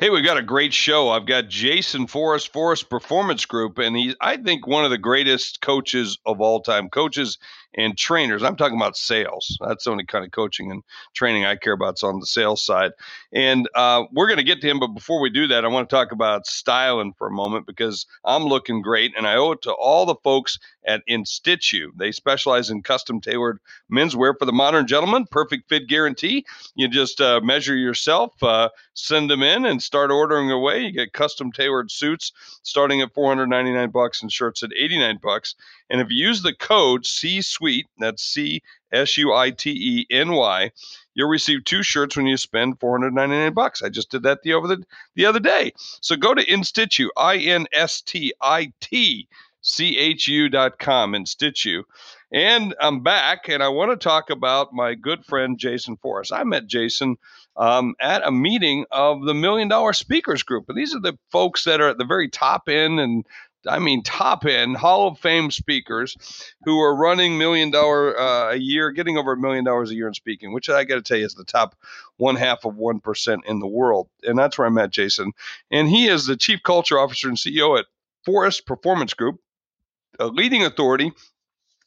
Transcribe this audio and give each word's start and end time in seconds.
Hey, 0.00 0.08
we've 0.08 0.24
got 0.24 0.38
a 0.38 0.42
great 0.42 0.72
show. 0.72 1.10
I've 1.10 1.26
got 1.26 1.48
Jason 1.48 2.06
Forrest, 2.06 2.54
Forrest 2.54 2.88
Performance 2.88 3.44
Group, 3.44 3.76
and 3.76 3.94
he's, 3.94 4.16
I 4.18 4.38
think, 4.38 4.66
one 4.66 4.86
of 4.86 4.90
the 4.90 4.96
greatest 4.96 5.60
coaches 5.60 6.16
of 6.24 6.40
all 6.40 6.62
time. 6.62 6.88
Coaches 6.88 7.36
and 7.74 7.96
trainers. 7.96 8.42
I'm 8.42 8.56
talking 8.56 8.76
about 8.76 8.96
sales. 8.96 9.56
That's 9.60 9.84
the 9.84 9.90
only 9.90 10.04
kind 10.04 10.24
of 10.24 10.30
coaching 10.32 10.70
and 10.70 10.82
training 11.14 11.44
I 11.44 11.56
care 11.56 11.72
about 11.72 11.98
is 11.98 12.02
on 12.02 12.20
the 12.20 12.26
sales 12.26 12.64
side. 12.64 12.92
And 13.32 13.68
uh, 13.74 14.04
we're 14.12 14.26
going 14.26 14.38
to 14.38 14.44
get 14.44 14.60
to 14.60 14.68
him, 14.68 14.80
but 14.80 14.88
before 14.88 15.20
we 15.20 15.30
do 15.30 15.46
that, 15.48 15.64
I 15.64 15.68
want 15.68 15.88
to 15.88 15.94
talk 15.94 16.12
about 16.12 16.46
styling 16.46 17.14
for 17.16 17.28
a 17.28 17.32
moment 17.32 17.66
because 17.66 18.06
I'm 18.24 18.44
looking 18.44 18.82
great, 18.82 19.12
and 19.16 19.26
I 19.26 19.36
owe 19.36 19.52
it 19.52 19.62
to 19.62 19.72
all 19.72 20.06
the 20.06 20.16
folks 20.16 20.58
at 20.86 21.02
InStitchu. 21.08 21.88
They 21.96 22.10
specialize 22.12 22.70
in 22.70 22.82
custom 22.82 23.20
tailored 23.20 23.60
menswear 23.92 24.34
for 24.38 24.46
the 24.46 24.52
modern 24.52 24.86
gentleman. 24.86 25.26
Perfect 25.30 25.68
fit 25.68 25.86
guarantee. 25.86 26.44
You 26.74 26.88
just 26.88 27.20
uh, 27.20 27.40
measure 27.42 27.76
yourself, 27.76 28.32
uh, 28.42 28.70
send 28.94 29.30
them 29.30 29.42
in, 29.42 29.66
and 29.66 29.82
start 29.82 30.10
ordering 30.10 30.50
away. 30.50 30.84
You 30.84 30.92
get 30.92 31.12
custom 31.12 31.52
tailored 31.52 31.90
suits 31.90 32.32
starting 32.62 33.00
at 33.02 33.14
499 33.14 33.90
bucks 33.90 34.22
and 34.22 34.32
shirts 34.32 34.62
at 34.62 34.70
89 34.76 35.18
bucks. 35.22 35.54
And 35.90 36.00
if 36.00 36.08
you 36.10 36.26
use 36.26 36.42
the 36.42 36.54
code 36.54 37.04
C 37.04 37.42
Suite, 37.42 37.86
that's 37.98 38.22
C 38.22 38.62
S 38.92 39.16
U 39.18 39.34
I 39.34 39.50
T 39.50 39.70
E 39.70 40.06
N 40.10 40.32
Y, 40.32 40.70
you'll 41.14 41.28
receive 41.28 41.64
two 41.64 41.82
shirts 41.82 42.16
when 42.16 42.26
you 42.26 42.36
spend 42.36 42.80
499 42.80 43.52
bucks. 43.52 43.82
I 43.82 43.88
just 43.88 44.10
did 44.10 44.22
that 44.22 44.42
the 44.42 44.54
over 44.54 44.68
the, 44.68 44.82
the 45.16 45.26
other 45.26 45.40
day. 45.40 45.72
So 46.00 46.16
go 46.16 46.32
to 46.34 46.44
InStitchu, 46.44 47.08
I 47.16 47.38
N 47.38 47.66
S 47.72 48.00
T 48.00 48.32
I 48.40 48.72
T 48.80 49.28
C 49.62 49.98
H 49.98 50.28
U 50.28 50.48
dot 50.48 50.78
com, 50.78 51.12
InStitchu. 51.12 51.82
And 52.32 52.74
I'm 52.80 53.02
back, 53.02 53.48
and 53.48 53.62
I 53.62 53.68
want 53.68 53.90
to 53.90 53.96
talk 53.96 54.30
about 54.30 54.72
my 54.72 54.94
good 54.94 55.24
friend 55.24 55.58
Jason 55.58 55.96
Forrest. 55.96 56.32
I 56.32 56.44
met 56.44 56.68
Jason 56.68 57.16
um, 57.56 57.94
at 58.00 58.26
a 58.26 58.30
meeting 58.30 58.86
of 58.92 59.24
the 59.24 59.34
Million 59.34 59.66
Dollar 59.66 59.92
Speakers 59.92 60.44
Group, 60.44 60.66
and 60.68 60.78
these 60.78 60.94
are 60.94 61.00
the 61.00 61.18
folks 61.32 61.64
that 61.64 61.80
are 61.80 61.88
at 61.88 61.98
the 61.98 62.04
very 62.04 62.28
top 62.28 62.68
end 62.68 63.00
and 63.00 63.26
I 63.66 63.78
mean, 63.78 64.02
top 64.02 64.46
end 64.46 64.76
Hall 64.76 65.08
of 65.08 65.18
Fame 65.18 65.50
speakers 65.50 66.16
who 66.64 66.80
are 66.80 66.94
running 66.94 67.36
million 67.36 67.70
dollar 67.70 68.18
uh, 68.18 68.52
a 68.52 68.56
year, 68.56 68.90
getting 68.90 69.18
over 69.18 69.32
a 69.32 69.36
million 69.36 69.64
dollars 69.64 69.90
a 69.90 69.94
year 69.94 70.08
in 70.08 70.14
speaking, 70.14 70.52
which 70.52 70.68
I 70.68 70.84
got 70.84 70.96
to 70.96 71.02
tell 71.02 71.18
you 71.18 71.26
is 71.26 71.34
the 71.34 71.44
top 71.44 71.76
one 72.16 72.36
half 72.36 72.64
of 72.64 72.74
1% 72.74 73.38
in 73.46 73.58
the 73.58 73.66
world. 73.66 74.08
And 74.22 74.38
that's 74.38 74.58
where 74.58 74.66
I 74.66 74.70
met 74.70 74.90
Jason. 74.90 75.32
And 75.70 75.88
he 75.88 76.06
is 76.06 76.26
the 76.26 76.36
chief 76.36 76.62
culture 76.62 76.98
officer 76.98 77.28
and 77.28 77.36
CEO 77.36 77.78
at 77.78 77.86
Forrest 78.24 78.66
Performance 78.66 79.14
Group, 79.14 79.40
a 80.18 80.26
leading 80.26 80.64
authority 80.64 81.12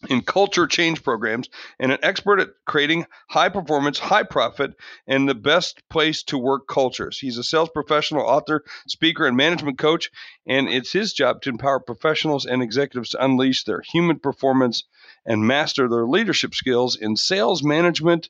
in 0.10 0.22
culture 0.22 0.68
change 0.68 1.04
programs 1.04 1.50
and 1.80 1.92
an 1.92 2.00
expert 2.04 2.40
at 2.40 2.50
creating 2.66 3.06
high 3.30 3.50
performance, 3.50 4.00
high 4.00 4.24
profit, 4.24 4.76
and 5.08 5.28
the 5.28 5.36
best 5.36 5.82
place 5.90 6.24
to 6.24 6.38
work 6.38 6.68
cultures. 6.68 7.20
He's 7.20 7.38
a 7.38 7.44
sales 7.44 7.70
professional, 7.70 8.24
author, 8.24 8.64
speaker, 8.88 9.26
and 9.26 9.38
management 9.38 9.78
coach, 9.78 10.12
and 10.46 10.68
it's 10.68 10.92
his 10.92 11.14
job 11.14 11.42
to 11.44 11.50
empower 11.50 11.80
professionals 11.80 12.46
and 12.46 12.62
executives 12.62 13.10
to 13.12 13.24
unleash 13.24 13.64
their 13.64 13.82
human 13.82 14.20
performance 14.20 14.84
and 15.26 15.48
master 15.48 15.88
their 15.88 16.06
leadership 16.06 16.54
skills 16.54 16.96
in 16.96 17.16
sales 17.16 17.64
management. 17.64 18.30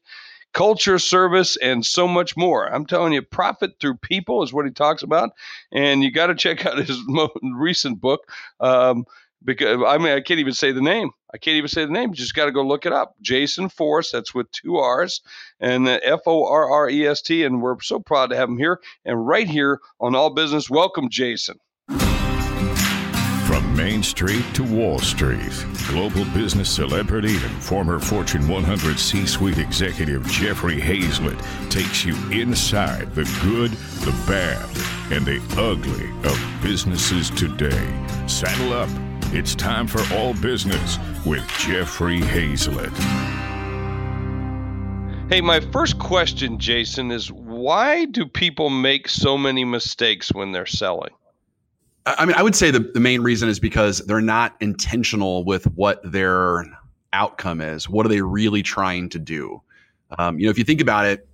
Culture, 0.53 0.99
service, 0.99 1.55
and 1.57 1.83
so 1.83 2.07
much 2.07 2.37
more. 2.37 2.71
I'm 2.71 2.85
telling 2.85 3.11
you, 3.11 3.23
profit 3.23 3.79
through 3.79 3.97
people 3.97 4.43
is 4.43 4.53
what 4.53 4.65
he 4.65 4.71
talks 4.71 5.01
about, 5.01 5.31
and 5.71 6.03
you 6.03 6.11
got 6.11 6.27
to 6.27 6.35
check 6.35 6.63
out 6.63 6.77
his 6.77 6.99
most 7.07 7.33
recent 7.41 7.99
book. 7.99 8.29
Um, 8.59 9.05
because 9.43 9.81
I 9.85 9.97
mean 9.97 10.13
I 10.13 10.21
can't 10.21 10.39
even 10.39 10.53
say 10.53 10.71
the 10.71 10.81
name. 10.81 11.11
I 11.33 11.37
can't 11.37 11.55
even 11.55 11.67
say 11.67 11.85
the 11.85 11.91
name. 11.91 12.09
You 12.09 12.15
just 12.15 12.35
got 12.35 12.45
to 12.45 12.51
go 12.51 12.61
look 12.65 12.85
it 12.85 12.93
up. 12.93 13.15
Jason 13.21 13.69
Forrest. 13.69 14.11
That's 14.11 14.33
with 14.33 14.51
two 14.51 14.77
R's 14.77 15.21
and 15.59 15.87
uh, 15.87 15.99
F 16.03 16.21
O 16.25 16.45
R 16.45 16.69
R 16.69 16.89
E 16.89 17.07
S 17.07 17.21
T. 17.21 17.43
And 17.43 17.61
we're 17.61 17.79
so 17.81 17.99
proud 17.99 18.29
to 18.29 18.35
have 18.35 18.49
him 18.49 18.57
here 18.57 18.79
and 19.05 19.25
right 19.25 19.47
here 19.47 19.79
on 19.99 20.15
All 20.15 20.29
Business. 20.29 20.69
Welcome, 20.69 21.09
Jason. 21.09 21.57
From 23.47 23.75
Main 23.75 24.01
Street 24.01 24.45
to 24.53 24.63
Wall 24.63 24.97
Street, 24.97 25.65
global 25.87 26.25
business 26.33 26.69
celebrity 26.69 27.35
and 27.35 27.63
former 27.63 27.99
Fortune 27.99 28.47
100 28.47 28.97
C 28.97 29.27
suite 29.27 29.59
executive 29.59 30.25
Jeffrey 30.27 30.79
Hayzlett 30.79 31.39
takes 31.69 32.03
you 32.03 32.15
inside 32.31 33.13
the 33.13 33.25
good, 33.43 33.71
the 34.01 34.11
bad, 34.25 34.67
and 35.11 35.25
the 35.25 35.39
ugly 35.57 36.09
of 36.27 36.63
businesses 36.63 37.29
today. 37.29 38.07
Saddle 38.27 38.73
up 38.73 38.89
it's 39.33 39.55
time 39.55 39.87
for 39.87 40.01
All 40.13 40.35
Business 40.35 40.99
with 41.25 41.47
Jeffrey 41.57 42.19
Hayzlett. 42.19 42.93
Hey, 45.27 45.41
my 45.41 45.59
first 45.59 45.97
question, 45.97 46.59
Jason, 46.59 47.09
is 47.09 47.31
why 47.31 48.05
do 48.05 48.27
people 48.27 48.69
make 48.69 49.09
so 49.09 49.35
many 49.35 49.65
mistakes 49.65 50.31
when 50.31 50.51
they're 50.51 50.67
selling? 50.67 51.09
I 52.05 52.25
mean, 52.25 52.35
I 52.35 52.43
would 52.43 52.55
say 52.55 52.69
the, 52.69 52.81
the 52.81 52.99
main 52.99 53.21
reason 53.21 53.49
is 53.49 53.59
because 53.59 53.99
they're 54.05 54.21
not 54.21 54.55
intentional 54.59 55.43
with 55.45 55.65
what 55.75 55.99
their 56.03 56.65
outcome 57.13 57.59
is. 57.59 57.89
What 57.89 58.05
are 58.05 58.09
they 58.09 58.21
really 58.21 58.61
trying 58.61 59.09
to 59.09 59.19
do? 59.19 59.61
Um, 60.19 60.37
you 60.37 60.45
know, 60.45 60.51
if 60.51 60.59
you 60.59 60.63
think 60.63 60.81
about 60.81 61.07
it, 61.07 61.27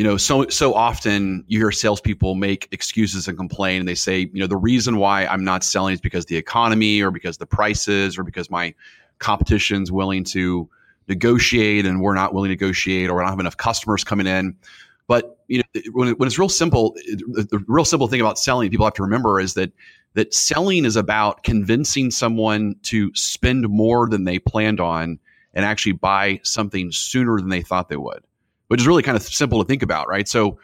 you 0.00 0.06
know, 0.06 0.16
so 0.16 0.48
so 0.48 0.72
often 0.72 1.44
you 1.46 1.58
hear 1.58 1.70
salespeople 1.70 2.34
make 2.34 2.68
excuses 2.72 3.28
and 3.28 3.36
complain, 3.36 3.80
and 3.80 3.86
they 3.86 3.94
say, 3.94 4.30
you 4.32 4.40
know, 4.40 4.46
the 4.46 4.56
reason 4.56 4.96
why 4.96 5.26
I'm 5.26 5.44
not 5.44 5.62
selling 5.62 5.92
is 5.92 6.00
because 6.00 6.24
the 6.24 6.38
economy, 6.38 7.02
or 7.02 7.10
because 7.10 7.36
the 7.36 7.44
prices, 7.44 8.16
or 8.16 8.24
because 8.24 8.48
my 8.48 8.74
competition's 9.18 9.92
willing 9.92 10.24
to 10.24 10.66
negotiate 11.06 11.84
and 11.84 12.00
we're 12.00 12.14
not 12.14 12.32
willing 12.32 12.48
to 12.48 12.54
negotiate, 12.54 13.10
or 13.10 13.16
we 13.16 13.20
don't 13.20 13.28
have 13.28 13.40
enough 13.40 13.58
customers 13.58 14.02
coming 14.02 14.26
in. 14.26 14.56
But 15.06 15.36
you 15.48 15.58
know, 15.58 15.82
when, 15.92 16.12
when 16.12 16.26
it's 16.26 16.38
real 16.38 16.48
simple, 16.48 16.94
the 16.94 17.62
real 17.68 17.84
simple 17.84 18.08
thing 18.08 18.22
about 18.22 18.38
selling, 18.38 18.70
people 18.70 18.86
have 18.86 18.94
to 18.94 19.02
remember 19.02 19.38
is 19.38 19.52
that 19.52 19.70
that 20.14 20.32
selling 20.32 20.86
is 20.86 20.96
about 20.96 21.42
convincing 21.42 22.10
someone 22.10 22.74
to 22.84 23.14
spend 23.14 23.68
more 23.68 24.08
than 24.08 24.24
they 24.24 24.38
planned 24.38 24.80
on 24.80 25.18
and 25.52 25.66
actually 25.66 25.92
buy 25.92 26.40
something 26.42 26.90
sooner 26.90 27.36
than 27.36 27.50
they 27.50 27.60
thought 27.60 27.90
they 27.90 27.98
would 27.98 28.24
which 28.70 28.80
is 28.80 28.86
really 28.86 29.02
kind 29.02 29.16
of 29.16 29.22
simple 29.24 29.60
to 29.60 29.66
think 29.66 29.82
about, 29.82 30.06
right? 30.08 30.28
So, 30.28 30.60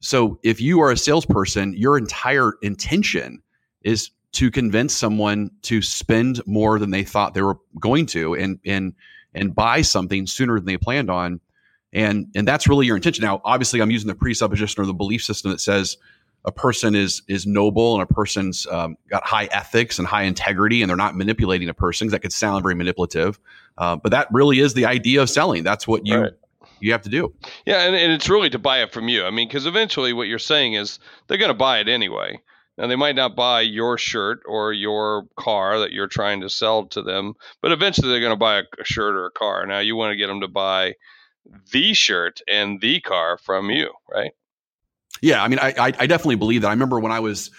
so 0.00 0.38
if 0.42 0.60
you 0.60 0.80
are 0.82 0.92
a 0.92 0.98
salesperson, 0.98 1.72
your 1.78 1.96
entire 1.96 2.52
intention 2.60 3.42
is 3.80 4.10
to 4.32 4.50
convince 4.50 4.92
someone 4.92 5.50
to 5.62 5.80
spend 5.80 6.46
more 6.46 6.78
than 6.78 6.90
they 6.90 7.04
thought 7.04 7.32
they 7.32 7.40
were 7.40 7.56
going 7.80 8.04
to, 8.08 8.34
and 8.34 8.58
and 8.66 8.92
and 9.32 9.54
buy 9.54 9.80
something 9.80 10.26
sooner 10.26 10.56
than 10.56 10.66
they 10.66 10.76
planned 10.76 11.10
on, 11.10 11.40
and 11.90 12.26
and 12.34 12.46
that's 12.46 12.68
really 12.68 12.84
your 12.84 12.96
intention. 12.96 13.24
Now, 13.24 13.40
obviously, 13.46 13.80
I'm 13.80 13.90
using 13.90 14.08
the 14.08 14.14
presupposition 14.14 14.82
or 14.82 14.86
the 14.86 14.92
belief 14.92 15.24
system 15.24 15.50
that 15.50 15.60
says 15.60 15.96
a 16.44 16.52
person 16.52 16.94
is 16.94 17.22
is 17.28 17.46
noble 17.46 17.94
and 17.94 18.02
a 18.02 18.12
person's 18.12 18.66
um, 18.66 18.98
got 19.08 19.26
high 19.26 19.48
ethics 19.52 19.98
and 19.98 20.06
high 20.06 20.24
integrity 20.24 20.82
and 20.82 20.90
they're 20.90 20.98
not 20.98 21.16
manipulating 21.16 21.70
a 21.70 21.74
person. 21.74 22.08
That 22.08 22.20
could 22.20 22.32
sound 22.34 22.62
very 22.62 22.74
manipulative, 22.74 23.40
uh, 23.78 23.96
but 23.96 24.12
that 24.12 24.28
really 24.32 24.60
is 24.60 24.74
the 24.74 24.84
idea 24.84 25.22
of 25.22 25.30
selling. 25.30 25.64
That's 25.64 25.88
what 25.88 26.06
you 26.06 26.18
right 26.18 26.32
you 26.80 26.92
have 26.92 27.02
to 27.02 27.08
do. 27.08 27.34
Yeah, 27.66 27.86
and, 27.86 27.94
and 27.94 28.12
it's 28.12 28.28
really 28.28 28.50
to 28.50 28.58
buy 28.58 28.82
it 28.82 28.92
from 28.92 29.08
you. 29.08 29.24
I 29.24 29.30
mean, 29.30 29.48
because 29.48 29.66
eventually 29.66 30.12
what 30.12 30.28
you're 30.28 30.38
saying 30.38 30.74
is 30.74 30.98
they're 31.26 31.38
going 31.38 31.48
to 31.48 31.54
buy 31.54 31.78
it 31.78 31.88
anyway. 31.88 32.40
Now 32.76 32.86
they 32.86 32.96
might 32.96 33.16
not 33.16 33.34
buy 33.34 33.62
your 33.62 33.98
shirt 33.98 34.40
or 34.46 34.72
your 34.72 35.26
car 35.36 35.80
that 35.80 35.92
you're 35.92 36.06
trying 36.06 36.40
to 36.42 36.50
sell 36.50 36.86
to 36.86 37.02
them, 37.02 37.34
but 37.60 37.72
eventually 37.72 38.08
they're 38.08 38.20
going 38.20 38.30
to 38.30 38.36
buy 38.36 38.58
a, 38.58 38.62
a 38.80 38.84
shirt 38.84 39.16
or 39.16 39.26
a 39.26 39.32
car. 39.32 39.66
Now 39.66 39.80
you 39.80 39.96
want 39.96 40.12
to 40.12 40.16
get 40.16 40.28
them 40.28 40.40
to 40.42 40.48
buy 40.48 40.94
the 41.72 41.92
shirt 41.94 42.40
and 42.46 42.80
the 42.80 43.00
car 43.00 43.38
from 43.38 43.70
you, 43.70 43.90
right? 44.08 44.30
Yeah, 45.20 45.42
I 45.42 45.48
mean, 45.48 45.58
I, 45.60 45.74
I 45.76 46.06
definitely 46.06 46.36
believe 46.36 46.62
that. 46.62 46.68
I 46.68 46.72
remember 46.72 47.00
when 47.00 47.10
I 47.10 47.18
was 47.18 47.50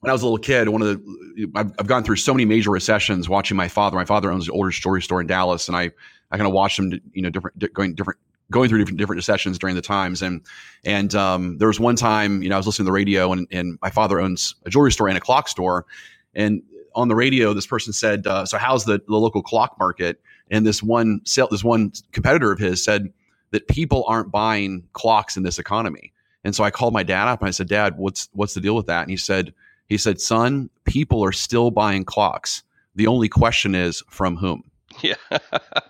when 0.00 0.10
I 0.10 0.12
was 0.12 0.22
a 0.22 0.24
little 0.24 0.38
kid, 0.38 0.68
one 0.68 0.82
of 0.82 0.88
the 0.88 1.50
I've, 1.54 1.72
I've 1.78 1.86
gone 1.86 2.02
through 2.02 2.16
so 2.16 2.32
many 2.32 2.44
major 2.44 2.70
recessions 2.70 3.28
watching 3.28 3.56
my 3.56 3.68
father. 3.68 3.96
My 3.96 4.04
father 4.04 4.32
owns 4.32 4.48
an 4.48 4.54
older 4.54 4.70
jewelry 4.70 5.02
store 5.02 5.20
in 5.20 5.26
Dallas, 5.26 5.68
and 5.68 5.76
I 5.76 5.90
I 6.30 6.38
kind 6.38 6.46
of 6.46 6.52
watched 6.52 6.78
him, 6.78 6.98
you 7.12 7.22
know, 7.22 7.30
different 7.30 7.74
going 7.74 7.94
different 7.94 8.18
going 8.52 8.68
through 8.68 8.78
different 8.78 8.98
different 8.98 9.24
sessions 9.24 9.58
during 9.58 9.74
the 9.74 9.82
times. 9.82 10.22
And 10.22 10.42
and 10.84 11.14
um, 11.14 11.58
there 11.58 11.68
was 11.68 11.80
one 11.80 11.96
time, 11.96 12.42
you 12.42 12.48
know, 12.48 12.54
I 12.54 12.58
was 12.58 12.66
listening 12.66 12.86
to 12.86 12.90
the 12.90 12.92
radio, 12.92 13.32
and, 13.32 13.48
and 13.50 13.78
my 13.82 13.90
father 13.90 14.20
owns 14.20 14.54
a 14.64 14.70
jewelry 14.70 14.92
store 14.92 15.08
and 15.08 15.16
a 15.16 15.20
clock 15.20 15.48
store, 15.48 15.86
and 16.34 16.62
on 16.94 17.08
the 17.08 17.14
radio, 17.14 17.54
this 17.54 17.66
person 17.66 17.92
said, 17.92 18.26
uh, 18.26 18.44
"So 18.46 18.58
how's 18.58 18.84
the, 18.84 19.00
the 19.06 19.16
local 19.16 19.42
clock 19.42 19.76
market?" 19.78 20.20
And 20.50 20.66
this 20.66 20.82
one 20.82 21.20
sale, 21.24 21.48
this 21.50 21.64
one 21.64 21.92
competitor 22.12 22.52
of 22.52 22.58
his 22.58 22.84
said 22.84 23.12
that 23.50 23.68
people 23.68 24.04
aren't 24.06 24.30
buying 24.30 24.84
clocks 24.92 25.36
in 25.36 25.42
this 25.42 25.58
economy. 25.58 26.12
And 26.44 26.54
so 26.54 26.64
I 26.64 26.70
called 26.70 26.92
my 26.92 27.02
dad 27.02 27.28
up 27.28 27.40
and 27.40 27.48
I 27.48 27.52
said, 27.52 27.68
"Dad, 27.68 27.96
what's 27.96 28.28
what's 28.32 28.54
the 28.54 28.60
deal 28.60 28.76
with 28.76 28.86
that?" 28.86 29.02
And 29.02 29.10
he 29.10 29.16
said, 29.16 29.54
"He 29.88 29.96
said, 29.96 30.20
son, 30.20 30.70
people 30.84 31.24
are 31.24 31.32
still 31.32 31.70
buying 31.70 32.04
clocks. 32.04 32.62
The 32.94 33.06
only 33.06 33.28
question 33.28 33.74
is 33.74 34.02
from 34.08 34.36
whom." 34.36 34.64
Yeah. 35.02 35.14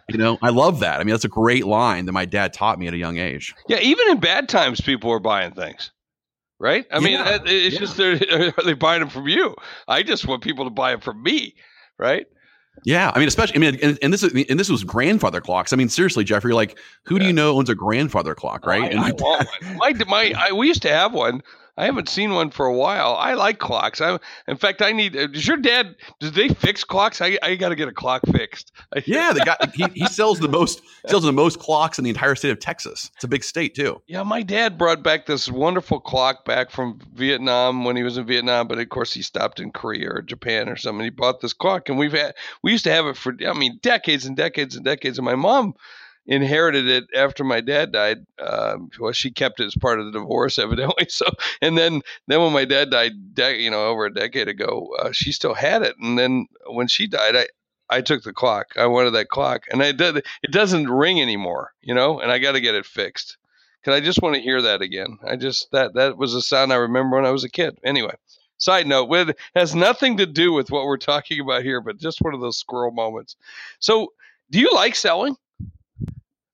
you 0.08 0.18
know, 0.18 0.38
I 0.42 0.50
love 0.50 0.80
that. 0.80 1.00
I 1.00 1.04
mean, 1.04 1.12
that's 1.12 1.24
a 1.24 1.28
great 1.28 1.66
line 1.66 2.06
that 2.06 2.12
my 2.12 2.24
dad 2.24 2.52
taught 2.52 2.78
me 2.78 2.86
at 2.86 2.94
a 2.94 2.98
young 2.98 3.18
age. 3.18 3.54
Yeah, 3.68 3.78
even 3.80 4.08
in 4.08 4.20
bad 4.20 4.48
times, 4.48 4.80
people 4.80 5.10
are 5.10 5.20
buying 5.20 5.52
things. 5.52 5.90
Right? 6.58 6.86
I 6.92 7.00
mean, 7.00 7.18
it's 7.20 7.74
yeah. 7.74 7.80
just 7.80 7.96
they're 7.96 8.52
they 8.64 8.74
buying 8.74 9.00
them 9.00 9.08
from 9.08 9.26
you? 9.26 9.56
I 9.88 10.04
just 10.04 10.26
want 10.28 10.44
people 10.44 10.64
to 10.64 10.70
buy 10.70 10.92
them 10.92 11.00
from 11.00 11.20
me, 11.22 11.56
right? 11.98 12.26
Yeah, 12.84 13.12
I 13.14 13.18
mean, 13.18 13.28
especially, 13.28 13.56
I 13.56 13.58
mean, 13.58 13.78
and, 13.82 13.98
and 14.00 14.12
this 14.12 14.22
is, 14.22 14.32
and 14.48 14.58
this 14.58 14.70
was 14.70 14.82
grandfather 14.82 15.40
clocks. 15.40 15.72
I 15.72 15.76
mean, 15.76 15.88
seriously, 15.88 16.24
Jeffrey, 16.24 16.54
like, 16.54 16.78
who 17.04 17.16
yeah. 17.16 17.20
do 17.20 17.26
you 17.26 17.32
know 17.32 17.56
owns 17.58 17.68
a 17.68 17.74
grandfather 17.74 18.34
clock, 18.34 18.64
right? 18.64 18.94
Oh, 18.94 18.98
I, 18.98 19.08
I 19.08 19.12
want 19.18 19.48
one. 19.60 19.76
My, 19.76 20.04
my, 20.06 20.34
I, 20.38 20.52
we 20.52 20.68
used 20.68 20.82
to 20.82 20.88
have 20.88 21.12
one 21.12 21.42
I 21.76 21.86
haven't 21.86 22.10
seen 22.10 22.32
one 22.32 22.50
for 22.50 22.66
a 22.66 22.74
while. 22.74 23.14
I 23.14 23.32
like 23.32 23.58
clocks. 23.58 24.02
I, 24.02 24.18
in 24.46 24.58
fact, 24.58 24.82
I 24.82 24.92
need. 24.92 25.16
Uh, 25.16 25.26
does 25.26 25.46
your 25.48 25.56
dad? 25.56 25.96
Does 26.20 26.32
they 26.32 26.48
fix 26.48 26.84
clocks? 26.84 27.22
I, 27.22 27.38
I 27.42 27.54
got 27.54 27.70
to 27.70 27.76
get 27.76 27.88
a 27.88 27.92
clock 27.92 28.22
fixed. 28.30 28.72
yeah, 29.06 29.32
the 29.32 29.40
guy 29.40 29.56
he, 29.74 29.86
he 29.94 30.06
sells 30.06 30.38
the 30.38 30.48
most 30.48 30.82
sells 31.06 31.22
the 31.22 31.32
most 31.32 31.58
clocks 31.58 31.98
in 31.98 32.04
the 32.04 32.10
entire 32.10 32.34
state 32.34 32.50
of 32.50 32.60
Texas. 32.60 33.10
It's 33.14 33.24
a 33.24 33.28
big 33.28 33.42
state 33.42 33.74
too. 33.74 34.02
Yeah, 34.06 34.22
my 34.22 34.42
dad 34.42 34.76
brought 34.76 35.02
back 35.02 35.24
this 35.24 35.50
wonderful 35.50 35.98
clock 35.98 36.44
back 36.44 36.70
from 36.70 37.00
Vietnam 37.14 37.84
when 37.84 37.96
he 37.96 38.02
was 38.02 38.18
in 38.18 38.26
Vietnam, 38.26 38.68
but 38.68 38.78
of 38.78 38.88
course 38.90 39.14
he 39.14 39.22
stopped 39.22 39.58
in 39.58 39.72
Korea 39.72 40.10
or 40.10 40.22
Japan 40.22 40.68
or 40.68 40.76
something. 40.76 41.04
He 41.04 41.10
bought 41.10 41.40
this 41.40 41.54
clock, 41.54 41.88
and 41.88 41.98
we've 41.98 42.12
had 42.12 42.34
we 42.62 42.72
used 42.72 42.84
to 42.84 42.92
have 42.92 43.06
it 43.06 43.16
for 43.16 43.34
I 43.46 43.54
mean 43.54 43.78
decades 43.80 44.26
and 44.26 44.36
decades 44.36 44.76
and 44.76 44.84
decades. 44.84 45.16
And 45.16 45.24
my 45.24 45.36
mom 45.36 45.74
inherited 46.26 46.88
it 46.88 47.04
after 47.14 47.44
my 47.44 47.60
dad 47.60 47.92
died. 47.92 48.18
Um, 48.38 48.90
well, 48.98 49.12
she 49.12 49.30
kept 49.30 49.60
it 49.60 49.66
as 49.66 49.74
part 49.74 49.98
of 50.00 50.06
the 50.06 50.12
divorce, 50.12 50.58
evidently. 50.58 51.06
So, 51.08 51.26
and 51.60 51.76
then 51.76 52.02
then 52.28 52.40
when 52.40 52.52
my 52.52 52.64
dad 52.64 52.90
died, 52.90 53.34
de- 53.34 53.62
you 53.62 53.70
know, 53.70 53.86
over 53.88 54.06
a 54.06 54.14
decade 54.14 54.48
ago, 54.48 54.88
uh, 54.98 55.12
she 55.12 55.32
still 55.32 55.54
had 55.54 55.82
it. 55.82 55.96
And 55.98 56.18
then 56.18 56.46
when 56.66 56.88
she 56.88 57.06
died, 57.06 57.36
I 57.36 57.46
I 57.90 58.00
took 58.00 58.22
the 58.22 58.32
clock. 58.32 58.68
I 58.76 58.86
wanted 58.86 59.10
that 59.12 59.28
clock, 59.28 59.64
and 59.70 59.82
I 59.82 59.92
did. 59.92 60.18
It 60.42 60.50
doesn't 60.50 60.88
ring 60.88 61.20
anymore, 61.20 61.72
you 61.82 61.94
know, 61.94 62.20
and 62.20 62.30
I 62.30 62.38
got 62.38 62.52
to 62.52 62.60
get 62.60 62.74
it 62.74 62.86
fixed. 62.86 63.36
Cause 63.84 63.94
I 63.94 64.00
just 64.00 64.22
want 64.22 64.36
to 64.36 64.40
hear 64.40 64.62
that 64.62 64.80
again. 64.80 65.18
I 65.26 65.34
just 65.34 65.72
that 65.72 65.94
that 65.94 66.16
was 66.16 66.34
a 66.34 66.40
sound 66.40 66.72
I 66.72 66.76
remember 66.76 67.16
when 67.16 67.26
I 67.26 67.32
was 67.32 67.42
a 67.42 67.50
kid. 67.50 67.78
Anyway, 67.82 68.14
side 68.56 68.86
note, 68.86 69.08
with 69.08 69.36
has 69.56 69.74
nothing 69.74 70.16
to 70.18 70.26
do 70.26 70.52
with 70.52 70.70
what 70.70 70.84
we're 70.84 70.96
talking 70.98 71.40
about 71.40 71.64
here, 71.64 71.80
but 71.80 71.98
just 71.98 72.22
one 72.22 72.32
of 72.32 72.40
those 72.40 72.56
squirrel 72.56 72.92
moments. 72.92 73.34
So, 73.80 74.12
do 74.50 74.60
you 74.60 74.70
like 74.72 74.94
selling? 74.94 75.36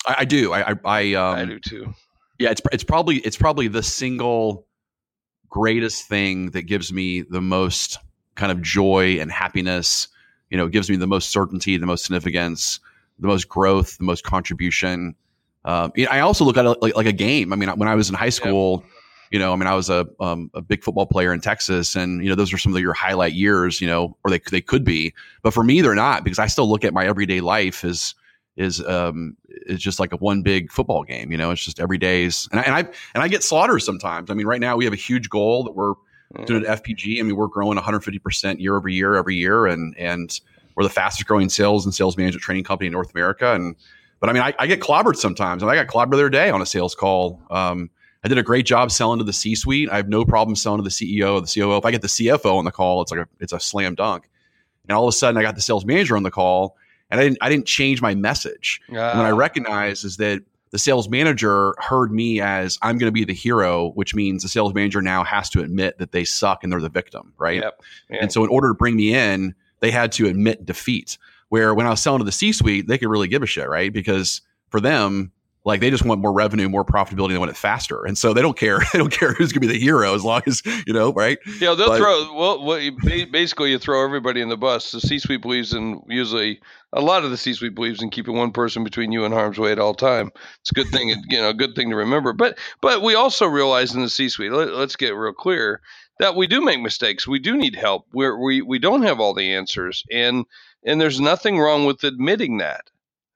I, 0.08 0.16
I 0.20 0.25
do. 0.25 0.52
I 0.52 0.70
I, 0.70 0.75
I, 0.84 1.14
um, 1.14 1.38
I 1.38 1.44
do 1.44 1.60
too. 1.60 1.94
Yeah, 2.38 2.50
it's 2.50 2.62
it's 2.72 2.84
probably 2.84 3.19
it's 3.19 3.37
probably 3.37 3.69
the 3.69 3.82
single 3.82 4.66
greatest 5.49 6.08
thing 6.08 6.50
that 6.50 6.62
gives 6.62 6.93
me 6.93 7.22
the 7.22 7.40
most 7.40 7.99
kind 8.34 8.50
of 8.50 8.62
joy 8.62 9.19
and 9.20 9.31
happiness. 9.31 10.08
You 10.50 10.56
know, 10.56 10.69
gives 10.69 10.88
me 10.88 10.96
the 10.96 11.06
most 11.06 11.31
certainty, 11.31 11.76
the 11.76 11.87
most 11.87 12.05
significance, 12.05 12.81
the 13.19 13.26
most 13.26 13.49
growth, 13.49 13.99
the 13.99 14.05
most 14.05 14.25
contribution. 14.25 15.14
Um, 15.64 15.93
I 16.11 16.20
also 16.20 16.44
look 16.44 16.56
at 16.56 16.64
it 16.64 16.81
like, 16.81 16.96
like, 16.96 17.06
a 17.06 17.12
game. 17.12 17.52
I 17.52 17.56
mean, 17.56 17.69
when 17.70 17.88
I 17.88 17.94
was 17.94 18.08
in 18.08 18.14
high 18.14 18.31
school, 18.31 18.82
yeah. 18.82 18.90
you 19.32 19.38
know, 19.40 19.52
I 19.52 19.56
mean, 19.56 19.66
I 19.66 19.75
was 19.75 19.90
a 19.90 20.06
um, 20.20 20.50
a 20.54 20.62
big 20.62 20.82
football 20.82 21.04
player 21.04 21.34
in 21.34 21.43
Texas, 21.43 21.96
and 21.96 22.22
you 22.22 22.31
know, 22.31 22.34
those 22.34 22.54
are 22.54 22.58
some 22.58 22.75
of 22.75 22.81
your 22.81 22.94
highlight 22.94 23.34
years, 23.34 23.81
you 23.81 23.87
know, 23.87 24.16
or 24.25 24.31
they 24.31 24.40
they 24.50 24.62
could 24.62 24.84
be, 24.84 25.12
but 25.43 25.52
for 25.52 25.62
me, 25.62 25.82
they're 25.82 25.94
not 25.94 26.25
because 26.25 26.38
I 26.38 26.46
still 26.46 26.69
look 26.70 26.84
at 26.84 26.94
my 26.94 27.06
everyday 27.06 27.43
life 27.43 27.84
as 27.84 28.14
is 28.58 28.84
um 28.84 29.37
is 29.49 29.81
just 29.81 30.00
like 30.00 30.12
a 30.12 30.16
one 30.16 30.43
big 30.43 30.70
football 30.70 31.05
game. 31.05 31.31
You 31.31 31.38
know, 31.38 31.52
it's 31.52 31.64
just 31.64 31.81
every 31.81 31.96
day's 31.96 32.49
and 32.50 32.60
I 32.60 32.62
and 32.64 32.75
I 32.75 32.81
and 33.14 33.22
I 33.22 33.28
get 33.28 33.43
slaughtered 33.43 33.82
sometimes. 33.82 34.31
I 34.31 34.34
mean, 34.34 34.46
right 34.46 34.60
now 34.60 34.76
we 34.76 34.84
have 34.84 34.93
a 34.93 34.96
huge 34.96 35.31
goal 35.31 35.64
that 35.64 35.75
we're 35.75 35.94
mm. 36.34 36.44
doing 36.44 36.66
at 36.66 36.82
FPG. 36.82 37.20
I 37.20 37.22
mean, 37.22 37.37
we're 37.37 37.46
growing 37.46 37.76
150 37.76 38.19
percent 38.19 38.60
year 38.60 38.76
over 38.76 38.88
year 38.88 39.14
every 39.14 39.37
year, 39.37 39.66
and 39.66 39.96
and 39.96 40.38
we're 40.75 40.82
the 40.82 40.90
fastest 40.90 41.26
growing 41.26 41.49
sales 41.49 41.87
and 41.87 41.94
sales 41.94 42.16
management 42.16 42.43
training 42.43 42.64
company 42.64 42.88
in 42.88 42.93
North 42.93 43.12
America. 43.14 43.55
And 43.55 43.76
but 44.19 44.28
I 44.28 44.32
mean, 44.32 44.43
I, 44.43 44.52
I 44.58 44.66
get 44.66 44.81
clobbered 44.81 45.16
sometimes, 45.16 45.62
and 45.62 45.70
I 45.70 45.76
got 45.76 45.87
clobbered 45.87 46.11
the 46.11 46.16
other 46.16 46.28
day 46.28 46.50
on 46.50 46.61
a 46.61 46.66
sales 46.66 46.96
call. 46.96 47.40
Um, 47.50 47.90
I 48.25 48.28
did 48.28 48.38
a 48.38 48.43
great 48.43 48.66
job 48.66 48.90
selling 48.90 49.19
to 49.20 49.25
the 49.25 49.32
C 49.32 49.54
suite. 49.54 49.88
I 49.88 49.96
have 49.96 50.08
no 50.08 50.25
problem 50.25 50.56
selling 50.56 50.78
to 50.78 50.82
the 50.82 50.90
CEO 50.90 51.34
or 51.34 51.40
the 51.40 51.46
COO. 51.46 51.76
If 51.76 51.84
I 51.84 51.93
get 51.93 52.02
the 52.02 52.08
CFO 52.08 52.56
on 52.56 52.64
the 52.64 52.72
call, 52.72 53.00
it's 53.02 53.12
like 53.12 53.20
a 53.20 53.28
it's 53.38 53.52
a 53.52 53.61
slam 53.61 53.94
dunk. 53.94 54.28
And 54.88 54.96
all 54.96 55.04
of 55.04 55.08
a 55.11 55.16
sudden, 55.16 55.38
I 55.38 55.43
got 55.43 55.54
the 55.54 55.61
sales 55.61 55.84
manager 55.84 56.16
on 56.16 56.25
the 56.25 56.31
call 56.31 56.76
and 57.10 57.20
I 57.20 57.25
didn't 57.25 57.38
I 57.40 57.49
didn't 57.49 57.66
change 57.66 58.02
my 58.02 58.14
message. 58.14 58.81
Uh, 58.93 58.99
and 58.99 59.19
what 59.19 59.26
I 59.26 59.31
recognize 59.31 60.05
is 60.05 60.16
that 60.19 60.43
the 60.70 60.78
sales 60.78 61.08
manager 61.08 61.75
heard 61.78 62.12
me 62.12 62.40
as 62.40 62.78
I'm 62.82 62.99
going 62.99 63.08
to 63.08 63.12
be 63.12 63.25
the 63.25 63.32
hero, 63.32 63.90
which 63.93 64.14
means 64.14 64.43
the 64.43 64.49
sales 64.49 64.75
manager 64.75 65.00
now 65.00 65.25
has 65.25 65.49
to 65.50 65.60
admit 65.60 65.99
that 65.99 66.12
they 66.12 66.25
suck 66.25 66.62
and 66.62 66.72
they're 66.72 66.81
the 66.81 66.90
victim, 66.90 67.32
right? 67.38 67.62
Yep. 67.62 67.82
And 68.20 68.32
so 68.32 68.44
in 68.44 68.50
order 68.50 68.69
to 68.69 68.75
bring 68.75 68.96
me 68.96 69.14
in, 69.14 69.55
they 69.81 69.90
had 69.90 70.12
to 70.12 70.26
admit 70.26 70.66
defeat. 70.66 71.16
Where 71.49 71.75
when 71.75 71.87
I 71.87 71.90
was 71.90 72.02
selling 72.02 72.19
to 72.19 72.26
the 72.26 72.32
C-suite, 72.32 72.88
they 72.88 72.99
could 72.99 73.08
really 73.08 73.28
give 73.28 73.43
a 73.43 73.46
shit, 73.46 73.70
right? 73.70 73.90
Because 73.90 74.43
for 74.69 74.81
them, 74.81 75.32
like 75.69 75.81
they 75.81 75.91
just 75.91 76.05
want 76.05 76.23
more 76.23 76.32
revenue, 76.32 76.67
more 76.67 76.85
profitability, 76.85 77.29
they 77.29 77.38
want 77.38 77.50
it 77.50 77.56
faster, 77.56 78.05
and 78.06 78.17
so 78.17 78.32
they 78.32 78.41
don't 78.41 78.56
care. 78.56 78.81
they 78.93 78.99
don't 78.99 79.12
care 79.12 79.35
who's 79.35 79.53
going 79.53 79.61
to 79.61 79.69
be 79.69 79.73
the 79.73 79.79
hero 79.79 80.15
as 80.15 80.25
long 80.25 80.41
as 80.47 80.62
you 80.87 80.94
know, 80.94 81.12
right? 81.12 81.38
Yeah, 81.61 81.75
they'll 81.75 81.88
but, 81.88 81.99
throw. 81.99 82.35
Well, 82.35 82.65
well, 82.65 82.91
basically, 83.31 83.70
you 83.70 83.79
throw 83.79 84.03
everybody 84.03 84.41
in 84.41 84.49
the 84.49 84.56
bus. 84.56 84.93
The 84.93 85.00
C-suite 85.00 85.43
believes 85.43 85.75
in 85.75 86.03
usually 86.09 86.61
a 86.94 87.03
lot 87.03 87.23
of 87.23 87.31
the 87.31 87.37
C-suite 87.37 87.75
believes 87.75 88.03
in 88.03 88.09
keeping 88.09 88.35
one 88.35 88.50
person 88.50 88.82
between 88.82 89.12
you 89.12 89.26
and 89.26 89.35
harm's 89.35 89.59
way 89.59 89.70
at 89.70 89.79
all 89.79 89.94
time. 89.94 90.32
It's 90.61 90.70
a 90.70 90.75
good 90.75 90.88
thing, 90.88 91.09
you 91.29 91.38
know, 91.38 91.50
a 91.50 91.55
good 91.55 91.75
thing 91.75 91.91
to 91.91 91.97
remember. 91.97 92.32
But 92.32 92.59
but 92.81 93.03
we 93.03 93.14
also 93.14 93.47
realize 93.47 93.94
in 93.94 94.00
the 94.00 94.09
C-suite, 94.09 94.50
let, 94.50 94.69
us 94.69 94.97
get 94.97 95.14
real 95.14 95.35
clear 95.35 95.82
that 96.19 96.35
we 96.35 96.47
do 96.47 96.62
make 96.62 96.81
mistakes. 96.81 97.29
We 97.29 97.38
do 97.38 97.56
need 97.56 97.76
help. 97.76 98.06
We're, 98.14 98.38
we 98.43 98.62
we 98.62 98.79
don't 98.79 99.03
have 99.03 99.21
all 99.21 99.35
the 99.35 99.53
answers, 99.53 100.03
and 100.11 100.47
and 100.82 100.99
there's 100.99 101.21
nothing 101.21 101.59
wrong 101.59 101.85
with 101.85 102.05
admitting 102.05 102.56
that. 102.59 102.88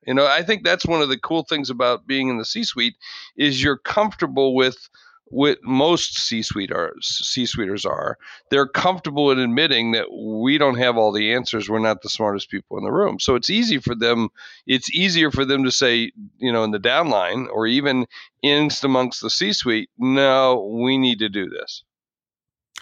You 0.05 0.13
know, 0.13 0.25
I 0.25 0.43
think 0.43 0.63
that's 0.63 0.85
one 0.85 1.01
of 1.01 1.09
the 1.09 1.17
cool 1.17 1.43
things 1.43 1.69
about 1.69 2.07
being 2.07 2.29
in 2.29 2.37
the 2.37 2.45
C-suite 2.45 2.95
is 3.35 3.63
you're 3.63 3.77
comfortable 3.77 4.55
with 4.55 4.89
what 5.25 5.57
most 5.63 6.17
C-suite 6.19 6.71
are, 6.71 6.93
C-suiters 7.01 7.85
are. 7.85 8.17
They're 8.49 8.67
comfortable 8.67 9.31
in 9.31 9.39
admitting 9.39 9.91
that 9.93 10.11
we 10.11 10.59
don't 10.59 10.77
have 10.77 10.95
all 10.95 11.11
the 11.11 11.33
answers. 11.33 11.69
We're 11.69 11.79
not 11.79 12.03
the 12.03 12.09
smartest 12.09 12.51
people 12.51 12.77
in 12.77 12.83
the 12.83 12.91
room. 12.91 13.19
So 13.19 13.33
it's 13.35 13.49
easy 13.49 13.79
for 13.79 13.95
them. 13.95 14.29
It's 14.67 14.91
easier 14.91 15.31
for 15.31 15.43
them 15.43 15.63
to 15.63 15.71
say, 15.71 16.11
you 16.37 16.51
know, 16.51 16.63
in 16.63 16.71
the 16.71 16.79
downline 16.79 17.47
or 17.51 17.65
even 17.65 18.05
in 18.43 18.69
amongst 18.83 19.21
the 19.21 19.29
C-suite, 19.29 19.89
no, 19.97 20.69
we 20.83 20.99
need 20.99 21.19
to 21.19 21.29
do 21.29 21.49
this. 21.49 21.83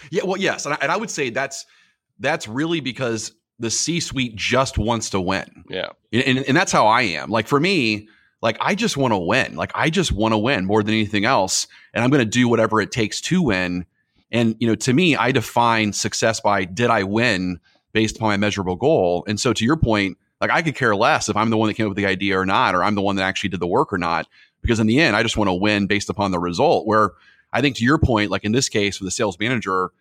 Yeah, 0.10 0.24
well, 0.26 0.38
yes, 0.38 0.66
and 0.66 0.74
I, 0.74 0.78
and 0.82 0.92
I 0.92 0.98
would 0.98 1.12
say 1.12 1.30
that's 1.30 1.66
that's 2.20 2.48
really 2.48 2.80
because 2.80 3.34
the 3.62 3.72
C 3.72 4.00
suite 4.00 4.36
just 4.36 4.78
wants 4.78 5.12
to 5.12 5.22
win. 5.22 5.64
Yeah. 5.70 5.90
And, 6.12 6.40
and, 6.40 6.58
that's 6.58 6.72
how 6.72 6.88
I 6.88 7.04
am. 7.04 7.30
Like 7.30 7.48
for 7.48 7.60
me, 7.60 8.10
like 8.42 8.58
I 8.60 8.76
just 8.76 8.98
want 8.98 9.14
to 9.14 9.18
win. 9.18 9.56
Like 9.56 9.72
I 9.76 9.90
just 9.90 10.12
want 10.12 10.34
to 10.34 10.38
win 10.38 10.66
more 10.66 10.84
than 10.84 10.94
anything 10.94 11.26
else. 11.26 11.68
And 11.94 12.04
I'm 12.04 12.10
going 12.10 12.24
to 12.24 12.30
do 12.30 12.48
whatever 12.48 12.82
it 12.82 12.92
takes 12.92 13.22
to 13.22 13.42
win. 13.42 13.86
And, 14.32 14.56
you 14.60 14.68
know, 14.68 14.76
to 14.76 14.94
me, 14.94 15.16
I 15.16 15.32
define 15.32 15.94
success 15.94 16.40
by 16.40 16.66
did 16.66 16.90
I 16.90 17.04
win 17.04 17.60
based 17.94 18.18
upon 18.18 18.30
my 18.30 18.38
measurable 18.38 18.76
goal? 18.76 19.24
And 19.28 19.40
so 19.40 19.54
to 19.54 19.64
your 19.64 19.78
point, 19.78 20.18
like 20.40 20.50
I 20.50 20.64
could 20.64 20.76
care 20.76 20.96
less 20.96 21.30
if 21.30 21.38
I'm 21.38 21.52
the 21.52 21.58
one 21.58 21.68
that 21.68 21.76
came 21.76 21.86
up 21.86 21.92
with 21.92 21.98
the 21.98 22.08
idea 22.08 22.40
or 22.40 22.46
not, 22.46 22.74
or 22.74 22.84
I'm 22.84 22.96
the 22.96 23.02
one 23.02 23.16
that 23.18 23.24
actually 23.24 23.50
did 23.50 23.60
the 23.60 23.68
work 23.68 23.94
or 23.94 23.98
not. 23.98 24.28
Because 24.62 24.80
in 24.80 24.88
the 24.88 25.00
end, 25.00 25.16
I 25.16 25.24
just 25.24 25.38
want 25.38 25.50
to 25.50 25.54
win 25.54 25.88
based 25.88 26.10
upon 26.10 26.32
the 26.32 26.40
result. 26.40 26.88
Where 26.88 27.12
I 27.54 27.62
think 27.62 27.76
to 27.78 27.84
your 27.84 28.00
point, 28.00 28.32
like 28.32 28.44
in 28.44 28.52
this 28.52 28.70
case 28.70 29.00
with 29.00 29.08
the 29.08 29.12
sales 29.12 29.38
manager, 29.40 29.92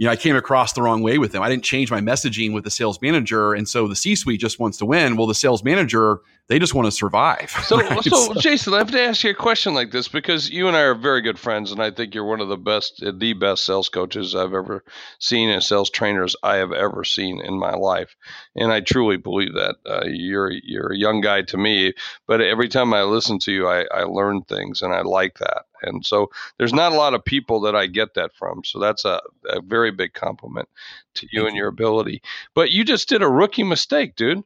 you 0.00 0.06
know, 0.06 0.12
I 0.12 0.16
came 0.16 0.34
across 0.34 0.72
the 0.72 0.80
wrong 0.80 1.02
way 1.02 1.18
with 1.18 1.32
them. 1.32 1.42
I 1.42 1.50
didn't 1.50 1.62
change 1.62 1.90
my 1.90 2.00
messaging 2.00 2.54
with 2.54 2.64
the 2.64 2.70
sales 2.70 2.98
manager. 3.02 3.52
And 3.52 3.68
so 3.68 3.86
the 3.86 3.94
C 3.94 4.14
suite 4.14 4.40
just 4.40 4.58
wants 4.58 4.78
to 4.78 4.86
win. 4.86 5.14
Well, 5.18 5.26
the 5.26 5.34
sales 5.34 5.62
manager, 5.62 6.20
they 6.46 6.58
just 6.58 6.72
want 6.72 6.86
to 6.86 6.90
survive. 6.90 7.50
So, 7.66 7.76
right? 7.82 8.02
so, 8.02 8.32
Jason, 8.32 8.72
I 8.72 8.78
have 8.78 8.90
to 8.92 9.02
ask 9.02 9.22
you 9.24 9.32
a 9.32 9.34
question 9.34 9.74
like 9.74 9.90
this 9.90 10.08
because 10.08 10.48
you 10.48 10.68
and 10.68 10.74
I 10.74 10.80
are 10.80 10.94
very 10.94 11.20
good 11.20 11.38
friends. 11.38 11.70
And 11.70 11.82
I 11.82 11.90
think 11.90 12.14
you're 12.14 12.24
one 12.24 12.40
of 12.40 12.48
the 12.48 12.56
best, 12.56 13.04
the 13.18 13.34
best 13.34 13.66
sales 13.66 13.90
coaches 13.90 14.34
I've 14.34 14.54
ever 14.54 14.82
seen 15.18 15.50
and 15.50 15.62
sales 15.62 15.90
trainers 15.90 16.34
I 16.42 16.56
have 16.56 16.72
ever 16.72 17.04
seen 17.04 17.38
in 17.38 17.58
my 17.58 17.74
life. 17.74 18.16
And 18.56 18.72
I 18.72 18.80
truly 18.80 19.18
believe 19.18 19.52
that. 19.52 19.76
Uh, 19.84 20.06
you're, 20.06 20.50
you're 20.50 20.94
a 20.94 20.98
young 20.98 21.20
guy 21.20 21.42
to 21.42 21.58
me, 21.58 21.92
but 22.26 22.40
every 22.40 22.68
time 22.68 22.94
I 22.94 23.02
listen 23.02 23.38
to 23.40 23.52
you, 23.52 23.68
I, 23.68 23.84
I 23.94 24.04
learn 24.04 24.44
things 24.44 24.80
and 24.80 24.94
I 24.94 25.02
like 25.02 25.40
that. 25.40 25.66
And 25.82 26.04
so 26.04 26.30
there's 26.58 26.72
not 26.72 26.92
a 26.92 26.96
lot 26.96 27.14
of 27.14 27.24
people 27.24 27.60
that 27.60 27.76
I 27.76 27.86
get 27.86 28.14
that 28.14 28.34
from. 28.34 28.62
So 28.64 28.78
that's 28.78 29.04
a, 29.04 29.20
a 29.48 29.60
very 29.60 29.90
big 29.90 30.12
compliment 30.14 30.68
to 31.14 31.26
you 31.32 31.46
and 31.46 31.56
your 31.56 31.68
ability. 31.68 32.22
But 32.54 32.70
you 32.70 32.84
just 32.84 33.08
did 33.08 33.22
a 33.22 33.28
rookie 33.28 33.64
mistake, 33.64 34.16
dude. 34.16 34.42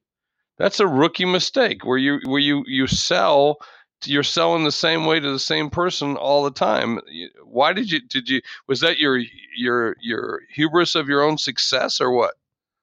That's 0.59 0.81
a 0.81 0.87
rookie 0.87 1.25
mistake 1.25 1.85
where 1.85 1.99
you 1.99 2.21
where 2.25 2.41
you 2.41 2.65
you 2.67 2.87
sell 2.87 3.59
you're 4.07 4.23
selling 4.23 4.65
the 4.65 4.73
same 4.73 5.07
way 5.07 5.21
to 5.21 5.31
the 5.31 5.39
same 5.39 5.71
person 5.71 6.17
all 6.17 6.45
the 6.45 6.51
time. 6.51 7.01
Why 7.45 7.73
did 7.73 7.91
you 7.91 8.01
did 8.01 8.29
you 8.29 8.41
was 8.67 8.81
that 8.81 8.99
your 8.99 9.21
your 9.57 9.97
your 10.01 10.43
hubris 10.51 10.95
of 10.95 11.09
your 11.09 11.23
own 11.23 11.39
success 11.39 12.01
or 12.01 12.11
what? 12.11 12.35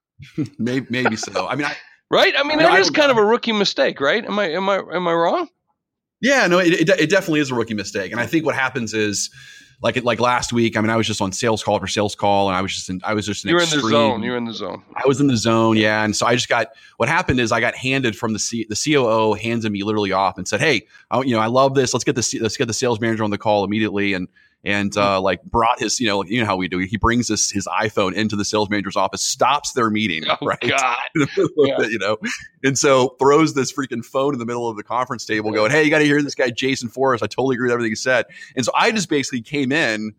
maybe 0.57 0.87
maybe 0.89 1.15
so. 1.15 1.47
I 1.47 1.55
mean, 1.55 1.65
I, 1.65 1.75
right? 2.09 2.33
I 2.37 2.43
mean, 2.43 2.59
that 2.59 2.79
is 2.79 2.89
kind 2.89 3.11
of 3.11 3.17
a 3.17 3.25
rookie 3.25 3.51
mistake, 3.51 3.99
right? 3.99 4.23
Am 4.25 4.37
I 4.39 4.49
am 4.49 4.69
I 4.69 4.77
am 4.77 5.07
I 5.07 5.13
wrong? 5.13 5.49
Yeah, 6.21 6.45
no, 6.47 6.59
it, 6.59 6.73
it, 6.73 6.89
it, 6.89 7.09
definitely 7.09 7.39
is 7.39 7.49
a 7.49 7.55
rookie 7.55 7.73
mistake. 7.73 8.11
And 8.11 8.21
I 8.21 8.27
think 8.27 8.45
what 8.45 8.55
happens 8.55 8.93
is, 8.93 9.31
like 9.81 10.03
like 10.03 10.19
last 10.19 10.53
week, 10.53 10.77
I 10.77 10.81
mean, 10.81 10.91
I 10.91 10.95
was 10.95 11.07
just 11.07 11.21
on 11.21 11.31
sales 11.31 11.63
call 11.63 11.79
for 11.79 11.87
sales 11.87 12.13
call, 12.13 12.47
and 12.47 12.55
I 12.55 12.61
was 12.61 12.75
just 12.75 12.89
in, 12.89 13.01
I 13.03 13.15
was 13.15 13.25
just 13.25 13.43
in 13.43 13.49
you 13.49 13.55
were 13.55 13.61
extreme, 13.63 13.79
in 13.79 13.85
the 13.85 13.89
zone. 13.91 14.23
You 14.23 14.31
were 14.31 14.37
in 14.37 14.45
the 14.45 14.53
zone. 14.53 14.83
I 14.95 15.01
was 15.07 15.19
in 15.19 15.25
the 15.25 15.35
zone, 15.35 15.77
yeah. 15.77 16.03
And 16.03 16.15
so 16.15 16.27
I 16.27 16.35
just 16.35 16.47
got 16.47 16.67
what 16.97 17.09
happened 17.09 17.39
is 17.39 17.51
I 17.51 17.59
got 17.59 17.73
handed 17.75 18.15
from 18.15 18.33
the 18.33 18.39
C, 18.39 18.67
the 18.69 18.75
COO 18.75 19.33
handed 19.33 19.71
me 19.71 19.81
literally 19.81 20.11
off 20.11 20.37
and 20.37 20.47
said, 20.47 20.59
"Hey, 20.59 20.83
I, 21.09 21.21
you 21.21 21.33
know, 21.33 21.39
I 21.39 21.47
love 21.47 21.73
this. 21.73 21.95
Let's 21.95 22.03
get 22.03 22.15
the 22.15 22.39
let's 22.39 22.57
get 22.57 22.67
the 22.67 22.73
sales 22.73 22.99
manager 22.99 23.23
on 23.23 23.31
the 23.31 23.39
call 23.39 23.63
immediately." 23.63 24.13
And 24.13 24.27
and 24.63 24.95
uh, 24.95 25.19
like 25.19 25.43
brought 25.43 25.79
his, 25.79 25.99
you 25.99 26.07
know, 26.07 26.23
you 26.23 26.39
know 26.39 26.45
how 26.45 26.55
we 26.55 26.67
do. 26.67 26.77
He 26.79 26.97
brings 26.97 27.27
his 27.27 27.49
his 27.49 27.67
iPhone 27.67 28.13
into 28.13 28.35
the 28.35 28.45
sales 28.45 28.69
manager's 28.69 28.95
office, 28.95 29.21
stops 29.21 29.73
their 29.73 29.89
meeting, 29.89 30.23
oh, 30.29 30.37
right? 30.45 30.59
God, 30.61 30.97
yeah. 31.15 31.27
it, 31.37 31.91
you 31.91 31.99
know, 31.99 32.17
and 32.63 32.77
so 32.77 33.15
throws 33.19 33.53
this 33.53 33.73
freaking 33.73 34.05
phone 34.05 34.33
in 34.33 34.39
the 34.39 34.45
middle 34.45 34.69
of 34.69 34.77
the 34.77 34.83
conference 34.83 35.25
table, 35.25 35.51
going, 35.51 35.71
"Hey, 35.71 35.83
you 35.83 35.89
got 35.89 35.99
to 35.99 36.05
hear 36.05 36.21
this 36.21 36.35
guy 36.35 36.49
Jason 36.49 36.89
Forrest. 36.89 37.23
I 37.23 37.27
totally 37.27 37.55
agree 37.55 37.67
with 37.67 37.73
everything 37.73 37.91
he 37.91 37.95
said." 37.95 38.25
And 38.55 38.65
so 38.65 38.71
I 38.75 38.91
just 38.91 39.09
basically 39.09 39.41
came 39.41 39.71
in 39.71 40.13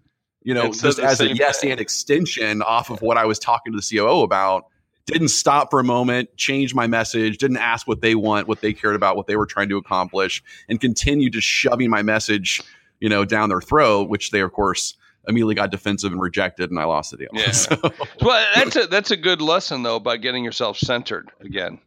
you 0.44 0.54
know, 0.54 0.72
just 0.72 0.98
as 0.98 1.20
a 1.20 1.34
yes 1.34 1.60
thing. 1.60 1.70
and 1.70 1.80
extension 1.80 2.62
off 2.62 2.90
of 2.90 3.02
what 3.02 3.16
I 3.16 3.24
was 3.24 3.38
talking 3.38 3.72
to 3.72 3.78
the 3.78 3.96
COO 3.96 4.22
about. 4.22 4.66
Didn't 5.06 5.28
stop 5.28 5.70
for 5.70 5.80
a 5.80 5.84
moment, 5.84 6.36
change 6.36 6.76
my 6.76 6.86
message, 6.86 7.38
didn't 7.38 7.56
ask 7.56 7.88
what 7.88 8.02
they 8.02 8.14
want, 8.14 8.46
what 8.46 8.60
they 8.60 8.72
cared 8.72 8.94
about, 8.94 9.16
what 9.16 9.26
they 9.26 9.34
were 9.34 9.46
trying 9.46 9.68
to 9.70 9.76
accomplish, 9.76 10.42
and 10.68 10.80
continued 10.80 11.32
to 11.32 11.40
shoving 11.40 11.90
my 11.90 12.02
message, 12.02 12.62
you 13.02 13.08
know, 13.08 13.24
down 13.24 13.48
their 13.48 13.60
throat, 13.60 14.08
which 14.08 14.30
they, 14.30 14.40
of 14.40 14.52
course, 14.52 14.94
immediately 15.26 15.56
got 15.56 15.72
defensive 15.72 16.12
and 16.12 16.20
rejected, 16.20 16.70
and 16.70 16.78
I 16.78 16.84
lost 16.84 17.10
the 17.10 17.16
deal. 17.16 17.30
Yeah. 17.32 17.50
so. 17.50 17.76
Well, 18.20 18.46
that's 18.54 18.76
a 18.76 18.86
that's 18.86 19.10
a 19.10 19.16
good 19.16 19.42
lesson 19.42 19.82
though 19.82 19.98
by 19.98 20.16
getting 20.18 20.44
yourself 20.44 20.78
centered 20.78 21.32
again. 21.40 21.80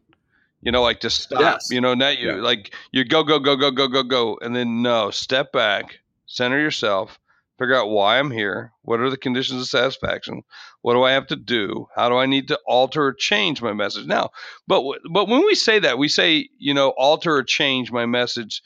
You 0.60 0.72
know, 0.72 0.82
like 0.82 1.00
to 1.00 1.10
stop. 1.10 1.40
Yes. 1.40 1.68
You 1.70 1.80
know, 1.80 1.94
not 1.94 2.18
you 2.18 2.28
yeah. 2.28 2.34
like 2.34 2.74
you 2.92 3.04
go 3.04 3.24
go 3.24 3.38
go 3.38 3.56
go 3.56 3.70
go 3.70 3.88
go 3.88 4.02
go, 4.02 4.38
and 4.42 4.54
then 4.54 4.82
no, 4.82 5.10
step 5.10 5.52
back, 5.52 6.00
center 6.26 6.60
yourself, 6.60 7.18
figure 7.58 7.74
out 7.74 7.88
why 7.88 8.18
I'm 8.18 8.30
here. 8.30 8.72
What 8.82 9.00
are 9.00 9.08
the 9.08 9.16
conditions 9.16 9.62
of 9.62 9.68
satisfaction? 9.68 10.42
What 10.82 10.92
do 10.92 11.02
I 11.02 11.12
have 11.12 11.28
to 11.28 11.36
do? 11.36 11.88
How 11.96 12.10
do 12.10 12.16
I 12.16 12.26
need 12.26 12.48
to 12.48 12.60
alter 12.66 13.06
or 13.06 13.14
change 13.14 13.62
my 13.62 13.72
message 13.72 14.06
now? 14.06 14.32
But 14.66 14.84
but 15.10 15.28
when 15.28 15.46
we 15.46 15.54
say 15.54 15.78
that, 15.78 15.96
we 15.96 16.08
say 16.08 16.50
you 16.58 16.74
know 16.74 16.90
alter 16.90 17.34
or 17.36 17.42
change 17.42 17.90
my 17.90 18.04
message 18.04 18.60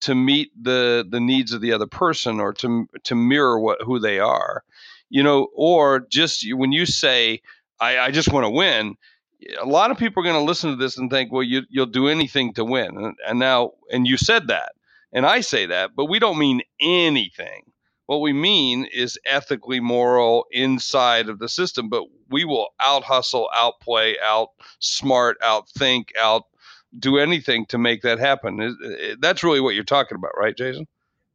to 0.00 0.14
meet 0.14 0.50
the 0.60 1.06
the 1.08 1.20
needs 1.20 1.52
of 1.52 1.60
the 1.60 1.72
other 1.72 1.86
person 1.86 2.40
or 2.40 2.52
to 2.52 2.88
to 3.04 3.14
mirror 3.14 3.58
what 3.58 3.80
who 3.82 3.98
they 3.98 4.18
are 4.18 4.62
you 5.10 5.22
know 5.22 5.48
or 5.54 6.00
just 6.10 6.44
when 6.54 6.72
you 6.72 6.86
say 6.86 7.40
i, 7.80 7.98
I 7.98 8.10
just 8.10 8.32
want 8.32 8.44
to 8.44 8.50
win 8.50 8.96
a 9.60 9.66
lot 9.66 9.90
of 9.90 9.98
people 9.98 10.22
are 10.22 10.24
going 10.24 10.40
to 10.40 10.44
listen 10.44 10.70
to 10.70 10.76
this 10.76 10.96
and 10.96 11.10
think 11.10 11.32
well 11.32 11.42
you, 11.42 11.62
you'll 11.68 11.86
do 11.86 12.08
anything 12.08 12.54
to 12.54 12.64
win 12.64 12.96
and, 12.96 13.16
and 13.26 13.38
now 13.38 13.72
and 13.90 14.06
you 14.06 14.16
said 14.16 14.48
that 14.48 14.72
and 15.12 15.26
i 15.26 15.40
say 15.40 15.66
that 15.66 15.90
but 15.96 16.06
we 16.06 16.18
don't 16.18 16.38
mean 16.38 16.60
anything. 16.80 17.62
What 18.06 18.20
we 18.20 18.34
mean 18.34 18.86
is 18.92 19.18
ethically 19.24 19.80
moral 19.80 20.44
inside 20.50 21.30
of 21.30 21.38
the 21.38 21.48
system 21.48 21.88
but 21.88 22.04
we 22.28 22.44
will 22.44 22.68
out 22.80 23.04
hustle 23.04 23.48
outplay 23.54 24.16
out 24.22 24.48
smart 24.78 25.40
outthink 25.40 26.08
out 26.20 26.42
do 26.98 27.18
anything 27.18 27.66
to 27.66 27.78
make 27.78 28.02
that 28.02 28.18
happen. 28.18 28.60
Uh, 28.60 28.66
uh, 28.66 29.14
that's 29.20 29.42
really 29.42 29.60
what 29.60 29.74
you're 29.74 29.84
talking 29.84 30.16
about, 30.16 30.32
right, 30.38 30.56
Jason? 30.56 30.86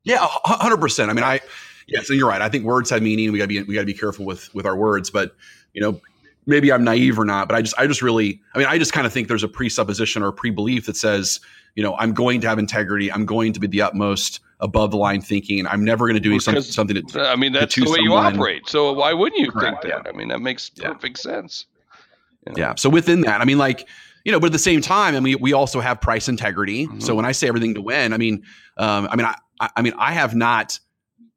Yeah, 0.04 0.20
hundred 0.22 0.78
percent. 0.78 1.10
I 1.10 1.14
mean, 1.14 1.24
I 1.24 1.42
yes, 1.88 2.10
and 2.10 2.18
you're 2.18 2.30
right. 2.30 2.42
I 2.42 2.50
think 2.50 2.64
words 2.64 2.90
have 2.90 3.02
meaning. 3.02 3.32
We 3.32 3.38
got 3.38 3.46
to 3.46 3.48
be 3.48 3.62
we 3.64 3.74
got 3.74 3.82
to 3.82 3.86
be 3.86 3.94
careful 3.94 4.26
with 4.26 4.54
with 4.56 4.66
our 4.66 4.76
words, 4.76 5.10
but 5.10 5.36
you 5.74 5.82
know, 5.82 6.00
maybe 6.46 6.72
I'm 6.72 6.84
naive 6.84 7.20
or 7.20 7.26
not, 7.26 7.48
but 7.48 7.56
I 7.56 7.62
just 7.62 7.78
I 7.78 7.86
just 7.86 8.02
really 8.02 8.42
I 8.56 8.60
mean, 8.60 8.68
I 8.68 8.78
just 8.78 8.94
kind 8.94 9.06
of 9.06 9.14
think 9.14 9.28
there's 9.28 9.44
a 9.44 9.48
presupposition 9.48 10.24
or 10.24 10.30
a 10.30 10.34
pre-belief 10.34 10.86
that 10.86 10.96
says, 10.96 11.40
you 11.76 11.84
know, 11.84 11.96
I'm 11.98 12.14
going 12.14 12.42
to 12.42 12.48
have 12.48 12.60
integrity. 12.60 13.12
I'm 13.12 13.26
going 13.26 13.54
to 13.54 13.60
be 13.60 13.68
the 13.68 13.82
utmost 13.82 14.40
above 14.62 14.92
the 14.92 14.98
line 14.98 15.22
thinking. 15.22 15.68
I'm 15.68 15.84
never 15.84 16.06
going 16.06 16.16
to 16.16 16.22
do 16.22 16.40
something 16.40 16.64
something 16.64 17.06
to, 17.06 17.22
uh, 17.22 17.32
I 17.32 17.36
mean, 17.36 17.52
that's 17.52 17.76
the 17.76 17.82
way 17.82 17.98
someone. 17.98 18.04
you 18.04 18.14
operate. 18.14 18.68
So 18.68 18.94
why 18.94 19.14
wouldn't 19.14 19.40
you 19.40 19.52
Correct, 19.52 19.84
think 19.84 19.94
that? 19.94 20.02
Yeah. 20.06 20.12
I 20.12 20.16
mean, 20.16 20.30
that 20.30 20.42
makes 20.42 20.70
perfect 20.70 21.18
yeah. 21.18 21.32
sense. 21.34 21.66
You 22.48 22.54
know? 22.54 22.60
Yeah. 22.60 22.76
So 22.76 22.90
within 22.90 23.22
that, 23.22 23.42
I 23.42 23.46
mean, 23.46 23.58
like 23.58 23.88
you 24.30 24.34
know, 24.34 24.40
but 24.40 24.46
at 24.46 24.52
the 24.52 24.60
same 24.60 24.80
time, 24.80 25.16
I 25.16 25.22
mean, 25.22 25.38
we 25.42 25.54
also 25.54 25.80
have 25.80 26.02
price 26.02 26.30
integrity. 26.30 26.86
Mm-hmm. 26.86 27.00
So 27.00 27.16
when 27.16 27.26
I 27.26 27.32
say 27.32 27.48
everything 27.48 27.74
to 27.74 27.82
win, 27.82 28.14
I 28.14 28.18
mean, 28.18 28.44
um, 28.78 29.08
I 29.10 29.16
mean, 29.16 29.26
I, 29.26 29.70
I 29.76 29.82
mean, 29.82 29.94
I 29.98 30.12
have 30.12 30.36
not. 30.36 30.80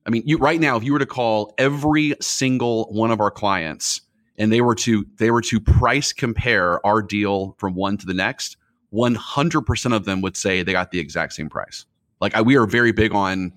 I 0.05 0.11
mean, 0.11 0.25
you 0.27 0.37
right 0.37 0.61
now, 0.61 0.77
if 0.77 0.85
you 0.85 0.93
were 0.93 0.99
to 0.99 1.07
call 1.07 1.55
every 1.57 2.15
single 2.21 2.93
one 2.93 3.11
of 3.11 3.19
our 3.19 3.31
clients 3.31 4.03
and 4.37 4.53
they 4.53 4.61
were 4.61 4.75
to 4.75 5.07
they 5.17 5.31
were 5.31 5.41
to 5.41 5.59
price 5.59 6.13
compare 6.13 6.87
our 6.87 7.01
deal 7.01 7.57
from 7.57 7.75
one 7.75 7.97
to 7.97 8.05
the 8.05 8.13
next, 8.13 8.59
one 8.91 9.15
hundred 9.15 9.63
percent 9.63 9.95
of 9.95 10.05
them 10.05 10.21
would 10.21 10.37
say 10.37 10.63
they 10.63 10.73
got 10.73 10.91
the 10.91 10.99
exact 10.99 11.33
same 11.33 11.49
price. 11.49 11.87
Like 12.21 12.35
I, 12.35 12.43
we 12.43 12.59
are 12.59 12.67
very 12.67 12.93
big 12.93 13.15
on 13.15 13.55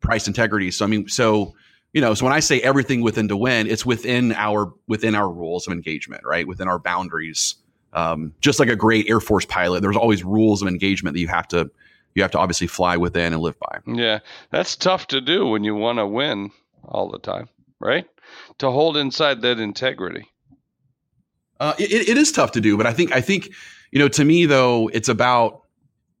price 0.00 0.26
integrity. 0.26 0.70
So 0.70 0.86
I 0.86 0.88
mean, 0.88 1.08
so 1.08 1.54
you 1.92 2.00
know, 2.00 2.14
so 2.14 2.24
when 2.24 2.32
I 2.32 2.40
say 2.40 2.58
everything 2.62 3.02
within 3.02 3.28
to 3.28 3.36
win, 3.36 3.66
it's 3.66 3.84
within 3.84 4.32
our 4.32 4.72
within 4.86 5.14
our 5.14 5.30
rules 5.30 5.66
of 5.66 5.74
engagement, 5.74 6.22
right? 6.24 6.48
Within 6.48 6.68
our 6.68 6.78
boundaries 6.78 7.56
um, 7.92 8.32
just 8.40 8.58
like 8.58 8.68
a 8.68 8.76
great 8.76 9.08
Air 9.08 9.20
Force 9.20 9.44
pilot, 9.44 9.80
there's 9.80 9.96
always 9.96 10.24
rules 10.24 10.62
of 10.62 10.68
engagement 10.68 11.14
that 11.14 11.20
you 11.20 11.28
have 11.28 11.48
to 11.48 11.70
you 12.14 12.22
have 12.22 12.30
to 12.32 12.38
obviously 12.38 12.66
fly 12.66 12.96
within 12.96 13.32
and 13.32 13.40
live 13.40 13.58
by. 13.60 13.78
Yeah, 13.86 14.18
that's 14.50 14.76
tough 14.76 15.06
to 15.08 15.20
do 15.20 15.46
when 15.46 15.62
you 15.64 15.74
want 15.74 15.98
to 15.98 16.06
win 16.06 16.50
all 16.84 17.08
the 17.10 17.18
time, 17.18 17.48
right? 17.80 18.06
To 18.58 18.70
hold 18.70 18.96
inside 18.96 19.42
that 19.42 19.60
integrity. 19.60 20.28
Uh, 21.60 21.74
it, 21.78 22.08
it 22.08 22.16
is 22.16 22.32
tough 22.32 22.52
to 22.52 22.60
do, 22.60 22.76
but 22.76 22.86
I 22.86 22.92
think 22.92 23.12
I 23.12 23.20
think 23.20 23.50
you 23.90 23.98
know 23.98 24.08
to 24.08 24.24
me 24.24 24.46
though 24.46 24.88
it's 24.92 25.08
about 25.08 25.62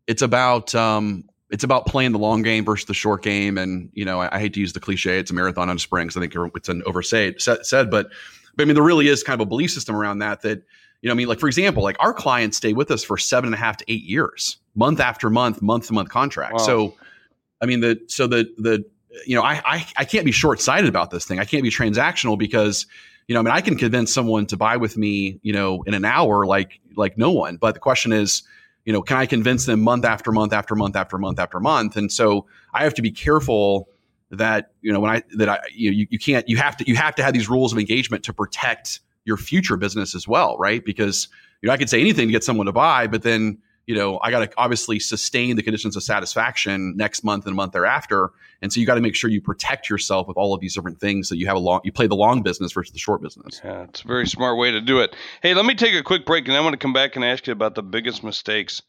it's 0.06 0.22
about 0.22 0.74
um, 0.74 1.24
it's 1.50 1.64
about 1.64 1.86
playing 1.86 2.12
the 2.12 2.18
long 2.18 2.42
game 2.42 2.64
versus 2.64 2.86
the 2.86 2.94
short 2.94 3.22
game, 3.22 3.58
and 3.58 3.90
you 3.92 4.04
know 4.04 4.20
I, 4.20 4.36
I 4.36 4.40
hate 4.40 4.54
to 4.54 4.60
use 4.60 4.72
the 4.72 4.80
cliche 4.80 5.18
it's 5.18 5.30
a 5.30 5.34
marathon 5.34 5.68
on 5.68 5.76
a 5.76 5.78
sprint 5.78 6.08
because 6.08 6.16
I 6.16 6.28
think 6.28 6.56
it's 6.56 6.68
an 6.68 6.82
oversaid 6.86 7.40
said, 7.40 7.90
but 7.90 8.08
but 8.56 8.62
I 8.62 8.64
mean 8.64 8.74
there 8.74 8.82
really 8.82 9.08
is 9.08 9.22
kind 9.22 9.40
of 9.40 9.46
a 9.46 9.48
belief 9.48 9.70
system 9.70 9.94
around 9.94 10.18
that 10.18 10.42
that 10.42 10.62
you 11.02 11.08
know, 11.08 11.14
I 11.14 11.16
mean, 11.16 11.28
like 11.28 11.38
for 11.38 11.46
example, 11.46 11.82
like 11.82 11.96
our 12.00 12.12
clients 12.12 12.56
stay 12.56 12.72
with 12.72 12.90
us 12.90 13.04
for 13.04 13.16
seven 13.16 13.48
and 13.48 13.54
a 13.54 13.58
half 13.58 13.76
to 13.78 13.84
eight 13.88 14.02
years, 14.02 14.58
month 14.74 15.00
after 15.00 15.30
month, 15.30 15.62
month 15.62 15.86
to 15.88 15.92
month 15.92 16.08
contract. 16.08 16.54
Wow. 16.54 16.58
So, 16.58 16.94
I 17.60 17.66
mean, 17.66 17.80
the 17.80 18.00
so 18.08 18.26
the 18.26 18.52
the 18.58 18.84
you 19.26 19.34
know, 19.34 19.42
I, 19.42 19.60
I 19.64 19.86
I 19.96 20.04
can't 20.04 20.24
be 20.24 20.32
short 20.32 20.60
sighted 20.60 20.88
about 20.88 21.10
this 21.10 21.24
thing. 21.24 21.38
I 21.38 21.44
can't 21.44 21.62
be 21.62 21.70
transactional 21.70 22.38
because 22.38 22.86
you 23.28 23.34
know, 23.34 23.40
I 23.40 23.42
mean, 23.42 23.54
I 23.54 23.60
can 23.60 23.76
convince 23.76 24.12
someone 24.12 24.46
to 24.46 24.56
buy 24.56 24.78
with 24.78 24.96
me, 24.96 25.38
you 25.42 25.52
know, 25.52 25.82
in 25.82 25.94
an 25.94 26.04
hour, 26.04 26.46
like 26.46 26.80
like 26.96 27.18
no 27.18 27.30
one. 27.30 27.58
But 27.58 27.74
the 27.74 27.80
question 27.80 28.12
is, 28.12 28.42
you 28.84 28.92
know, 28.92 29.02
can 29.02 29.18
I 29.18 29.26
convince 29.26 29.66
them 29.66 29.80
month 29.80 30.04
after 30.04 30.32
month 30.32 30.52
after 30.52 30.74
month 30.74 30.96
after 30.96 31.18
month 31.18 31.38
after 31.38 31.60
month? 31.60 31.96
And 31.96 32.10
so 32.10 32.46
I 32.72 32.84
have 32.84 32.94
to 32.94 33.02
be 33.02 33.10
careful 33.10 33.88
that 34.30 34.72
you 34.82 34.92
know 34.92 35.00
when 35.00 35.10
I 35.10 35.22
that 35.36 35.48
I 35.48 35.60
you 35.72 36.06
you 36.10 36.18
can't 36.18 36.48
you 36.48 36.56
have 36.56 36.76
to 36.78 36.88
you 36.88 36.96
have 36.96 37.14
to 37.16 37.22
have 37.22 37.34
these 37.34 37.48
rules 37.48 37.72
of 37.72 37.78
engagement 37.78 38.24
to 38.24 38.32
protect 38.32 39.00
your 39.28 39.36
future 39.36 39.76
business 39.76 40.14
as 40.14 40.26
well, 40.26 40.56
right? 40.58 40.84
Because 40.84 41.28
you 41.62 41.68
know 41.68 41.72
I 41.72 41.76
could 41.76 41.90
say 41.90 42.00
anything 42.00 42.26
to 42.26 42.32
get 42.32 42.42
someone 42.42 42.66
to 42.66 42.72
buy, 42.72 43.06
but 43.06 43.22
then 43.22 43.58
you 43.86 43.94
know 43.94 44.18
I 44.22 44.30
got 44.30 44.40
to 44.40 44.50
obviously 44.56 44.98
sustain 44.98 45.54
the 45.54 45.62
conditions 45.62 45.94
of 45.94 46.02
satisfaction 46.02 46.96
next 46.96 47.22
month 47.22 47.44
and 47.44 47.52
a 47.52 47.54
month 47.54 47.72
thereafter, 47.72 48.30
and 48.62 48.72
so 48.72 48.80
you 48.80 48.86
got 48.86 48.94
to 48.96 49.00
make 49.02 49.14
sure 49.14 49.30
you 49.30 49.42
protect 49.42 49.90
yourself 49.90 50.26
with 50.26 50.36
all 50.36 50.54
of 50.54 50.60
these 50.60 50.74
different 50.74 50.98
things. 50.98 51.28
So 51.28 51.34
you 51.34 51.46
have 51.46 51.56
a 51.56 51.60
long, 51.60 51.80
you 51.84 51.92
play 51.92 52.06
the 52.06 52.16
long 52.16 52.42
business 52.42 52.72
versus 52.72 52.92
the 52.92 52.98
short 52.98 53.22
business. 53.22 53.60
Yeah, 53.62 53.82
it's 53.82 54.02
a 54.02 54.06
very 54.06 54.26
smart 54.26 54.58
way 54.58 54.72
to 54.72 54.80
do 54.80 55.00
it. 55.00 55.14
Hey, 55.42 55.54
let 55.54 55.66
me 55.66 55.74
take 55.74 55.94
a 55.94 56.02
quick 56.02 56.24
break, 56.24 56.48
and 56.48 56.56
I 56.56 56.60
want 56.60 56.72
to 56.72 56.78
come 56.78 56.94
back 56.94 57.14
and 57.14 57.24
ask 57.24 57.46
you 57.46 57.52
about 57.52 57.74
the 57.74 57.82
biggest 57.82 58.24
mistakes 58.24 58.82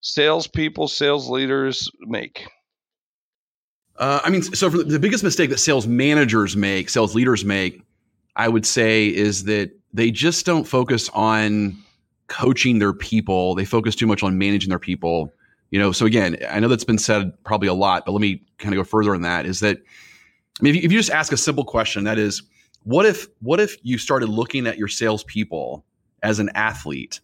salespeople, 0.00 0.86
sales 0.86 1.28
leaders 1.28 1.90
make? 2.02 2.46
Uh, 3.98 4.20
I 4.22 4.30
mean, 4.30 4.42
so 4.42 4.68
the 4.68 4.98
biggest 4.98 5.24
mistake 5.24 5.50
that 5.50 5.58
sales 5.58 5.86
managers 5.86 6.56
make, 6.56 6.88
sales 6.88 7.14
leaders 7.14 7.44
make, 7.44 7.82
I 8.36 8.48
would 8.48 8.64
say, 8.64 9.08
is 9.08 9.44
that 9.44 9.72
they 9.92 10.10
just 10.10 10.46
don't 10.46 10.64
focus 10.64 11.10
on 11.10 11.76
coaching 12.28 12.78
their 12.78 12.92
people. 12.92 13.56
They 13.56 13.64
focus 13.64 13.96
too 13.96 14.06
much 14.06 14.22
on 14.22 14.38
managing 14.38 14.68
their 14.68 14.78
people. 14.78 15.32
You 15.70 15.80
know, 15.80 15.92
so 15.92 16.06
again, 16.06 16.36
I 16.48 16.60
know 16.60 16.68
that's 16.68 16.84
been 16.84 16.98
said 16.98 17.32
probably 17.44 17.68
a 17.68 17.74
lot, 17.74 18.06
but 18.06 18.12
let 18.12 18.20
me 18.20 18.42
kind 18.58 18.72
of 18.72 18.78
go 18.78 18.84
further 18.84 19.14
on 19.14 19.22
that. 19.22 19.46
Is 19.46 19.60
that 19.60 19.78
I 19.78 20.62
mean, 20.62 20.74
if 20.74 20.80
you, 20.80 20.86
if 20.86 20.92
you 20.92 20.98
just 20.98 21.10
ask 21.10 21.32
a 21.32 21.36
simple 21.36 21.64
question, 21.64 22.04
that 22.04 22.18
is, 22.18 22.42
what 22.84 23.04
if 23.04 23.26
what 23.40 23.60
if 23.60 23.76
you 23.82 23.98
started 23.98 24.28
looking 24.28 24.66
at 24.66 24.78
your 24.78 24.88
salespeople 24.88 25.84
as 26.22 26.38
an 26.38 26.50
athlete 26.54 27.20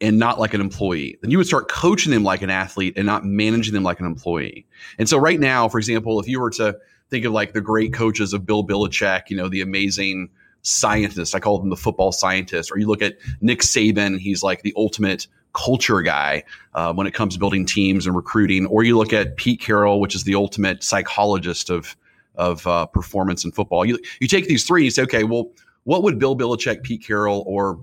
and 0.00 0.18
not 0.18 0.38
like 0.38 0.54
an 0.54 0.60
employee? 0.60 1.18
Then 1.22 1.30
you 1.30 1.38
would 1.38 1.46
start 1.46 1.68
coaching 1.68 2.12
them 2.12 2.24
like 2.24 2.42
an 2.42 2.50
athlete 2.50 2.94
and 2.96 3.06
not 3.06 3.24
managing 3.24 3.74
them 3.74 3.82
like 3.82 4.00
an 4.00 4.06
employee. 4.06 4.66
And 4.98 5.08
so, 5.08 5.18
right 5.18 5.40
now, 5.40 5.68
for 5.68 5.78
example, 5.78 6.20
if 6.20 6.28
you 6.28 6.40
were 6.40 6.50
to 6.50 6.76
think 7.10 7.24
of 7.24 7.32
like 7.32 7.52
the 7.52 7.60
great 7.60 7.92
coaches 7.92 8.32
of 8.32 8.46
Bill 8.46 8.64
Belichick, 8.64 9.30
you 9.30 9.36
know, 9.36 9.48
the 9.48 9.60
amazing 9.60 10.30
scientist. 10.62 11.34
I 11.34 11.38
call 11.38 11.58
them 11.58 11.70
the 11.70 11.76
football 11.76 12.12
scientist. 12.12 12.70
Or 12.72 12.78
you 12.78 12.88
look 12.88 13.02
at 13.02 13.16
Nick 13.40 13.60
Saban, 13.60 14.18
he's 14.18 14.42
like 14.42 14.62
the 14.62 14.74
ultimate 14.76 15.26
culture 15.52 16.02
guy 16.02 16.42
uh, 16.74 16.92
when 16.92 17.06
it 17.06 17.14
comes 17.14 17.34
to 17.34 17.40
building 17.40 17.64
teams 17.64 18.06
and 18.06 18.16
recruiting. 18.16 18.66
Or 18.66 18.82
you 18.82 18.98
look 18.98 19.12
at 19.12 19.36
Pete 19.36 19.60
Carroll, 19.60 20.00
which 20.00 20.14
is 20.14 20.24
the 20.24 20.34
ultimate 20.34 20.82
psychologist 20.82 21.70
of 21.70 21.96
of 22.34 22.66
uh, 22.66 22.84
performance 22.84 23.44
in 23.44 23.52
football. 23.52 23.84
You 23.84 23.98
you 24.20 24.28
take 24.28 24.48
these 24.48 24.64
three 24.64 24.82
and 24.82 24.84
you 24.86 24.90
say, 24.90 25.02
okay, 25.02 25.24
well, 25.24 25.50
what 25.84 26.02
would 26.02 26.18
Bill 26.18 26.36
Belichick, 26.36 26.82
Pete 26.82 27.06
Carroll, 27.06 27.44
or 27.46 27.80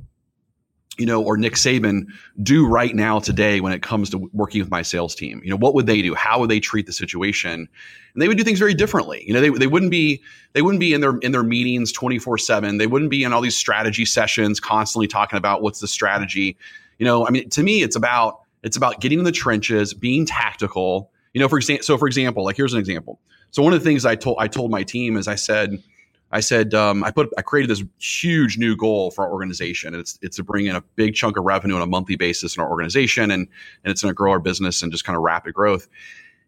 you 0.98 1.06
know, 1.06 1.24
or 1.24 1.38
Nick 1.38 1.54
Saban 1.54 2.06
do 2.42 2.68
right 2.68 2.96
now 2.96 3.20
today 3.20 3.62
when 3.62 3.74
it 3.74 3.82
comes 3.82 4.10
to 4.12 4.30
working 4.32 4.62
with 4.62 4.70
my 4.70 4.84
sales 4.84 5.16
team? 5.16 5.42
You 5.44 5.50
know, 5.50 5.58
what 5.58 5.74
would 5.74 5.88
they 5.88 6.02
do? 6.02 6.14
How 6.14 6.40
would 6.40 6.50
they 6.50 6.60
treat 6.60 6.86
the 6.86 6.94
situation? 6.94 7.68
And 8.14 8.22
they 8.22 8.28
would 8.28 8.38
do 8.38 8.44
things 8.44 8.60
very 8.60 8.76
differently. 8.76 9.24
You 9.26 9.34
know, 9.34 9.42
they, 9.42 9.50
they 9.50 9.68
wouldn't 9.68 9.92
be 9.92 10.22
they 10.54 10.62
wouldn't 10.62 10.80
be 10.80 10.94
in 10.94 11.02
their 11.02 11.18
in 11.18 11.32
their 11.32 11.44
meetings 11.44 11.92
24/7. 11.92 12.78
They 12.78 12.88
wouldn't 12.88 13.10
be 13.10 13.24
in 13.24 13.34
all 13.34 13.42
these 13.42 13.58
strategy 13.58 14.06
sessions 14.06 14.60
constantly 14.60 15.08
talking 15.08 15.38
about 15.38 15.62
what's 15.64 15.80
the 15.80 15.88
strategy. 15.88 16.58
You 17.00 17.06
know, 17.06 17.26
I 17.26 17.32
mean, 17.32 17.50
to 17.50 17.64
me 17.64 17.82
it's 17.82 17.96
about 17.96 18.42
it's 18.62 18.78
about 18.78 19.02
getting 19.02 19.20
in 19.20 19.26
the 19.26 19.32
trenches, 19.32 19.94
being 19.94 20.26
tactical. 20.26 21.10
You 21.34 21.42
know, 21.42 21.50
for 21.50 21.58
example, 21.58 21.84
so 21.84 21.98
for 21.98 22.08
example, 22.08 22.44
like 22.46 22.56
here's 22.56 22.74
an 22.74 22.80
example. 22.80 23.20
So 23.50 23.64
one 23.64 23.74
of 23.74 23.80
the 23.80 23.84
things 23.84 24.06
I 24.06 24.16
told 24.16 24.38
I 24.40 24.48
told 24.48 24.70
my 24.70 24.84
team 24.84 25.18
is 25.18 25.28
I 25.28 25.36
said, 25.36 25.82
I 26.34 26.40
said 26.40 26.74
um, 26.74 27.04
I 27.04 27.12
put 27.12 27.32
I 27.38 27.44
created 27.44 27.70
this 27.70 27.84
huge 28.00 28.58
new 28.58 28.76
goal 28.76 29.12
for 29.12 29.24
our 29.24 29.32
organization. 29.32 29.94
It's 29.94 30.18
it's 30.22 30.38
to 30.38 30.44
bring 30.44 30.66
in 30.66 30.76
a 30.76 30.82
big 30.96 31.14
chunk 31.14 31.38
of 31.38 31.44
revenue 31.46 31.76
on 31.76 31.82
a 31.82 31.88
monthly 31.88 32.16
basis 32.16 32.58
in 32.58 32.64
our 32.64 32.70
organization, 32.70 33.30
and 33.30 33.48
and 33.84 33.92
it's 33.92 34.02
going 34.02 34.10
to 34.10 34.16
grow 34.16 34.32
our 34.32 34.40
business 34.40 34.82
and 34.82 34.92
just 34.92 35.06
kind 35.06 35.16
of 35.16 35.22
rapid 35.22 35.54
growth. 35.54 35.88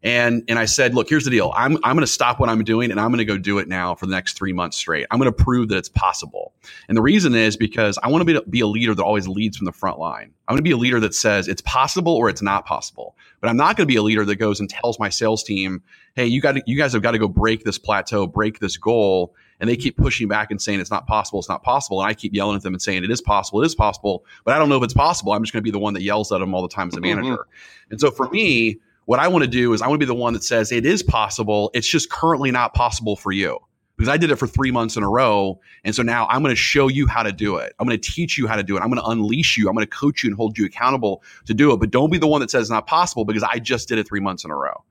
And 0.01 0.43
and 0.47 0.59
I 0.59 0.65
said, 0.65 0.93
look, 0.93 1.07
here's 1.07 1.23
the 1.23 1.29
deal. 1.29 1.51
I'm 1.55 1.77
I'm 1.83 1.95
going 1.95 1.99
to 1.99 2.07
stop 2.07 2.39
what 2.39 2.49
I'm 2.49 2.63
doing 2.63 2.91
and 2.91 2.99
I'm 2.99 3.09
going 3.09 3.19
to 3.19 3.25
go 3.25 3.37
do 3.37 3.59
it 3.59 3.67
now 3.67 3.95
for 3.95 4.05
the 4.05 4.11
next 4.11 4.33
three 4.33 4.53
months 4.53 4.77
straight. 4.77 5.05
I'm 5.09 5.19
going 5.19 5.31
to 5.31 5.43
prove 5.43 5.69
that 5.69 5.77
it's 5.77 5.89
possible. 5.89 6.53
And 6.87 6.97
the 6.97 7.01
reason 7.01 7.33
is 7.33 7.57
because 7.57 7.97
I 8.03 8.09
want 8.09 8.27
to 8.27 8.41
be, 8.41 8.49
be 8.49 8.59
a 8.59 8.67
leader 8.67 8.93
that 8.93 9.03
always 9.03 9.27
leads 9.27 9.57
from 9.57 9.65
the 9.65 9.71
front 9.71 9.97
line. 9.97 10.31
I'm 10.47 10.53
going 10.53 10.59
to 10.59 10.63
be 10.63 10.71
a 10.71 10.77
leader 10.77 10.99
that 10.99 11.15
says 11.15 11.47
it's 11.47 11.61
possible 11.61 12.13
or 12.15 12.29
it's 12.29 12.43
not 12.43 12.67
possible. 12.67 13.15
But 13.41 13.49
I'm 13.49 13.57
not 13.57 13.77
going 13.77 13.87
to 13.87 13.91
be 13.91 13.95
a 13.95 14.03
leader 14.03 14.25
that 14.25 14.35
goes 14.35 14.59
and 14.59 14.69
tells 14.69 14.99
my 14.99 15.09
sales 15.09 15.43
team, 15.43 15.81
hey, 16.15 16.27
you 16.27 16.39
got 16.39 16.67
you 16.67 16.77
guys 16.77 16.93
have 16.93 17.01
got 17.01 17.11
to 17.11 17.19
go 17.19 17.27
break 17.27 17.63
this 17.63 17.79
plateau, 17.79 18.27
break 18.27 18.59
this 18.59 18.77
goal 18.77 19.33
and 19.59 19.69
they 19.69 19.75
keep 19.75 19.97
pushing 19.97 20.27
back 20.27 20.51
and 20.51 20.61
saying 20.61 20.79
it's 20.79 20.91
not 20.91 21.07
possible, 21.07 21.39
it's 21.39 21.49
not 21.49 21.63
possible. 21.63 22.01
And 22.01 22.09
I 22.09 22.13
keep 22.13 22.33
yelling 22.33 22.55
at 22.55 22.63
them 22.63 22.73
and 22.73 22.81
saying 22.81 23.03
it 23.03 23.11
is 23.11 23.21
possible, 23.21 23.61
it 23.61 23.65
is 23.65 23.75
possible, 23.75 24.25
but 24.43 24.53
I 24.53 24.59
don't 24.59 24.69
know 24.69 24.77
if 24.77 24.83
it's 24.83 24.93
possible. 24.93 25.33
I'm 25.33 25.43
just 25.43 25.53
going 25.53 25.61
to 25.61 25.65
be 25.65 25.71
the 25.71 25.79
one 25.79 25.93
that 25.93 26.01
yells 26.01 26.31
at 26.31 26.39
them 26.39 26.53
all 26.53 26.61
the 26.61 26.67
time 26.67 26.87
as 26.87 26.95
a 26.95 26.97
mm-hmm. 26.97 27.15
manager. 27.15 27.41
Mm-hmm. 27.41 27.91
And 27.91 28.01
so 28.01 28.11
for 28.11 28.29
me, 28.29 28.79
what 29.05 29.19
I 29.19 29.27
want 29.27 29.43
to 29.43 29.49
do 29.49 29.73
is 29.73 29.81
I 29.81 29.87
want 29.87 29.99
to 29.99 30.05
be 30.05 30.07
the 30.07 30.15
one 30.15 30.33
that 30.33 30.43
says 30.43 30.71
it 30.71 30.85
is 30.85 31.03
possible. 31.03 31.71
It's 31.73 31.87
just 31.87 32.09
currently 32.09 32.51
not 32.51 32.73
possible 32.73 33.15
for 33.15 33.31
you 33.31 33.59
because 33.97 34.09
I 34.09 34.17
did 34.17 34.31
it 34.31 34.35
for 34.35 34.47
three 34.47 34.71
months 34.71 34.97
in 34.97 35.03
a 35.03 35.09
row. 35.09 35.59
And 35.83 35.95
so 35.95 36.03
now 36.03 36.27
I'm 36.29 36.41
going 36.41 36.51
to 36.51 36.59
show 36.59 36.87
you 36.87 37.07
how 37.07 37.23
to 37.23 37.31
do 37.31 37.57
it. 37.57 37.73
I'm 37.79 37.87
going 37.87 37.99
to 37.99 38.11
teach 38.11 38.37
you 38.37 38.47
how 38.47 38.55
to 38.55 38.63
do 38.63 38.75
it. 38.75 38.81
I'm 38.81 38.89
going 38.89 39.01
to 39.01 39.07
unleash 39.07 39.57
you. 39.57 39.69
I'm 39.69 39.75
going 39.75 39.85
to 39.85 39.95
coach 39.95 40.23
you 40.23 40.29
and 40.29 40.35
hold 40.35 40.57
you 40.57 40.65
accountable 40.65 41.23
to 41.45 41.53
do 41.53 41.71
it. 41.71 41.77
But 41.77 41.91
don't 41.91 42.11
be 42.11 42.17
the 42.17 42.27
one 42.27 42.41
that 42.41 42.51
says 42.51 42.61
it's 42.61 42.71
not 42.71 42.87
possible 42.87 43.25
because 43.25 43.43
I 43.43 43.59
just 43.59 43.87
did 43.87 43.97
it 43.97 44.07
three 44.07 44.19
months 44.19 44.43
in 44.43 44.51
a 44.51 44.55
row. 44.55 44.83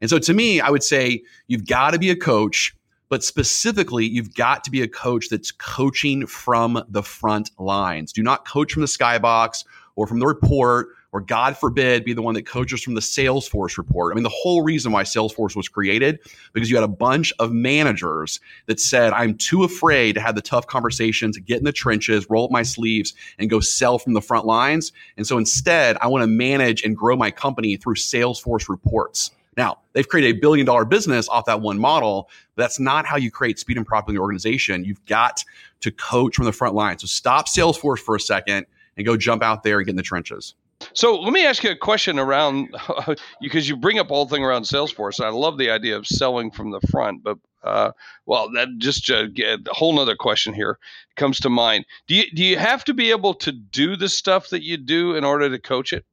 And 0.00 0.08
so 0.08 0.18
to 0.18 0.32
me, 0.32 0.60
I 0.60 0.70
would 0.70 0.82
say 0.82 1.22
you've 1.48 1.66
got 1.66 1.92
to 1.92 1.98
be 1.98 2.10
a 2.10 2.16
coach 2.16 2.74
but 3.08 3.24
specifically, 3.24 4.06
you've 4.06 4.34
got 4.34 4.64
to 4.64 4.70
be 4.70 4.82
a 4.82 4.88
coach 4.88 5.28
that's 5.28 5.50
coaching 5.50 6.26
from 6.26 6.82
the 6.88 7.02
front 7.02 7.50
lines. 7.58 8.12
Do 8.12 8.22
not 8.22 8.46
coach 8.46 8.72
from 8.72 8.82
the 8.82 8.88
skybox 8.88 9.64
or 9.96 10.06
from 10.06 10.18
the 10.18 10.26
report, 10.26 10.88
or 11.10 11.20
God 11.22 11.56
forbid, 11.56 12.04
be 12.04 12.12
the 12.12 12.22
one 12.22 12.34
that 12.34 12.46
coaches 12.46 12.82
from 12.82 12.94
the 12.94 13.00
Salesforce 13.00 13.78
report. 13.78 14.12
I 14.12 14.14
mean, 14.14 14.24
the 14.24 14.28
whole 14.28 14.62
reason 14.62 14.92
why 14.92 15.04
Salesforce 15.04 15.56
was 15.56 15.68
created 15.68 16.18
because 16.52 16.70
you 16.70 16.76
had 16.76 16.84
a 16.84 16.88
bunch 16.88 17.32
of 17.38 17.50
managers 17.50 18.40
that 18.66 18.78
said, 18.78 19.12
I'm 19.14 19.34
too 19.36 19.64
afraid 19.64 20.14
to 20.14 20.20
have 20.20 20.34
the 20.34 20.42
tough 20.42 20.66
conversations, 20.66 21.38
get 21.38 21.58
in 21.58 21.64
the 21.64 21.72
trenches, 21.72 22.28
roll 22.28 22.44
up 22.44 22.50
my 22.50 22.62
sleeves, 22.62 23.14
and 23.38 23.48
go 23.48 23.58
sell 23.60 23.98
from 23.98 24.12
the 24.12 24.20
front 24.20 24.44
lines. 24.44 24.92
And 25.16 25.26
so 25.26 25.38
instead, 25.38 25.96
I 26.02 26.08
want 26.08 26.22
to 26.22 26.28
manage 26.28 26.82
and 26.82 26.94
grow 26.94 27.16
my 27.16 27.30
company 27.30 27.76
through 27.76 27.94
Salesforce 27.94 28.68
reports. 28.68 29.30
Now, 29.58 29.80
they've 29.92 30.08
created 30.08 30.36
a 30.36 30.40
billion 30.40 30.64
dollar 30.64 30.84
business 30.84 31.28
off 31.28 31.44
that 31.46 31.60
one 31.60 31.80
model, 31.80 32.30
that's 32.54 32.78
not 32.78 33.04
how 33.04 33.16
you 33.16 33.28
create 33.28 33.58
speed 33.58 33.76
and 33.76 33.84
profit 33.84 34.10
in 34.10 34.14
the 34.14 34.20
organization. 34.20 34.84
You've 34.84 35.04
got 35.04 35.44
to 35.80 35.90
coach 35.90 36.36
from 36.36 36.44
the 36.44 36.52
front 36.52 36.76
line. 36.76 36.96
So 37.00 37.08
stop 37.08 37.48
Salesforce 37.48 37.98
for 37.98 38.14
a 38.14 38.20
second 38.20 38.66
and 38.96 39.04
go 39.04 39.16
jump 39.16 39.42
out 39.42 39.64
there 39.64 39.78
and 39.78 39.86
get 39.86 39.90
in 39.90 39.96
the 39.96 40.02
trenches. 40.04 40.54
So 40.92 41.18
let 41.18 41.32
me 41.32 41.44
ask 41.44 41.64
you 41.64 41.72
a 41.72 41.76
question 41.76 42.20
around 42.20 42.68
because 43.40 43.68
you 43.68 43.76
bring 43.76 43.98
up 43.98 44.12
all 44.12 44.28
thing 44.28 44.44
around 44.44 44.62
Salesforce. 44.62 45.22
I 45.22 45.30
love 45.30 45.58
the 45.58 45.70
idea 45.70 45.96
of 45.96 46.06
selling 46.06 46.52
from 46.52 46.70
the 46.70 46.80
front, 46.92 47.24
but 47.24 47.36
uh, 47.64 47.90
well, 48.26 48.48
that 48.54 48.68
just 48.78 49.10
uh, 49.10 49.26
a 49.36 49.58
whole 49.74 49.92
nother 49.92 50.14
question 50.14 50.54
here 50.54 50.78
comes 51.16 51.40
to 51.40 51.50
mind. 51.50 51.84
Do 52.06 52.14
you 52.14 52.30
do 52.32 52.44
you 52.44 52.56
have 52.56 52.84
to 52.84 52.94
be 52.94 53.10
able 53.10 53.34
to 53.34 53.50
do 53.50 53.96
the 53.96 54.08
stuff 54.08 54.50
that 54.50 54.62
you 54.62 54.76
do 54.76 55.16
in 55.16 55.24
order 55.24 55.50
to 55.50 55.58
coach 55.58 55.92
it? 55.92 56.04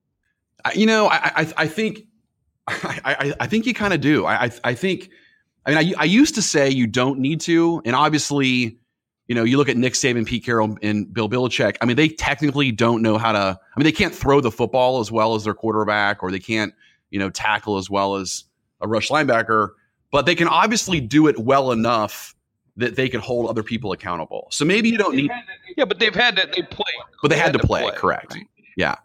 You 0.73 0.87
know, 0.87 1.05
I 1.05 1.31
I, 1.35 1.53
I 1.57 1.67
think 1.67 2.07
I, 2.67 2.99
I, 3.05 3.33
I 3.41 3.47
think 3.47 3.65
you 3.65 3.73
kind 3.73 3.93
of 3.93 4.01
do. 4.01 4.25
I, 4.25 4.45
I, 4.45 4.51
I 4.63 4.73
think. 4.73 5.09
I 5.65 5.69
mean, 5.71 5.95
I, 5.97 6.01
I 6.01 6.03
used 6.03 6.35
to 6.35 6.43
say 6.43 6.69
you 6.69 6.85
don't 6.85 7.19
need 7.19 7.41
to, 7.41 7.81
and 7.85 7.95
obviously, 7.95 8.77
you 9.27 9.33
know, 9.33 9.43
you 9.43 9.57
look 9.57 9.67
at 9.67 9.77
Nick 9.77 9.93
Saban, 9.93 10.25
Pete 10.25 10.45
Carroll, 10.45 10.77
and 10.83 11.11
Bill 11.11 11.27
Belichick. 11.27 11.77
I 11.81 11.85
mean, 11.85 11.95
they 11.95 12.07
technically 12.07 12.71
don't 12.71 13.01
know 13.01 13.17
how 13.17 13.31
to. 13.31 13.39
I 13.39 13.79
mean, 13.79 13.85
they 13.85 13.91
can't 13.91 14.13
throw 14.13 14.41
the 14.41 14.51
football 14.51 14.99
as 14.99 15.11
well 15.11 15.35
as 15.35 15.43
their 15.43 15.55
quarterback, 15.55 16.21
or 16.21 16.31
they 16.31 16.39
can't, 16.39 16.73
you 17.09 17.19
know, 17.19 17.29
tackle 17.29 17.77
as 17.77 17.89
well 17.89 18.15
as 18.15 18.43
a 18.81 18.87
rush 18.87 19.09
linebacker. 19.09 19.69
But 20.11 20.25
they 20.25 20.35
can 20.35 20.47
obviously 20.47 21.01
do 21.01 21.27
it 21.27 21.37
well 21.39 21.71
enough 21.71 22.35
that 22.77 22.95
they 22.95 23.09
can 23.09 23.21
hold 23.21 23.49
other 23.49 23.63
people 23.63 23.91
accountable. 23.91 24.47
So 24.51 24.65
maybe 24.65 24.89
you 24.89 24.97
don't 24.97 25.15
need. 25.15 25.31
yeah, 25.77 25.85
but 25.85 25.99
they've 25.99 26.13
had 26.13 26.35
to. 26.37 26.47
They 26.53 26.61
play. 26.61 26.85
But 27.21 27.29
they, 27.29 27.35
they 27.35 27.41
had, 27.41 27.53
had, 27.53 27.61
to 27.61 27.67
play. 27.67 27.81
play 27.83 27.91
correct. 27.95 28.33
Right? 28.35 28.47
Yeah. 28.77 28.95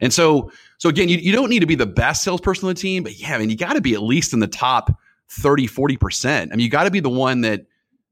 And 0.00 0.12
so, 0.12 0.50
so 0.78 0.88
again, 0.88 1.08
you, 1.08 1.18
you 1.18 1.32
don't 1.32 1.50
need 1.50 1.60
to 1.60 1.66
be 1.66 1.74
the 1.74 1.86
best 1.86 2.22
salesperson 2.22 2.68
on 2.68 2.74
the 2.74 2.80
team, 2.80 3.02
but 3.02 3.18
yeah, 3.18 3.34
I 3.34 3.38
mean, 3.38 3.50
you 3.50 3.56
got 3.56 3.74
to 3.74 3.80
be 3.80 3.94
at 3.94 4.02
least 4.02 4.32
in 4.32 4.38
the 4.38 4.46
top 4.46 4.96
30, 5.30 5.66
40%. 5.66 6.26
I 6.26 6.44
mean, 6.46 6.60
you 6.60 6.70
got 6.70 6.84
to 6.84 6.90
be 6.90 7.00
the 7.00 7.08
one 7.10 7.42
that 7.42 7.66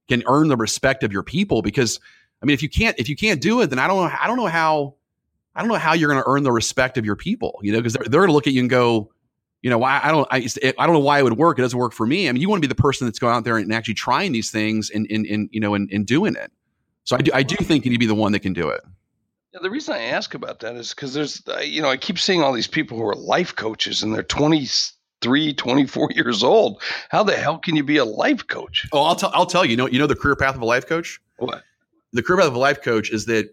can 0.08 0.22
earn 0.26 0.48
the 0.48 0.56
respect 0.56 1.02
of 1.02 1.12
your 1.12 1.22
people 1.22 1.62
because 1.62 1.98
I 2.42 2.46
mean, 2.46 2.54
if 2.54 2.62
you 2.62 2.68
can't, 2.68 2.98
if 2.98 3.08
you 3.08 3.16
can't 3.16 3.40
do 3.40 3.60
it, 3.60 3.70
then 3.70 3.78
I 3.78 3.86
don't 3.86 3.96
know, 3.96 4.16
I 4.20 4.26
don't 4.26 4.36
know 4.36 4.46
how, 4.46 4.94
I 5.54 5.60
don't 5.60 5.68
know 5.68 5.76
how 5.76 5.94
you're 5.94 6.10
going 6.10 6.22
to 6.22 6.28
earn 6.28 6.42
the 6.42 6.52
respect 6.52 6.98
of 6.98 7.04
your 7.04 7.16
people, 7.16 7.58
you 7.62 7.72
know, 7.72 7.78
because 7.78 7.94
they're, 7.94 8.04
they're 8.04 8.20
going 8.20 8.28
to 8.28 8.34
look 8.34 8.46
at 8.46 8.52
you 8.52 8.60
and 8.60 8.68
go, 8.68 9.10
you 9.62 9.70
know, 9.70 9.78
why 9.78 10.00
I 10.02 10.10
don't, 10.10 10.28
I, 10.30 10.46
I 10.78 10.86
don't 10.86 10.92
know 10.92 11.00
why 11.00 11.18
it 11.18 11.22
would 11.22 11.38
work. 11.38 11.58
It 11.58 11.62
doesn't 11.62 11.78
work 11.78 11.92
for 11.92 12.06
me. 12.06 12.28
I 12.28 12.32
mean, 12.32 12.42
you 12.42 12.48
want 12.48 12.62
to 12.62 12.68
be 12.68 12.72
the 12.72 12.80
person 12.80 13.06
that's 13.06 13.18
going 13.18 13.34
out 13.34 13.44
there 13.44 13.56
and 13.56 13.72
actually 13.72 13.94
trying 13.94 14.32
these 14.32 14.50
things 14.50 14.90
and, 14.90 15.06
and 15.10 15.48
you 15.50 15.60
know, 15.60 15.74
and, 15.74 15.90
and 15.90 16.06
doing 16.06 16.36
it. 16.36 16.52
So 17.04 17.16
I 17.16 17.22
do, 17.22 17.30
I 17.32 17.42
do 17.42 17.56
think 17.56 17.84
you 17.84 17.90
need 17.90 17.96
to 17.96 18.00
be 18.00 18.06
the 18.06 18.14
one 18.14 18.32
that 18.32 18.40
can 18.40 18.52
do 18.52 18.68
it. 18.68 18.82
Yeah, 19.56 19.62
the 19.62 19.70
reason 19.70 19.94
I 19.94 20.02
ask 20.02 20.34
about 20.34 20.60
that 20.60 20.76
is 20.76 20.90
because 20.92 21.14
there's, 21.14 21.42
uh, 21.48 21.60
you 21.60 21.80
know, 21.80 21.88
I 21.88 21.96
keep 21.96 22.18
seeing 22.18 22.42
all 22.42 22.52
these 22.52 22.66
people 22.66 22.98
who 22.98 23.06
are 23.06 23.14
life 23.14 23.56
coaches 23.56 24.02
and 24.02 24.14
they're 24.14 24.22
23, 24.22 25.54
24 25.54 26.10
years 26.14 26.42
old. 26.42 26.82
How 27.08 27.22
the 27.22 27.34
hell 27.34 27.56
can 27.56 27.74
you 27.74 27.82
be 27.82 27.96
a 27.96 28.04
life 28.04 28.46
coach? 28.46 28.86
Oh, 28.92 29.02
I'll 29.02 29.14
tell, 29.14 29.30
I'll 29.32 29.46
tell 29.46 29.64
you, 29.64 29.70
you 29.70 29.76
know, 29.78 29.88
you 29.88 29.98
know, 29.98 30.06
the 30.06 30.14
career 30.14 30.36
path 30.36 30.56
of 30.56 30.60
a 30.60 30.66
life 30.66 30.86
coach. 30.86 31.18
What? 31.38 31.62
The 32.12 32.22
career 32.22 32.40
path 32.40 32.48
of 32.48 32.54
a 32.54 32.58
life 32.58 32.82
coach 32.82 33.10
is 33.10 33.24
that 33.26 33.48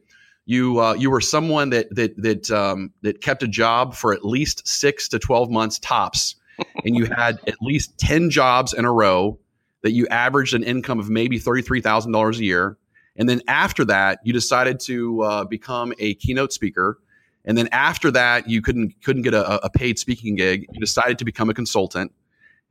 you, 0.45 0.81
uh, 0.81 0.93
you 0.95 1.09
were 1.09 1.21
someone 1.21 1.69
that, 1.69 1.95
that, 1.95 2.21
that, 2.21 2.51
um, 2.51 2.91
that 3.03 3.21
kept 3.21 3.41
a 3.41 3.47
job 3.47 3.95
for 3.95 4.13
at 4.13 4.25
least 4.25 4.67
six 4.67 5.07
to 5.07 5.19
12 5.19 5.49
months 5.51 5.79
tops. 5.79 6.35
and 6.83 6.97
you 6.97 7.05
had 7.05 7.39
at 7.47 7.55
least 7.61 7.97
10 7.99 8.29
jobs 8.29 8.73
in 8.73 8.83
a 8.83 8.91
row 8.91 9.39
that 9.83 9.91
you 9.91 10.05
averaged 10.07 10.53
an 10.53 10.63
income 10.63 10.99
of 10.99 11.09
maybe 11.09 11.39
$33,000 11.39 12.37
a 12.39 12.43
year 12.43 12.77
and 13.15 13.29
then 13.29 13.41
after 13.47 13.85
that, 13.85 14.19
you 14.23 14.33
decided 14.33 14.79
to 14.81 15.21
uh, 15.21 15.43
become 15.45 15.93
a 15.99 16.15
keynote 16.15 16.51
speaker. 16.51 16.99
And 17.45 17.57
then 17.57 17.67
after 17.71 18.09
that, 18.11 18.49
you 18.49 18.61
couldn't 18.61 19.01
couldn't 19.03 19.23
get 19.23 19.33
a, 19.33 19.65
a, 19.65 19.69
paid 19.69 19.99
speaking 19.99 20.35
gig. 20.35 20.65
You 20.71 20.79
decided 20.79 21.19
to 21.19 21.25
become 21.25 21.49
a 21.49 21.53
consultant. 21.53 22.11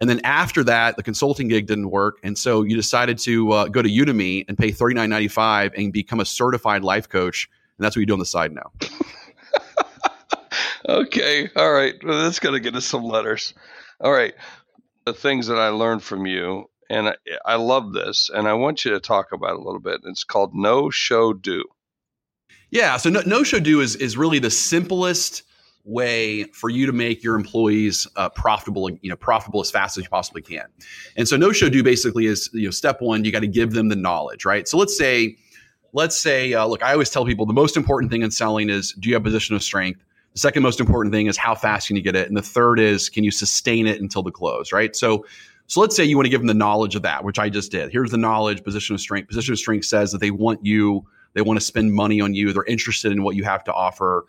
And 0.01 0.09
then 0.09 0.21
after 0.25 0.65
that, 0.65 0.97
the 0.97 1.03
consulting 1.03 1.47
gig 1.47 1.67
didn't 1.67 1.91
work, 1.91 2.19
and 2.25 2.37
so 2.37 2.65
you 2.65 2.75
decided 2.75 3.19
to 3.19 3.53
uh, 3.53 3.69
go 3.69 3.83
to 3.83 3.89
Udemy 3.89 4.45
and 4.49 4.59
pay 4.59 4.73
thirty 4.73 4.95
nine 4.95 5.11
ninety 5.11 5.29
five 5.29 5.73
and 5.77 5.93
become 5.93 6.19
a 6.21 6.25
certified 6.25 6.83
life 6.83 7.09
coach, 7.09 7.49
and 7.79 7.85
that's 7.85 7.95
what 7.95 8.01
you 8.01 8.07
do 8.07 8.15
on 8.15 8.19
the 8.19 8.27
side 8.27 8.53
now. 8.53 8.73
okay, 10.89 11.51
all 11.55 11.73
right. 11.73 11.95
Well, 12.03 12.23
that's 12.23 12.41
to 12.41 12.59
get 12.59 12.75
us 12.75 12.87
some 12.87 13.05
letters. 13.05 13.55
All 14.01 14.11
right, 14.11 14.35
the 15.05 15.13
things 15.13 15.47
that 15.47 15.59
I 15.59 15.69
learned 15.69 16.03
from 16.03 16.27
you, 16.27 16.69
and 16.93 17.09
I, 17.09 17.15
I 17.47 17.55
love 17.57 17.93
this, 17.93 18.31
and 18.33 18.47
I 18.47 18.53
want 18.53 18.85
you 18.85 18.91
to 18.93 19.01
talk 19.01 19.33
about 19.33 19.55
it 19.55 19.61
a 19.61 19.63
little 19.63 19.81
bit. 19.81 20.03
It's 20.05 20.25
called 20.25 20.55
know 20.55 20.91
show 20.91 21.33
do. 21.33 21.65
Yeah, 22.71 22.97
so 22.99 23.11
no, 23.11 23.23
know 23.23 23.43
show 23.43 23.61
do 23.61 23.81
is 23.81 23.97
is 23.97 24.17
really 24.17 24.39
the 24.39 24.51
simplest 24.51 25.43
way 25.85 26.45
for 26.45 26.71
you 26.71 26.87
to 26.87 26.93
make 26.93 27.25
your 27.25 27.35
employees 27.35 28.07
uh, 28.17 28.29
profitable, 28.29 28.91
you 28.91 29.11
know, 29.11 29.17
profitable 29.17 29.61
as 29.61 29.71
fast 29.71 29.99
as 29.99 30.05
you 30.05 30.11
possibly 30.11 30.43
can. 30.43 30.67
And 31.17 31.27
so 31.27 31.37
know 31.37 31.51
show 31.53 31.69
do 31.69 31.83
basically 31.83 32.27
is, 32.27 32.49
you 32.53 32.67
know, 32.67 32.71
step 32.71 33.01
one, 33.01 33.25
you 33.25 33.33
got 33.33 33.41
to 33.41 33.49
give 33.49 33.73
them 33.73 33.89
the 33.89 33.97
knowledge, 33.97 34.45
right? 34.45 34.69
So 34.69 34.79
let's 34.79 34.97
say, 34.97 35.37
let's 35.93 36.17
say, 36.17 36.55
uh, 36.55 36.67
look, 36.67 36.85
I 36.85 36.93
always 36.93 37.11
tell 37.11 37.25
people 37.25 37.47
the 37.47 37.53
most 37.53 37.77
important 37.77 38.13
thing 38.13 38.23
in 38.23 38.31
selling 38.31 38.71
is 38.71 38.93
do 38.93 39.09
you 39.09 39.15
have 39.15 39.23
a 39.23 39.25
position 39.25 39.57
of 39.57 39.63
strength? 39.63 40.05
The 40.35 40.39
second 40.39 40.63
most 40.63 40.79
important 40.79 41.13
thing 41.13 41.27
is 41.27 41.37
how 41.37 41.55
fast 41.55 41.89
can 41.89 41.97
you 41.97 42.03
get 42.03 42.15
it? 42.15 42.29
And 42.29 42.37
the 42.37 42.43
third 42.43 42.79
is 42.79 43.09
can 43.09 43.25
you 43.25 43.31
sustain 43.31 43.87
it 43.87 44.01
until 44.01 44.23
the 44.23 44.31
close, 44.31 44.73
right? 44.73 44.95
So 44.95 45.27
so 45.73 45.81
let's 45.81 45.97
say 45.97 46.05
you 46.05 46.19
want 46.19 46.27
to 46.27 46.31
give 46.31 46.43
them 46.43 46.49
the 46.49 46.53
knowledge 46.53 46.97
of 46.97 47.01
that, 47.01 47.25
which 47.25 47.39
I 47.39 47.49
just 47.49 47.71
did. 47.71 47.91
Here's 47.91 48.11
the 48.11 48.19
knowledge, 48.19 48.63
position 48.63 48.95
of 48.95 49.01
strength. 49.01 49.29
Position 49.29 49.55
of 49.55 49.59
strength 49.59 49.87
says 49.87 50.13
that 50.13 50.19
they 50.19 50.31
want 50.31 50.63
you, 50.63 51.07
they 51.33 51.41
want 51.41 51.59
to 51.59 51.65
spend 51.65 51.95
money 51.95 52.21
on 52.21 52.35
you, 52.35 52.53
they're 52.53 52.63
interested 52.65 53.11
in 53.11 53.23
what 53.23 53.37
you 53.37 53.45
have 53.45 53.65
to 53.65 53.73
offer. 53.73 54.27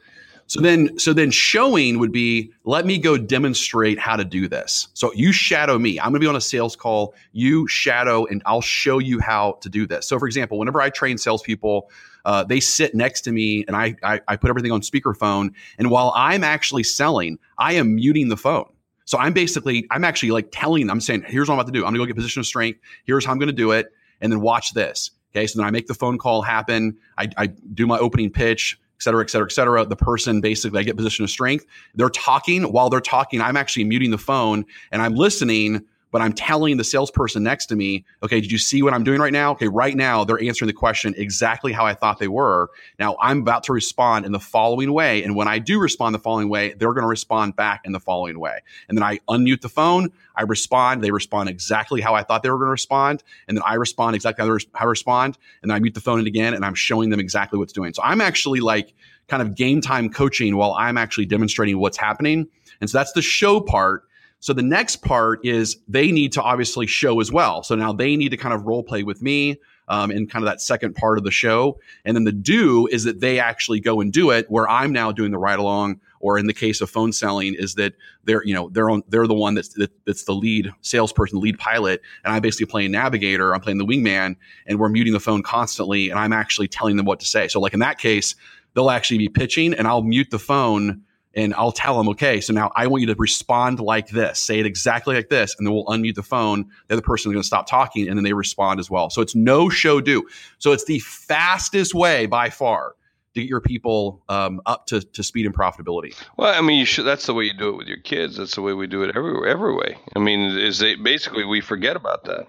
So 0.47 0.61
then, 0.61 0.97
so 0.97 1.11
then 1.11 1.31
showing 1.31 1.99
would 1.99 2.13
be, 2.13 2.53
let 2.63 2.85
me 2.85 2.97
go 2.97 3.17
demonstrate 3.17 3.99
how 3.99 4.15
to 4.15 4.23
do 4.23 4.47
this. 4.47 4.87
So 4.93 5.11
you 5.15 5.33
shadow 5.33 5.77
me. 5.77 5.99
I'm 5.99 6.11
going 6.11 6.13
to 6.13 6.19
be 6.21 6.27
on 6.27 6.37
a 6.37 6.41
sales 6.41 6.77
call. 6.77 7.13
You 7.33 7.67
shadow, 7.67 8.25
and 8.25 8.41
I'll 8.45 8.61
show 8.61 8.99
you 8.99 9.19
how 9.19 9.57
to 9.63 9.67
do 9.67 9.85
this. 9.85 10.07
So, 10.07 10.17
for 10.19 10.27
example, 10.27 10.57
whenever 10.57 10.81
I 10.81 10.91
train 10.91 11.17
salespeople, 11.17 11.91
uh, 12.23 12.45
they 12.45 12.61
sit 12.61 12.95
next 12.95 13.19
to 13.23 13.33
me, 13.33 13.65
and 13.67 13.75
I, 13.75 13.97
I 14.01 14.21
I 14.29 14.35
put 14.37 14.49
everything 14.49 14.71
on 14.71 14.79
speakerphone. 14.79 15.53
And 15.77 15.89
while 15.91 16.13
I'm 16.15 16.45
actually 16.45 16.83
selling, 16.83 17.37
I 17.57 17.73
am 17.73 17.95
muting 17.95 18.29
the 18.29 18.37
phone. 18.37 18.69
So 19.05 19.17
I'm 19.17 19.33
basically, 19.33 19.87
I'm 19.91 20.03
actually 20.03 20.31
like 20.31 20.49
telling 20.51 20.87
them, 20.87 20.91
I'm 20.91 21.01
saying, 21.01 21.23
here's 21.27 21.47
what 21.47 21.55
I'm 21.55 21.59
about 21.59 21.73
to 21.73 21.79
do. 21.79 21.85
I'm 21.85 21.93
to 21.93 21.99
go 21.99 22.05
get 22.05 22.15
position 22.15 22.39
of 22.39 22.45
strength. 22.45 22.79
Here's 23.05 23.25
how 23.25 23.31
I'm 23.31 23.39
to 23.47 23.53
do 23.53 23.71
it. 23.71 23.91
And 24.21 24.31
then 24.31 24.41
watch 24.41 24.73
this. 24.73 25.11
Okay. 25.31 25.47
So 25.47 25.59
then 25.59 25.67
I 25.67 25.71
make 25.71 25.87
the 25.87 25.93
phone 25.93 26.17
call 26.17 26.41
happen. 26.41 26.97
I, 27.17 27.29
I 27.37 27.47
do 27.47 27.87
my 27.87 27.97
opening 27.97 28.29
pitch 28.29 28.79
et 28.97 29.03
cetera, 29.03 29.21
et 29.21 29.29
cetera, 29.29 29.47
et 29.47 29.51
cetera. 29.51 29.85
The 29.85 29.97
person 29.97 30.39
basically, 30.39 30.79
I 30.79 30.83
get 30.83 30.95
position 30.95 31.23
of 31.23 31.29
strength. 31.29 31.65
They're 31.95 32.09
talking 32.09 32.63
while 32.63 32.89
they're 32.89 33.01
talking. 33.01 33.41
I'm 33.41 33.57
actually 33.57 33.83
muting 33.83 34.11
the 34.11 34.17
phone 34.17 34.63
and 34.91 35.01
I'm 35.01 35.15
listening 35.15 35.83
but 36.13 36.21
I'm 36.21 36.31
telling 36.31 36.77
the 36.77 36.83
salesperson 36.83 37.41
next 37.41 37.65
to 37.65 37.75
me, 37.75 38.05
okay, 38.21 38.39
did 38.39 38.51
you 38.51 38.59
see 38.59 38.83
what 38.83 38.93
I'm 38.93 39.03
doing 39.03 39.19
right 39.19 39.33
now? 39.33 39.51
Okay, 39.53 39.67
right 39.67 39.97
now 39.97 40.23
they're 40.23 40.41
answering 40.41 40.67
the 40.67 40.73
question 40.73 41.15
exactly 41.17 41.73
how 41.73 41.87
I 41.87 41.95
thought 41.95 42.19
they 42.19 42.27
were. 42.27 42.69
Now 42.99 43.17
I'm 43.19 43.39
about 43.39 43.63
to 43.63 43.73
respond 43.73 44.27
in 44.27 44.31
the 44.31 44.39
following 44.39 44.93
way. 44.93 45.23
And 45.23 45.35
when 45.35 45.47
I 45.47 45.57
do 45.57 45.79
respond 45.79 46.13
the 46.13 46.19
following 46.19 46.49
way, 46.49 46.75
they're 46.75 46.93
going 46.93 47.01
to 47.01 47.07
respond 47.07 47.55
back 47.55 47.81
in 47.83 47.93
the 47.93 47.99
following 47.99 48.39
way. 48.39 48.59
And 48.87 48.95
then 48.95 49.03
I 49.03 49.17
unmute 49.27 49.61
the 49.61 49.69
phone, 49.69 50.11
I 50.35 50.43
respond, 50.43 51.03
they 51.03 51.09
respond 51.09 51.49
exactly 51.49 51.99
how 51.99 52.13
I 52.13 52.21
thought 52.21 52.43
they 52.43 52.51
were 52.51 52.59
going 52.59 52.67
to 52.67 52.71
respond. 52.73 53.23
And 53.47 53.57
then 53.57 53.63
I 53.65 53.73
respond 53.73 54.15
exactly 54.15 54.45
how 54.45 54.85
I 54.85 54.85
respond. 54.85 55.39
And 55.63 55.71
then 55.71 55.75
I 55.75 55.79
mute 55.79 55.95
the 55.95 55.99
phone 55.99 56.25
again 56.27 56.53
and 56.53 56.63
I'm 56.63 56.75
showing 56.75 57.09
them 57.09 57.19
exactly 57.19 57.57
what's 57.57 57.73
doing. 57.73 57.91
So 57.91 58.03
I'm 58.03 58.21
actually 58.21 58.59
like 58.59 58.93
kind 59.27 59.41
of 59.41 59.55
game 59.55 59.81
time 59.81 60.11
coaching 60.11 60.57
while 60.57 60.73
I'm 60.73 60.95
actually 60.95 61.25
demonstrating 61.25 61.79
what's 61.79 61.97
happening. 61.97 62.47
And 62.81 62.87
so 62.87 62.99
that's 62.99 63.13
the 63.13 63.23
show 63.23 63.59
part. 63.59 64.03
So 64.43 64.51
the 64.51 64.61
next 64.61 64.97
part 64.97 65.39
is 65.45 65.77
they 65.87 66.11
need 66.11 66.33
to 66.33 66.41
obviously 66.41 66.85
show 66.85 67.21
as 67.21 67.31
well. 67.31 67.63
So 67.63 67.75
now 67.75 67.93
they 67.93 68.17
need 68.17 68.27
to 68.31 68.37
kind 68.37 68.53
of 68.53 68.65
role 68.65 68.83
play 68.83 69.03
with 69.03 69.21
me 69.21 69.55
um, 69.87 70.11
in 70.11 70.27
kind 70.27 70.43
of 70.43 70.47
that 70.51 70.59
second 70.59 70.97
part 70.97 71.17
of 71.17 71.23
the 71.23 71.31
show. 71.31 71.79
And 72.03 72.13
then 72.13 72.25
the 72.25 72.33
do 72.33 72.85
is 72.87 73.05
that 73.05 73.21
they 73.21 73.39
actually 73.39 73.79
go 73.79 74.01
and 74.01 74.11
do 74.11 74.31
it 74.31 74.51
where 74.51 74.67
I'm 74.67 74.91
now 74.91 75.13
doing 75.13 75.31
the 75.31 75.37
ride 75.37 75.59
along. 75.59 76.01
Or 76.19 76.37
in 76.37 76.47
the 76.47 76.53
case 76.53 76.81
of 76.81 76.89
phone 76.89 77.13
selling, 77.13 77.53
is 77.53 77.75
that 77.75 77.93
they're 78.25 78.43
you 78.45 78.53
know 78.53 78.69
they're 78.69 78.89
on 78.89 79.03
they're 79.09 79.27
the 79.27 79.33
one 79.33 79.55
that's 79.55 79.69
that, 79.75 79.91
that's 80.05 80.23
the 80.23 80.33
lead 80.33 80.71
salesperson, 80.81 81.41
lead 81.41 81.57
pilot, 81.57 82.01
and 82.23 82.33
I'm 82.33 82.41
basically 82.41 82.65
playing 82.65 82.91
navigator. 82.91 83.53
I'm 83.53 83.59
playing 83.59 83.77
the 83.77 83.85
wingman, 83.85 84.37
and 84.65 84.79
we're 84.79 84.87
muting 84.87 85.11
the 85.11 85.19
phone 85.19 85.43
constantly, 85.43 86.09
and 86.09 86.17
I'm 86.17 86.31
actually 86.31 86.69
telling 86.69 86.95
them 86.95 87.05
what 87.05 87.19
to 87.19 87.25
say. 87.25 87.49
So 87.49 87.59
like 87.59 87.73
in 87.73 87.81
that 87.81 87.97
case, 87.97 88.35
they'll 88.73 88.89
actually 88.89 89.17
be 89.17 89.27
pitching, 89.27 89.73
and 89.73 89.85
I'll 89.85 90.01
mute 90.01 90.31
the 90.31 90.39
phone 90.39 91.03
and 91.35 91.53
I'll 91.55 91.71
tell 91.71 91.97
them, 91.97 92.09
okay, 92.09 92.41
so 92.41 92.53
now 92.53 92.71
I 92.75 92.87
want 92.87 93.01
you 93.01 93.07
to 93.07 93.15
respond 93.17 93.79
like 93.79 94.09
this, 94.09 94.39
say 94.39 94.59
it 94.59 94.65
exactly 94.65 95.15
like 95.15 95.29
this, 95.29 95.55
and 95.57 95.65
then 95.65 95.73
we'll 95.73 95.85
unmute 95.85 96.15
the 96.15 96.23
phone. 96.23 96.69
The 96.87 96.95
other 96.95 97.01
person 97.01 97.31
is 97.31 97.33
going 97.33 97.41
to 97.41 97.47
stop 97.47 97.67
talking, 97.67 98.07
and 98.07 98.17
then 98.17 98.23
they 98.23 98.33
respond 98.33 98.79
as 98.79 98.89
well. 98.89 99.09
So 99.09 99.21
it's 99.21 99.35
know 99.35 99.69
show 99.69 99.99
do. 100.01 100.27
So 100.59 100.71
it's 100.71 100.85
the 100.85 100.99
fastest 100.99 101.93
way 101.93 102.27
by 102.27 102.49
far 102.49 102.95
to 103.33 103.41
get 103.41 103.49
your 103.49 103.61
people 103.61 104.23
um, 104.29 104.61
up 104.67 104.85
to, 104.87 105.01
to 105.01 105.23
speed 105.23 105.47
and 105.47 105.55
profitability. 105.55 106.15
Well, 106.37 106.53
I 106.53 106.61
mean, 106.61 106.77
you 106.77 106.85
should, 106.85 107.05
that's 107.05 107.25
the 107.25 107.33
way 107.33 107.45
you 107.45 107.57
do 107.57 107.69
it 107.69 107.77
with 107.77 107.87
your 107.87 107.97
kids. 107.97 108.37
That's 108.37 108.53
the 108.53 108.61
way 108.61 108.73
we 108.73 108.85
do 108.85 109.01
it 109.01 109.15
everywhere, 109.15 109.47
every 109.47 109.75
way. 109.75 109.97
I 110.15 110.19
mean, 110.19 110.55
is 110.55 110.77
they, 110.77 110.95
basically 110.95 111.43
we 111.43 111.59
forget 111.59 111.95
about 111.95 112.25
that. 112.25 112.47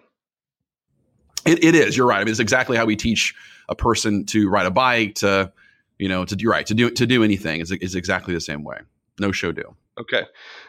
It, 1.46 1.64
it 1.64 1.74
is. 1.74 1.96
You're 1.96 2.06
right. 2.06 2.20
I 2.20 2.24
mean, 2.24 2.30
it's 2.30 2.40
exactly 2.40 2.76
how 2.76 2.84
we 2.84 2.96
teach 2.96 3.34
a 3.68 3.74
person 3.74 4.26
to 4.26 4.50
ride 4.50 4.66
a 4.66 4.70
bike, 4.70 5.14
to 5.16 5.52
you 5.98 6.08
know, 6.08 6.24
to 6.24 6.36
do 6.36 6.48
right 6.48 6.66
to 6.66 6.74
do 6.74 6.90
to 6.90 7.06
do 7.06 7.22
anything 7.22 7.60
is 7.60 7.70
is 7.70 7.94
exactly 7.94 8.34
the 8.34 8.40
same 8.40 8.64
way. 8.64 8.78
Know 9.18 9.32
show 9.32 9.52
do. 9.52 9.76
Okay. 9.98 10.24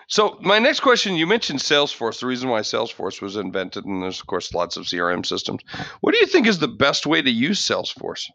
So 0.07 0.37
my 0.41 0.59
next 0.59 0.81
question, 0.81 1.15
you 1.15 1.25
mentioned 1.25 1.59
Salesforce. 1.59 2.19
The 2.19 2.27
reason 2.27 2.49
why 2.49 2.59
Salesforce 2.59 3.21
was 3.21 3.37
invented, 3.37 3.85
and 3.85 4.03
there's 4.03 4.19
of 4.19 4.27
course 4.27 4.53
lots 4.53 4.77
of 4.77 4.85
CRM 4.85 5.25
systems. 5.25 5.61
What 6.01 6.13
do 6.13 6.19
you 6.19 6.27
think 6.27 6.45
is 6.45 6.59
the 6.59 6.67
best 6.67 7.07
way 7.07 7.21
to 7.21 7.31
use 7.31 7.59
Salesforce? 7.59 8.29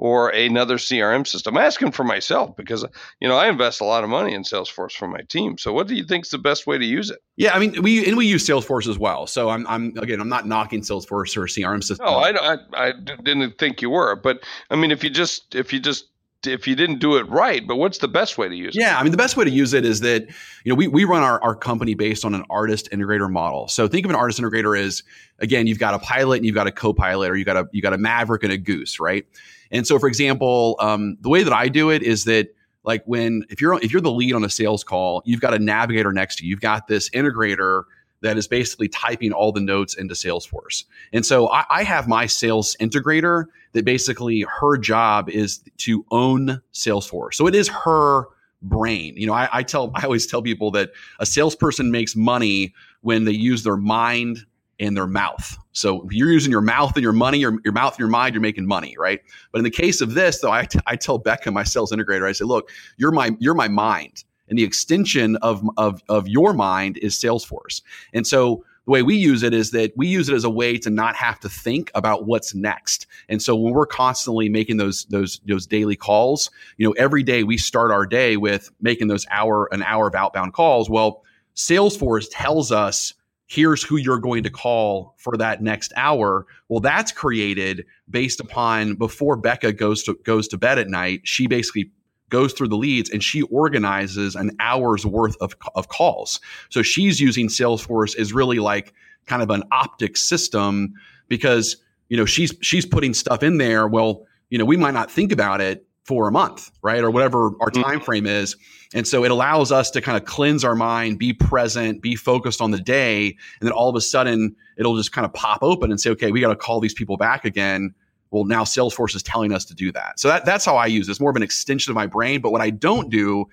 Or 0.00 0.30
another 0.30 0.78
CRM 0.78 1.26
system. 1.26 1.58
I'm 1.58 1.62
asking 1.62 1.92
for 1.92 2.04
myself 2.04 2.56
because 2.56 2.86
you 3.20 3.28
know 3.28 3.36
I 3.36 3.48
invest 3.48 3.82
a 3.82 3.84
lot 3.84 4.02
of 4.02 4.08
money 4.08 4.32
in 4.32 4.42
Salesforce 4.42 4.92
for 4.92 5.06
my 5.06 5.20
team. 5.28 5.58
So 5.58 5.74
what 5.74 5.88
do 5.88 5.94
you 5.94 6.04
think 6.04 6.24
is 6.24 6.30
the 6.30 6.38
best 6.38 6.66
way 6.66 6.78
to 6.78 6.84
use 6.84 7.10
it? 7.10 7.18
Yeah, 7.36 7.54
I 7.54 7.58
mean 7.58 7.82
we 7.82 8.06
and 8.06 8.16
we 8.16 8.26
use 8.26 8.46
Salesforce 8.46 8.88
as 8.88 8.98
well. 8.98 9.26
So 9.26 9.50
I'm 9.50 9.66
I'm 9.66 9.96
again 9.98 10.18
I'm 10.18 10.28
not 10.30 10.48
knocking 10.48 10.80
Salesforce 10.80 11.36
or 11.36 11.42
CRM 11.42 11.84
system. 11.84 12.06
No, 12.06 12.14
I, 12.14 12.54
I 12.54 12.58
I 12.72 12.92
didn't 13.22 13.58
think 13.58 13.82
you 13.82 13.90
were, 13.90 14.16
but 14.16 14.40
I 14.70 14.76
mean 14.76 14.90
if 14.90 15.04
you 15.04 15.10
just 15.10 15.54
if 15.54 15.70
you 15.70 15.78
just 15.78 16.06
if 16.46 16.66
you 16.66 16.74
didn't 16.74 17.00
do 17.00 17.18
it 17.18 17.28
right, 17.28 17.66
but 17.68 17.76
what's 17.76 17.98
the 17.98 18.08
best 18.08 18.38
way 18.38 18.48
to 18.48 18.56
use 18.56 18.74
it? 18.74 18.80
Yeah, 18.80 18.98
I 18.98 19.02
mean 19.02 19.10
the 19.12 19.18
best 19.18 19.36
way 19.36 19.44
to 19.44 19.50
use 19.50 19.74
it 19.74 19.84
is 19.84 20.00
that 20.00 20.22
you 20.64 20.72
know 20.72 20.76
we 20.76 20.88
we 20.88 21.04
run 21.04 21.22
our, 21.22 21.42
our 21.42 21.54
company 21.54 21.92
based 21.92 22.24
on 22.24 22.34
an 22.34 22.44
artist 22.48 22.88
integrator 22.90 23.30
model. 23.30 23.68
So 23.68 23.86
think 23.86 24.06
of 24.06 24.10
an 24.10 24.16
artist 24.16 24.40
integrator 24.40 24.80
as 24.82 25.02
again 25.40 25.66
you've 25.66 25.78
got 25.78 25.92
a 25.92 25.98
pilot 25.98 26.36
and 26.36 26.46
you've 26.46 26.54
got 26.54 26.66
a 26.66 26.72
co-pilot 26.72 27.30
or 27.30 27.36
you 27.36 27.44
got 27.44 27.58
a 27.58 27.68
you 27.72 27.82
got 27.82 27.92
a 27.92 27.98
maverick 27.98 28.44
and 28.44 28.52
a 28.52 28.56
goose, 28.56 28.98
right? 28.98 29.26
And 29.70 29.86
so, 29.86 29.98
for 29.98 30.08
example, 30.08 30.76
um, 30.80 31.16
the 31.20 31.28
way 31.28 31.42
that 31.42 31.52
I 31.52 31.68
do 31.68 31.90
it 31.90 32.02
is 32.02 32.24
that 32.24 32.54
like 32.84 33.04
when 33.04 33.44
if 33.50 33.60
you're 33.60 33.74
if 33.82 33.92
you're 33.92 34.00
the 34.00 34.10
lead 34.10 34.34
on 34.34 34.44
a 34.44 34.48
sales 34.48 34.84
call, 34.84 35.22
you've 35.24 35.40
got 35.40 35.54
a 35.54 35.58
navigator 35.58 36.12
next 36.12 36.36
to 36.36 36.44
you. 36.44 36.50
You've 36.50 36.60
got 36.60 36.88
this 36.88 37.10
integrator 37.10 37.84
that 38.22 38.36
is 38.36 38.46
basically 38.46 38.88
typing 38.88 39.32
all 39.32 39.52
the 39.52 39.60
notes 39.60 39.94
into 39.94 40.14
Salesforce. 40.14 40.84
And 41.12 41.24
so 41.24 41.48
I, 41.48 41.64
I, 41.70 41.82
have 41.84 42.06
my 42.06 42.26
sales 42.26 42.76
integrator 42.78 43.46
that 43.72 43.86
basically 43.86 44.44
her 44.60 44.76
job 44.76 45.30
is 45.30 45.62
to 45.78 46.04
own 46.10 46.60
Salesforce. 46.74 47.34
So 47.34 47.46
it 47.46 47.54
is 47.54 47.68
her 47.68 48.26
brain. 48.62 49.16
You 49.16 49.26
know, 49.26 49.32
I, 49.32 49.48
I 49.52 49.62
tell 49.62 49.90
I 49.94 50.04
always 50.04 50.26
tell 50.26 50.42
people 50.42 50.70
that 50.72 50.90
a 51.18 51.26
salesperson 51.26 51.90
makes 51.90 52.14
money 52.14 52.74
when 53.00 53.24
they 53.24 53.32
use 53.32 53.62
their 53.62 53.76
mind 53.76 54.44
and 54.80 54.96
their 54.96 55.06
mouth. 55.06 55.56
So 55.72 56.02
if 56.06 56.12
you're 56.12 56.32
using 56.32 56.50
your 56.50 56.62
mouth 56.62 56.92
and 56.96 57.02
your 57.02 57.12
money, 57.12 57.38
your, 57.38 57.58
your 57.64 57.72
mouth 57.72 57.92
and 57.92 58.00
your 58.00 58.08
mind, 58.08 58.34
you're 58.34 58.42
making 58.42 58.66
money, 58.66 58.96
right? 58.98 59.20
But 59.52 59.58
in 59.58 59.64
the 59.64 59.70
case 59.70 60.00
of 60.00 60.14
this, 60.14 60.40
though, 60.40 60.50
I, 60.50 60.64
t- 60.64 60.80
I 60.86 60.96
tell 60.96 61.18
Becca, 61.18 61.50
my 61.50 61.62
sales 61.62 61.92
integrator, 61.92 62.26
I 62.26 62.32
say, 62.32 62.44
look, 62.44 62.70
you're 62.96 63.12
my 63.12 63.36
you're 63.38 63.54
my 63.54 63.68
mind, 63.68 64.24
and 64.48 64.58
the 64.58 64.64
extension 64.64 65.36
of 65.36 65.62
of 65.76 66.02
of 66.08 66.26
your 66.26 66.52
mind 66.52 66.98
is 66.98 67.14
Salesforce. 67.14 67.82
And 68.12 68.26
so 68.26 68.64
the 68.86 68.90
way 68.90 69.02
we 69.02 69.14
use 69.14 69.42
it 69.42 69.54
is 69.54 69.70
that 69.72 69.92
we 69.96 70.08
use 70.08 70.28
it 70.28 70.34
as 70.34 70.44
a 70.44 70.50
way 70.50 70.78
to 70.78 70.90
not 70.90 71.14
have 71.14 71.38
to 71.40 71.48
think 71.48 71.90
about 71.94 72.26
what's 72.26 72.54
next. 72.54 73.06
And 73.28 73.40
so 73.40 73.54
when 73.54 73.74
we're 73.74 73.86
constantly 73.86 74.48
making 74.48 74.78
those 74.78 75.04
those 75.04 75.40
those 75.46 75.66
daily 75.66 75.96
calls, 75.96 76.50
you 76.78 76.88
know, 76.88 76.92
every 76.92 77.22
day 77.22 77.44
we 77.44 77.58
start 77.58 77.92
our 77.92 78.06
day 78.06 78.36
with 78.36 78.70
making 78.80 79.08
those 79.08 79.26
hour 79.30 79.68
an 79.72 79.82
hour 79.82 80.08
of 80.08 80.14
outbound 80.14 80.54
calls. 80.54 80.88
Well, 80.88 81.22
Salesforce 81.54 82.26
tells 82.30 82.72
us 82.72 83.12
here's 83.50 83.82
who 83.82 83.96
you're 83.96 84.20
going 84.20 84.44
to 84.44 84.50
call 84.50 85.16
for 85.18 85.36
that 85.36 85.60
next 85.60 85.92
hour. 85.96 86.46
Well, 86.68 86.78
that's 86.78 87.10
created 87.10 87.84
based 88.08 88.38
upon 88.38 88.94
before 88.94 89.36
Becca 89.36 89.72
goes 89.72 90.04
to 90.04 90.14
goes 90.24 90.46
to 90.48 90.58
bed 90.58 90.78
at 90.78 90.88
night, 90.88 91.22
she 91.24 91.48
basically 91.48 91.90
goes 92.28 92.52
through 92.52 92.68
the 92.68 92.76
leads 92.76 93.10
and 93.10 93.24
she 93.24 93.42
organizes 93.42 94.36
an 94.36 94.52
hour's 94.60 95.04
worth 95.04 95.36
of, 95.40 95.56
of 95.74 95.88
calls. 95.88 96.40
So 96.68 96.80
she's 96.82 97.20
using 97.20 97.48
Salesforce 97.48 98.16
as 98.16 98.32
really 98.32 98.60
like 98.60 98.94
kind 99.26 99.42
of 99.42 99.50
an 99.50 99.64
optic 99.72 100.16
system 100.16 100.94
because 101.26 101.76
you 102.08 102.16
know 102.16 102.26
she's 102.26 102.54
she's 102.60 102.86
putting 102.86 103.14
stuff 103.14 103.42
in 103.42 103.58
there. 103.58 103.88
Well, 103.88 104.26
you 104.50 104.58
know, 104.58 104.64
we 104.64 104.76
might 104.76 104.94
not 104.94 105.10
think 105.10 105.32
about 105.32 105.60
it 105.60 105.84
for 106.04 106.28
a 106.28 106.32
month, 106.32 106.70
right? 106.82 107.02
Or 107.02 107.10
whatever 107.10 107.50
our 107.60 107.70
Mhm. 107.70 107.82
time 107.82 108.00
frame 108.00 108.26
is. 108.26 108.56
And 108.94 109.06
so 109.06 109.24
it 109.24 109.30
allows 109.30 109.70
us 109.70 109.90
to 109.92 110.00
kind 110.00 110.16
of 110.16 110.24
cleanse 110.24 110.64
our 110.64 110.74
mind, 110.74 111.18
be 111.18 111.32
present, 111.32 112.02
be 112.02 112.16
focused 112.16 112.60
on 112.60 112.70
the 112.70 112.80
day, 112.80 113.26
and 113.60 113.68
then 113.68 113.72
all 113.72 113.88
of 113.88 113.94
a 113.96 114.00
sudden 114.00 114.56
it'll 114.76 114.96
just 114.96 115.12
kind 115.12 115.24
of 115.24 115.32
pop 115.34 115.58
open 115.62 115.90
and 115.90 116.00
say, 116.00 116.10
okay, 116.10 116.32
we 116.32 116.40
got 116.40 116.48
to 116.48 116.56
call 116.56 116.80
these 116.80 116.94
people 116.94 117.16
back 117.16 117.44
again. 117.44 117.94
Well, 118.30 118.44
now 118.44 118.64
Salesforce 118.64 119.14
is 119.14 119.22
telling 119.22 119.52
us 119.52 119.64
to 119.66 119.74
do 119.74 119.92
that. 119.92 120.18
So 120.18 120.28
that, 120.28 120.44
that's 120.44 120.64
how 120.64 120.76
I 120.76 120.86
use 120.86 121.08
it. 121.08 121.12
It's 121.12 121.20
more 121.20 121.30
of 121.30 121.36
an 121.36 121.42
extension 121.42 121.90
of 121.90 121.96
my 121.96 122.06
brain. 122.06 122.40
But 122.40 122.50
what 122.50 122.60
I 122.60 122.70
don't 122.70 123.10
do, 123.10 123.46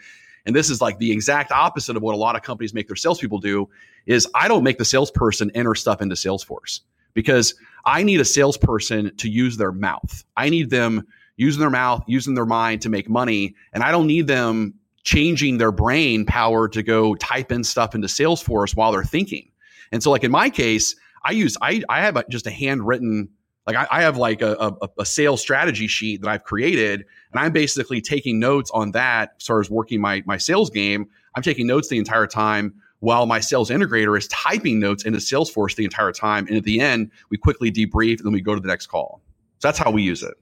and 0.46 0.56
this 0.56 0.70
is 0.70 0.82
like 0.82 0.98
the 1.00 1.12
exact 1.12 1.52
opposite 1.52 1.98
of 1.98 2.04
what 2.04 2.16
a 2.16 2.18
lot 2.18 2.36
of 2.36 2.42
companies 2.44 2.74
make 2.74 2.88
their 2.88 2.96
salespeople 2.96 3.40
do, 3.40 3.68
is 4.06 4.28
I 4.34 4.48
don't 4.48 4.64
make 4.64 4.78
the 4.78 4.86
salesperson 4.86 5.52
enter 5.54 5.76
stuff 5.76 6.02
into 6.02 6.16
Salesforce 6.16 6.80
because 7.14 7.54
I 7.86 8.04
need 8.04 8.20
a 8.22 8.26
salesperson 8.26 9.16
to 9.18 9.30
use 9.30 9.58
their 9.58 9.72
mouth. 9.72 10.24
I 10.38 10.50
need 10.50 10.70
them 10.70 11.06
using 11.38 11.60
their 11.60 11.70
mouth, 11.70 12.04
using 12.08 12.34
their 12.34 12.46
mind 12.46 12.82
to 12.82 12.90
make 12.90 13.10
money. 13.10 13.56
And 13.74 13.84
I 13.84 13.92
don't 13.92 14.08
need 14.08 14.28
them 14.28 14.74
changing 15.04 15.58
their 15.58 15.72
brain 15.72 16.26
power 16.26 16.68
to 16.68 16.84
go 16.84 17.16
type 17.16 17.52
in 17.52 17.64
stuff 17.64 17.96
into 17.96 18.08
Salesforce 18.08 18.76
while 18.76 18.92
they're 18.92 19.04
thinking. 19.04 19.50
And 19.92 20.04
so, 20.04 20.12
like 20.12 20.24
in 20.24 20.32
my 20.32 20.50
case, 20.50 20.96
I 21.24 21.32
use 21.32 21.58
I 21.62 21.82
I 21.88 22.02
have 22.02 22.18
a, 22.18 22.26
just 22.30 22.48
a 22.48 22.52
handwritten 22.52 23.30
like 23.66 23.76
I, 23.76 23.88
I 23.92 24.02
have 24.02 24.18
like 24.18 24.42
a, 24.42 24.54
a, 24.82 24.90
a 25.00 25.06
sales 25.06 25.42
strategy 25.42 25.88
sheet 25.88 26.22
that 26.22 26.30
I've 26.30 26.44
created, 26.44 27.06
and 27.32 27.40
I'm 27.40 27.52
basically 27.52 28.02
taking 28.02 28.40
notes 28.40 28.72
on 28.72 28.92
that 28.92 29.36
as 29.40 29.48
far 29.48 29.60
as 29.60 29.70
working 29.70 30.02
my 30.02 30.24
my 30.26 30.38
sales 30.38 30.70
game. 30.70 31.08
I'm 31.36 31.44
taking 31.44 31.68
notes 31.68 31.88
the 31.90 31.98
entire 31.98 32.28
time 32.28 32.74
while 33.00 33.26
my 33.26 33.40
sales 33.40 33.70
integrator 33.70 34.18
is 34.18 34.28
typing 34.30 34.80
notes 34.80 35.06
into 35.06 35.20
Salesforce 35.20 35.76
the 35.76 35.84
entire 35.84 36.12
time. 36.12 36.48
And 36.48 36.58
at 36.58 36.64
the 36.64 36.80
end, 36.80 37.12
we 37.30 37.38
quickly 37.38 37.72
debrief 37.72 38.18
and 38.18 38.26
then 38.26 38.34
we 38.34 38.42
go 38.42 38.56
to 38.56 38.62
the 38.62 38.68
next 38.68 38.88
call. 38.88 39.22
So 39.60 39.68
that's 39.68 39.78
how 39.78 39.92
we 39.92 40.02
use 40.02 40.24
it. 40.24 40.34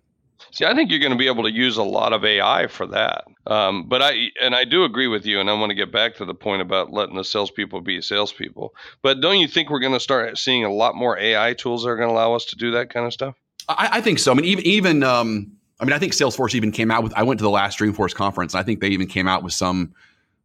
See, 0.56 0.64
I 0.64 0.74
think 0.74 0.90
you're 0.90 1.02
going 1.02 1.12
to 1.12 1.18
be 1.18 1.28
able 1.28 1.44
to 1.44 1.52
use 1.52 1.76
a 1.76 1.84
lot 1.84 2.14
of 2.14 2.24
AI 2.24 2.68
for 2.68 2.88
that. 2.88 3.26
Um, 3.46 3.90
but 3.90 4.02
I 4.02 4.30
and 4.42 4.56
I 4.56 4.64
do 4.64 4.86
agree 4.86 5.08
with 5.08 5.26
you, 5.26 5.42
and 5.42 5.50
I 5.50 5.54
want 5.54 5.70
to 5.70 5.76
get 5.76 5.92
back 5.92 6.16
to 6.16 6.26
the 6.26 6.34
point 6.34 6.62
about 6.62 6.94
letting 6.94 7.18
the 7.18 7.26
salespeople 7.26 7.82
be 7.82 8.00
salespeople. 8.00 8.74
But 9.02 9.20
don't 9.20 9.38
you 9.40 9.50
think 9.50 9.70
we're 9.70 9.82
going 9.82 9.92
to 9.92 10.00
start 10.00 10.38
seeing 10.38 10.64
a 10.64 10.72
lot 10.72 10.96
more 10.96 11.20
AI 11.20 11.56
tools 11.56 11.84
that 11.84 11.90
are 11.90 11.98
going 11.98 12.08
to 12.08 12.14
allow 12.14 12.34
us 12.34 12.46
to 12.46 12.56
do 12.56 12.72
that 12.72 12.90
kind 12.90 13.06
of 13.06 13.12
stuff? 13.12 13.36
I, 13.68 13.90
I 13.94 14.02
think 14.02 14.18
so. 14.18 14.32
I 14.32 14.36
mean, 14.36 14.46
even 14.46 14.66
even 14.66 15.04
um, 15.04 15.52
I 15.82 15.84
mean, 15.84 15.92
I 15.92 16.00
think 16.00 16.14
Salesforce 16.14 16.56
even 16.56 16.72
came 16.72 16.90
out 16.90 17.04
with. 17.04 17.14
I 17.16 17.24
went 17.24 17.38
to 17.40 17.44
the 17.44 17.50
last 17.50 17.78
Dreamforce 17.78 18.16
conference. 18.16 18.54
And 18.54 18.62
I 18.62 18.64
think 18.64 18.80
they 18.80 18.88
even 18.88 19.08
came 19.08 19.28
out 19.28 19.44
with 19.44 19.54
some 19.54 19.94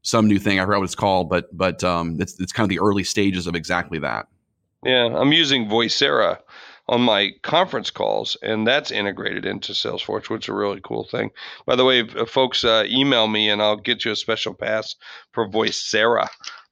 some 0.02 0.26
new 0.26 0.40
thing. 0.40 0.58
I 0.58 0.64
forgot 0.64 0.78
what 0.78 0.86
it's 0.86 0.96
called, 0.96 1.28
but 1.28 1.56
but 1.56 1.84
um, 1.84 2.20
it's 2.20 2.38
it's 2.40 2.52
kind 2.52 2.64
of 2.64 2.68
the 2.68 2.80
early 2.80 3.04
stages 3.04 3.46
of 3.46 3.54
exactly 3.54 4.00
that. 4.00 4.26
Yeah, 4.84 5.06
I'm 5.14 5.32
using 5.32 5.66
Voicea 5.66 6.38
on 6.90 7.00
my 7.00 7.30
conference 7.42 7.90
calls, 7.90 8.36
and 8.42 8.66
that's 8.66 8.90
integrated 8.90 9.46
into 9.46 9.72
Salesforce, 9.72 10.28
which 10.28 10.46
is 10.46 10.48
a 10.48 10.52
really 10.52 10.80
cool 10.82 11.04
thing. 11.04 11.30
By 11.64 11.76
the 11.76 11.84
way, 11.84 12.04
folks 12.26 12.64
uh, 12.64 12.84
email 12.88 13.28
me, 13.28 13.48
and 13.48 13.62
I'll 13.62 13.76
get 13.76 14.04
you 14.04 14.10
a 14.10 14.16
special 14.16 14.54
pass 14.54 14.96
for 15.32 15.48
Voicea 15.48 16.26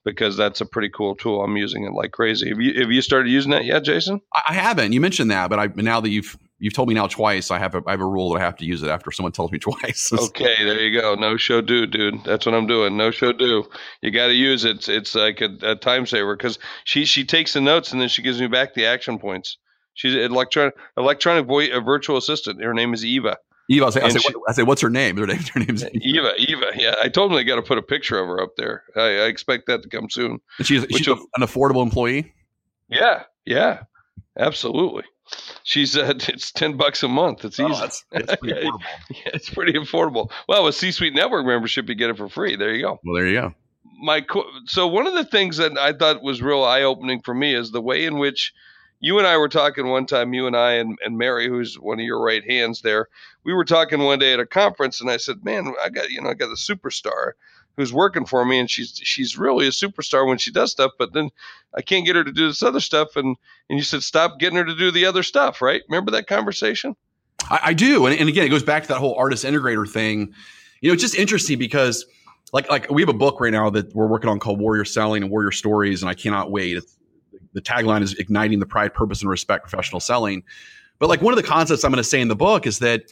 because 0.04 0.36
that's 0.36 0.60
a 0.60 0.66
pretty 0.66 0.88
cool 0.88 1.14
tool. 1.14 1.44
I'm 1.44 1.56
using 1.56 1.84
it 1.84 1.92
like 1.92 2.10
crazy. 2.10 2.48
Have 2.48 2.60
you 2.60 2.80
have 2.80 2.90
you 2.90 3.00
started 3.00 3.30
using 3.30 3.52
that 3.52 3.64
yet, 3.64 3.84
Jason? 3.84 4.20
I, 4.34 4.42
I 4.48 4.54
haven't. 4.54 4.92
You 4.92 5.00
mentioned 5.00 5.30
that, 5.30 5.50
but 5.50 5.60
I 5.60 5.68
now 5.76 6.00
that 6.00 6.10
you've 6.10 6.36
you've 6.58 6.74
told 6.74 6.88
me 6.88 6.96
now 6.96 7.06
twice, 7.06 7.52
I 7.52 7.60
have 7.60 7.76
a 7.76 7.82
I 7.86 7.92
have 7.92 8.00
a 8.00 8.06
rule 8.06 8.32
that 8.32 8.40
I 8.40 8.44
have 8.44 8.56
to 8.56 8.64
use 8.64 8.82
it 8.82 8.88
after 8.88 9.12
someone 9.12 9.30
tells 9.30 9.52
me 9.52 9.58
twice. 9.60 10.12
Okay, 10.12 10.64
there 10.64 10.80
you 10.80 11.00
go. 11.00 11.14
Know 11.14 11.36
show 11.36 11.60
do, 11.60 11.86
dude. 11.86 12.24
That's 12.24 12.44
what 12.44 12.56
I'm 12.56 12.66
doing. 12.66 12.96
Know 12.96 13.12
show 13.12 13.32
do. 13.32 13.70
You 14.02 14.10
got 14.10 14.26
to 14.26 14.34
use 14.34 14.64
it. 14.64 14.78
It's, 14.78 14.88
it's 14.88 15.14
like 15.14 15.40
a, 15.40 15.56
a 15.62 15.76
time 15.76 16.06
saver 16.06 16.36
because 16.36 16.58
she 16.82 17.04
she 17.04 17.24
takes 17.24 17.52
the 17.52 17.60
notes 17.60 17.92
and 17.92 18.00
then 18.00 18.08
she 18.08 18.22
gives 18.22 18.40
me 18.40 18.48
back 18.48 18.74
the 18.74 18.86
action 18.86 19.20
points. 19.20 19.58
She's 19.98 20.14
an 20.14 20.20
electronic 20.32 20.74
electronic 20.96 21.46
voice, 21.46 21.70
a 21.72 21.80
virtual 21.80 22.16
assistant. 22.16 22.62
Her 22.62 22.72
name 22.72 22.94
is 22.94 23.04
Eva. 23.04 23.36
Eva, 23.68 23.86
I 23.86 23.90
say, 23.90 24.00
I 24.00 24.08
say, 24.10 24.18
she- 24.20 24.32
what, 24.32 24.48
I 24.48 24.52
say, 24.52 24.62
what's 24.62 24.80
her 24.80 24.88
name? 24.88 25.16
Her 25.16 25.26
name, 25.26 25.40
her 25.52 25.60
name's 25.60 25.82
Eva. 25.84 25.90
Eva, 26.00 26.32
Eva. 26.38 26.66
Yeah, 26.76 26.94
I 27.02 27.08
told 27.08 27.30
them 27.32 27.36
they 27.36 27.42
got 27.44 27.56
to 27.56 27.62
put 27.62 27.78
a 27.78 27.82
picture 27.82 28.18
of 28.18 28.28
her 28.28 28.40
up 28.40 28.50
there. 28.56 28.84
I, 28.96 29.00
I 29.00 29.26
expect 29.26 29.66
that 29.66 29.82
to 29.82 29.88
come 29.88 30.08
soon. 30.08 30.38
And 30.58 30.66
she's 30.66 30.86
she's 30.90 31.08
will- 31.08 31.26
an 31.36 31.42
affordable 31.42 31.82
employee. 31.82 32.32
Yeah, 32.88 33.24
yeah, 33.44 33.80
absolutely. 34.38 35.02
She's 35.64 35.96
uh, 35.96 36.14
it's 36.28 36.52
ten 36.52 36.76
bucks 36.76 37.02
a 37.02 37.08
month. 37.08 37.44
It's 37.44 37.58
easy. 37.60 37.70
Oh, 37.74 37.80
that's, 37.80 38.04
that's 38.10 38.36
pretty 38.36 38.54
affordable. 38.66 38.80
Yeah, 39.10 39.30
it's 39.34 39.50
pretty 39.50 39.72
affordable. 39.74 40.30
Well, 40.48 40.64
with 40.64 40.74
C-suite 40.76 41.14
network 41.14 41.44
membership, 41.44 41.88
you 41.88 41.94
get 41.94 42.10
it 42.10 42.16
for 42.16 42.28
free. 42.28 42.56
There 42.56 42.72
you 42.72 42.82
go. 42.82 43.00
Well, 43.04 43.14
there 43.16 43.26
you 43.26 43.40
go. 43.40 43.54
my 44.00 44.24
so 44.66 44.86
one 44.86 45.06
of 45.06 45.14
the 45.14 45.24
things 45.24 45.56
that 45.58 45.76
I 45.76 45.92
thought 45.92 46.22
was 46.22 46.40
real 46.40 46.62
eye 46.64 46.82
opening 46.82 47.20
for 47.22 47.34
me 47.34 47.54
is 47.54 47.70
the 47.72 47.82
way 47.82 48.06
in 48.06 48.18
which 48.18 48.54
you 49.00 49.18
and 49.18 49.26
I 49.26 49.36
were 49.36 49.48
talking 49.48 49.88
one 49.88 50.06
time. 50.06 50.34
You 50.34 50.46
and 50.46 50.56
I 50.56 50.72
and, 50.72 50.98
and 51.04 51.18
Mary, 51.18 51.48
who's 51.48 51.78
one 51.78 52.00
of 52.00 52.04
your 52.04 52.22
right 52.22 52.44
hands 52.48 52.82
there, 52.82 53.08
we 53.44 53.52
were 53.52 53.64
talking 53.64 54.02
one 54.02 54.18
day 54.18 54.32
at 54.32 54.40
a 54.40 54.46
conference, 54.46 55.00
and 55.00 55.10
I 55.10 55.16
said, 55.16 55.44
"Man, 55.44 55.72
I 55.82 55.88
got 55.88 56.10
you 56.10 56.20
know 56.20 56.30
I 56.30 56.34
got 56.34 56.50
a 56.50 56.54
superstar 56.54 57.32
who's 57.76 57.92
working 57.92 58.26
for 58.26 58.44
me, 58.44 58.58
and 58.58 58.68
she's 58.68 59.00
she's 59.02 59.38
really 59.38 59.66
a 59.66 59.70
superstar 59.70 60.26
when 60.26 60.38
she 60.38 60.50
does 60.50 60.72
stuff, 60.72 60.92
but 60.98 61.12
then 61.12 61.30
I 61.74 61.82
can't 61.82 62.04
get 62.04 62.16
her 62.16 62.24
to 62.24 62.32
do 62.32 62.48
this 62.48 62.62
other 62.62 62.80
stuff." 62.80 63.16
And 63.16 63.36
and 63.70 63.78
you 63.78 63.84
said, 63.84 64.02
"Stop 64.02 64.38
getting 64.38 64.58
her 64.58 64.64
to 64.64 64.74
do 64.74 64.90
the 64.90 65.06
other 65.06 65.22
stuff." 65.22 65.62
Right? 65.62 65.82
Remember 65.88 66.10
that 66.12 66.26
conversation? 66.26 66.96
I, 67.50 67.60
I 67.66 67.74
do, 67.74 68.06
and, 68.06 68.18
and 68.18 68.28
again, 68.28 68.44
it 68.44 68.50
goes 68.50 68.64
back 68.64 68.82
to 68.82 68.88
that 68.88 68.98
whole 68.98 69.14
artist 69.14 69.44
integrator 69.44 69.88
thing. 69.88 70.34
You 70.80 70.90
know, 70.90 70.94
it's 70.94 71.02
just 71.02 71.14
interesting 71.14 71.58
because, 71.58 72.04
like, 72.52 72.68
like 72.68 72.90
we 72.90 73.02
have 73.02 73.08
a 73.08 73.14
book 73.14 73.40
right 73.40 73.52
now 73.52 73.70
that 73.70 73.94
we're 73.94 74.06
working 74.06 74.28
on 74.28 74.38
called 74.38 74.60
Warrior 74.60 74.84
Selling 74.84 75.22
and 75.22 75.30
Warrior 75.30 75.52
Stories, 75.52 76.02
and 76.02 76.10
I 76.10 76.14
cannot 76.14 76.50
wait. 76.50 76.76
It's, 76.76 76.97
the 77.52 77.60
tagline 77.60 78.02
is 78.02 78.14
igniting 78.14 78.58
the 78.60 78.66
pride, 78.66 78.94
purpose, 78.94 79.20
and 79.20 79.30
respect 79.30 79.68
professional 79.68 80.00
selling. 80.00 80.42
But 80.98 81.08
like 81.08 81.22
one 81.22 81.32
of 81.32 81.36
the 81.36 81.46
concepts 81.46 81.84
I'm 81.84 81.90
going 81.90 82.02
to 82.02 82.04
say 82.04 82.20
in 82.20 82.28
the 82.28 82.36
book 82.36 82.66
is 82.66 82.78
that 82.80 83.04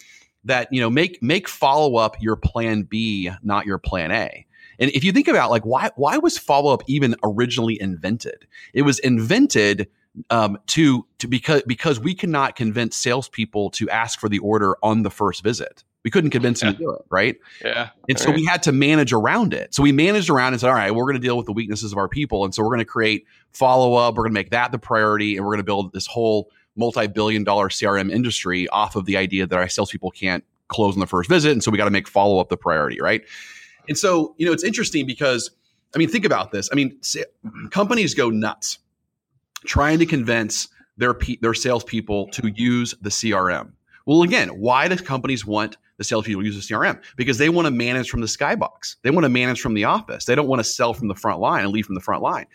that 0.45 0.69
you 0.71 0.81
know 0.81 0.91
make 0.91 1.23
make 1.23 1.49
follow 1.49 1.97
up 1.97 2.21
your 2.21 2.37
plan 2.37 2.83
B, 2.83 3.31
not 3.43 3.67
your 3.67 3.79
plan 3.79 4.11
A. 4.11 4.47
And 4.79 4.91
if 4.91 5.05
you 5.05 5.13
think 5.13 5.29
about 5.29 5.51
like 5.51 5.65
why 5.65 5.91
why 5.97 6.19
was 6.19 6.39
follow 6.39 6.73
up 6.73 6.83
even 6.87 7.15
originally 7.23 7.81
invented? 7.81 8.47
It 8.73 8.83
was 8.83 8.99
invented 9.01 9.89
um, 10.31 10.59
to 10.69 11.07
to 11.19 11.29
because 11.29 11.63
because 11.63 12.01
we 12.01 12.15
cannot 12.15 12.57
convince 12.57 12.97
salespeople 12.97 13.71
to 13.71 13.89
ask 13.91 14.19
for 14.19 14.29
the 14.29 14.39
order 14.39 14.77
on 14.83 15.03
the 15.03 15.11
first 15.11 15.43
visit. 15.43 15.85
We 16.07 16.11
couldn't 16.11 16.31
convince 16.31 16.61
them 16.61 16.75
to 16.75 16.79
do 16.79 16.91
it, 16.93 17.03
right? 17.11 17.37
Yeah. 17.65 17.89
And 18.09 18.17
so 18.17 18.31
we 18.31 18.45
had 18.45 18.63
to 18.63 18.71
manage 18.71 19.13
around 19.13 19.53
it. 19.53 19.75
So 19.75 19.83
we 19.83 19.91
managed 19.91 20.31
around 20.31 20.53
and 20.53 20.61
said, 20.61 20.69
all 20.69 20.77
right, 20.77 20.95
we're 20.95 21.03
going 21.03 21.17
to 21.17 21.21
deal 21.21 21.37
with 21.37 21.47
the 21.47 21.53
weaknesses 21.53 21.91
of 21.91 21.99
our 21.99 22.09
people. 22.09 22.45
And 22.45 22.55
so 22.55 22.63
we're 22.63 22.69
going 22.69 22.79
to 22.79 22.85
create 22.85 23.27
follow 23.51 23.95
up. 23.95 24.15
We're 24.15 24.23
going 24.23 24.31
to 24.31 24.39
make 24.39 24.51
that 24.51 24.71
the 24.71 24.79
priority. 24.79 25.37
And 25.37 25.45
we're 25.45 25.51
going 25.51 25.59
to 25.59 25.65
build 25.65 25.93
this 25.93 26.07
whole 26.07 26.49
multi 26.77 27.09
billion 27.09 27.43
dollar 27.43 27.69
CRM 27.69 28.13
industry 28.13 28.69
off 28.69 28.95
of 28.95 29.05
the 29.05 29.17
idea 29.17 29.49
that 29.49 29.59
our 29.59 29.69
salespeople 29.69 30.13
can't 30.13 30.45
close 30.69 30.95
on 30.95 31.01
the 31.01 31.09
first 31.09 31.29
visit. 31.29 31.51
And 31.51 31.65
so 31.65 31.73
we 31.73 31.77
got 31.77 31.87
to 31.87 31.91
make 31.91 32.07
follow 32.07 32.39
up 32.39 32.51
the 32.51 32.57
priority, 32.57 33.01
right? 33.01 33.23
And 33.89 33.99
so, 33.99 34.37
you 34.39 34.47
know, 34.47 34.53
it's 34.53 34.63
interesting 34.63 35.09
because, 35.09 35.51
I 35.93 35.99
mean, 35.99 36.09
think 36.09 36.25
about 36.25 36.53
this. 36.53 36.69
I 36.71 36.77
mean, 36.77 36.99
sa- 37.03 37.23
companies 37.73 38.15
go 38.15 38.31
nuts 38.31 38.79
trying 39.65 39.99
to 39.99 40.07
convince 40.07 40.69
their 40.97 41.15
pe- 41.15 41.39
their 41.43 41.55
salespeople 41.55 42.29
to 42.29 42.53
use 42.55 42.95
the 43.01 43.11
CRM. 43.11 43.73
Well, 44.07 44.23
again, 44.23 44.49
why 44.49 44.89
do 44.89 44.97
companies 44.97 45.45
want 45.45 45.77
the 45.99 46.05
salespeople 46.05 46.43
to 46.43 46.47
use 46.47 46.69
the 46.69 46.75
CRM? 46.75 47.03
Because 47.17 47.39
they 47.39 47.49
want 47.49 47.67
to 47.67 47.71
manage 47.71 48.09
from 48.09 48.21
the 48.21 48.27
skybox. 48.27 48.97
They 49.03 49.11
want 49.11 49.25
to 49.25 49.29
manage 49.29 49.61
from 49.61 49.75
the 49.75 49.85
office. 49.85 50.25
They 50.25 50.35
don't 50.35 50.49
want 50.49 50.61
to 50.61 50.65
sell 50.65 50.95
from 50.95 51.09
the 51.09 51.15
front 51.15 51.41
line 51.41 51.65
and 51.65 51.73
lead 51.73 51.85
from 51.85 51.97
the 51.97 52.01
front 52.01 52.23
line. 52.23 52.47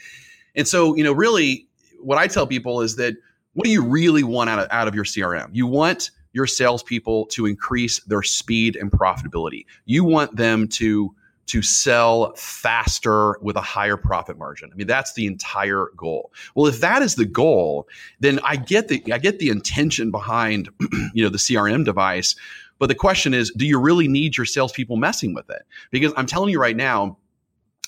And 0.55 0.67
so, 0.67 0.95
you 0.95 1.03
know, 1.03 1.11
really, 1.11 1.67
what 1.99 2.17
I 2.17 2.27
tell 2.27 2.47
people 2.47 2.81
is 2.81 2.95
that 2.95 3.15
what 3.53 3.65
do 3.65 3.71
you 3.71 3.83
really 3.83 4.23
want 4.23 4.49
out 4.49 4.59
of, 4.59 4.67
out 4.71 4.87
of 4.87 4.95
your 4.95 5.03
CRM? 5.03 5.49
You 5.51 5.67
want 5.67 6.11
your 6.33 6.47
salespeople 6.47 7.25
to 7.27 7.45
increase 7.45 7.99
their 8.05 8.23
speed 8.23 8.77
and 8.77 8.89
profitability. 8.89 9.65
You 9.85 10.05
want 10.05 10.37
them 10.37 10.67
to 10.69 11.13
to 11.47 11.61
sell 11.61 12.33
faster 12.35 13.37
with 13.41 13.55
a 13.55 13.61
higher 13.61 13.97
profit 13.97 14.37
margin. 14.37 14.69
I 14.71 14.75
mean, 14.75 14.87
that's 14.87 15.13
the 15.13 15.25
entire 15.25 15.87
goal. 15.97 16.31
Well, 16.55 16.67
if 16.67 16.79
that 16.81 17.01
is 17.01 17.15
the 17.15 17.25
goal, 17.25 17.87
then 18.19 18.39
I 18.43 18.55
get 18.55 18.87
the 18.87 19.03
I 19.11 19.17
get 19.17 19.39
the 19.39 19.49
intention 19.49 20.11
behind 20.11 20.69
you 21.13 21.23
know 21.23 21.29
the 21.29 21.37
CRM 21.37 21.85
device. 21.85 22.35
But 22.79 22.87
the 22.87 22.95
question 22.95 23.35
is, 23.35 23.51
do 23.51 23.67
you 23.67 23.79
really 23.79 24.07
need 24.07 24.37
your 24.37 24.45
salespeople 24.45 24.97
messing 24.97 25.35
with 25.35 25.49
it? 25.51 25.61
Because 25.91 26.13
I'm 26.17 26.25
telling 26.25 26.49
you 26.49 26.59
right 26.59 26.75
now, 26.75 27.17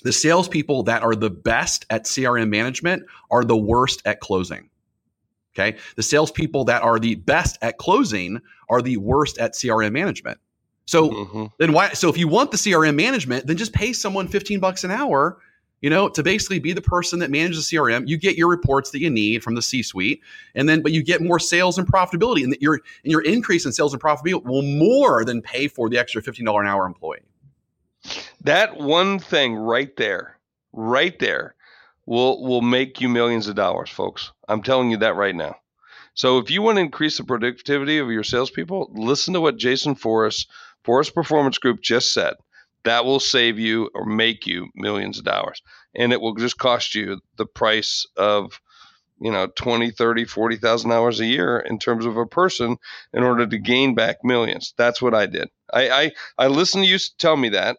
the 0.04 0.14
salespeople 0.14 0.84
that 0.84 1.02
are 1.02 1.16
the 1.16 1.32
best 1.32 1.86
at 1.90 2.04
CRM 2.04 2.50
management 2.50 3.04
are 3.32 3.44
the 3.44 3.58
worst 3.58 4.02
at 4.06 4.20
closing. 4.20 4.70
Okay. 5.56 5.78
The 5.96 6.04
salespeople 6.04 6.66
that 6.66 6.82
are 6.82 7.00
the 7.00 7.16
best 7.16 7.58
at 7.62 7.78
closing 7.78 8.42
are 8.70 8.82
the 8.82 8.98
worst 8.98 9.38
at 9.38 9.54
CRM 9.54 9.94
management. 9.94 10.40
So 10.86 11.10
Mhm. 11.10 11.52
then 11.60 11.74
why 11.74 11.94
so 11.94 12.10
if 12.10 12.18
you 12.18 12.28
want 12.28 12.52
the 12.52 12.58
CRM 12.58 12.96
management, 12.96 13.48
then 13.48 13.58
just 13.58 13.74
pay 13.74 13.94
someone 13.94 14.28
15 14.28 14.60
bucks 14.60 14.84
an 14.84 14.92
hour, 14.92 15.38
you 15.82 15.90
know, 15.90 16.10
to 16.10 16.24
basically 16.24 16.60
be 16.60 16.74
the 16.74 16.82
person 16.82 17.20
that 17.20 17.32
manages 17.32 17.58
the 17.58 17.76
CRM. 17.76 18.08
You 18.08 18.18
get 18.18 18.36
your 18.38 18.50
reports 18.50 18.92
that 18.92 19.00
you 19.00 19.10
need 19.10 19.44
from 19.44 19.56
the 19.56 19.62
C-suite, 19.62 20.22
and 20.56 20.68
then 20.68 20.82
but 20.82 20.92
you 20.92 21.04
get 21.04 21.22
more 21.22 21.40
sales 21.40 21.78
and 21.78 21.88
profitability. 21.88 22.44
And 22.44 22.56
your 22.60 22.76
and 22.76 23.12
your 23.12 23.22
increase 23.22 23.66
in 23.66 23.72
sales 23.72 23.94
and 23.94 24.02
profitability 24.02 24.44
will 24.44 24.62
more 24.62 25.24
than 25.24 25.42
pay 25.42 25.68
for 25.68 25.90
the 25.90 25.98
extra 25.98 26.22
$15 26.22 26.62
an 26.62 26.68
hour 26.68 26.86
employee. 26.86 27.20
That 28.42 28.78
one 28.78 29.20
thing 29.20 29.56
right 29.56 29.96
there, 29.96 30.38
right 30.74 31.18
there, 31.20 31.56
will 32.06 32.44
will 32.44 32.62
make 32.62 33.00
you 33.00 33.08
millions 33.08 33.48
of 33.48 33.56
dollars, 33.56 33.90
folks. 33.90 34.32
I'm 34.50 34.62
telling 34.62 34.92
you 34.92 34.98
that 34.98 35.16
right 35.16 35.36
now. 35.36 35.56
So 36.16 36.38
if 36.38 36.52
you 36.52 36.62
want 36.62 36.76
to 36.78 36.82
increase 36.82 37.18
the 37.18 37.24
productivity 37.24 37.98
of 37.98 38.12
your 38.12 38.24
salespeople, 38.24 38.92
listen 38.94 39.34
to 39.34 39.42
what 39.42 39.58
Jason 39.58 39.96
Forrest, 39.96 40.48
Forrest 40.84 41.14
Performance 41.14 41.58
Group 41.58 41.82
just 41.82 42.14
said 42.14 42.36
that 42.84 43.06
will 43.06 43.20
save 43.20 43.60
you 43.60 43.90
or 43.94 44.06
make 44.06 44.46
you 44.46 44.70
millions 44.76 45.18
of 45.18 45.26
dollars. 45.26 45.62
And 45.96 46.12
it 46.12 46.22
will 46.22 46.36
just 46.36 46.58
cost 46.58 46.96
you 46.96 47.22
the 47.38 47.46
price 47.46 48.06
of, 48.18 48.60
you 49.20 49.32
know, 49.32 49.48
20, 49.48 49.92
30, 49.92 50.26
40,000 50.26 50.92
hours 50.92 51.20
a 51.20 51.26
year 51.26 51.60
in 51.60 51.80
terms 51.80 52.06
of 52.06 52.18
a 52.18 52.26
person 52.26 52.78
in 53.14 53.24
order 53.24 53.48
to 53.48 53.58
gain 53.58 53.96
back 53.96 54.18
millions. 54.24 54.74
That's 54.78 55.02
what 55.02 55.14
I 55.14 55.26
did. 55.26 55.50
I, 55.72 55.90
I, 55.90 56.12
I 56.38 56.48
listened 56.48 56.84
to 56.84 56.90
you 56.90 56.98
tell 57.18 57.38
me 57.38 57.50
that. 57.50 57.78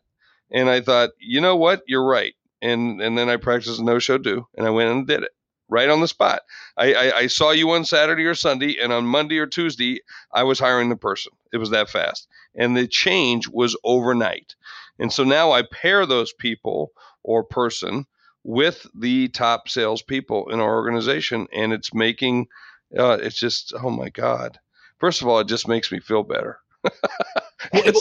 And 0.50 0.70
I 0.70 0.80
thought, 0.80 1.10
you 1.18 1.40
know 1.40 1.56
what? 1.56 1.82
You're 1.86 2.06
right. 2.06 2.34
And, 2.62 3.00
and 3.02 3.18
then 3.18 3.28
I 3.28 3.36
practiced 3.36 3.80
know 3.80 3.98
show 3.98 4.18
do 4.18 4.46
and 4.56 4.66
I 4.66 4.70
went 4.70 4.90
and 4.90 5.06
did 5.06 5.22
it 5.22 5.32
right 5.68 5.88
on 5.88 6.00
the 6.00 6.09
spot. 6.09 6.42
I, 6.77 6.94
I, 6.94 7.16
I, 7.18 7.27
saw 7.27 7.50
you 7.50 7.70
on 7.70 7.85
Saturday 7.85 8.24
or 8.27 8.35
Sunday, 8.35 8.77
and 8.81 8.92
on 8.92 9.07
Monday 9.07 9.38
or 9.38 9.46
Tuesday, 9.46 10.00
I 10.33 10.42
was 10.42 10.59
hiring 10.59 10.88
the 10.88 10.96
person. 10.96 11.33
It 11.53 11.59
was 11.59 11.70
that 11.70 11.88
fast. 11.88 12.29
And 12.55 12.77
the 12.77 12.87
change 12.87 13.48
was 13.48 13.77
overnight. 13.85 14.55
And 14.98 15.12
so 15.12 15.24
now 15.24 15.53
I 15.53 15.62
pair 15.62 16.07
those 16.07 16.33
people 16.33 16.92
or 17.22 17.42
person 17.42 18.07
with 18.44 18.87
the 18.94 19.29
top 19.29 19.68
salespeople 19.68 20.50
in 20.50 20.61
our 20.61 20.77
organization, 20.77 21.48
and 21.53 21.72
it's 21.72 21.94
making 21.94 22.46
uh, 22.96 23.18
it's 23.20 23.38
just 23.38 23.72
oh 23.83 23.90
my 23.90 24.11
god. 24.11 24.59
First 24.98 25.22
of 25.22 25.29
all, 25.29 25.40
it 25.40 25.48
just 25.48 25.66
makes 25.66 25.90
me 25.90 25.98
feel 25.98 26.22
better. 26.22 26.61
well, 27.72 27.92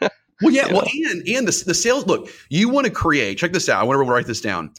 well, 0.42 0.52
yeah, 0.52 0.66
well, 0.70 0.84
and 1.08 1.26
and 1.26 1.48
the 1.48 1.64
the 1.64 1.74
sales 1.74 2.06
look. 2.06 2.28
You 2.50 2.68
want 2.68 2.86
to 2.86 2.92
create. 2.92 3.38
Check 3.38 3.52
this 3.52 3.68
out. 3.68 3.80
I 3.80 3.84
want 3.84 4.04
to 4.04 4.10
write 4.10 4.26
this 4.26 4.40
down. 4.40 4.72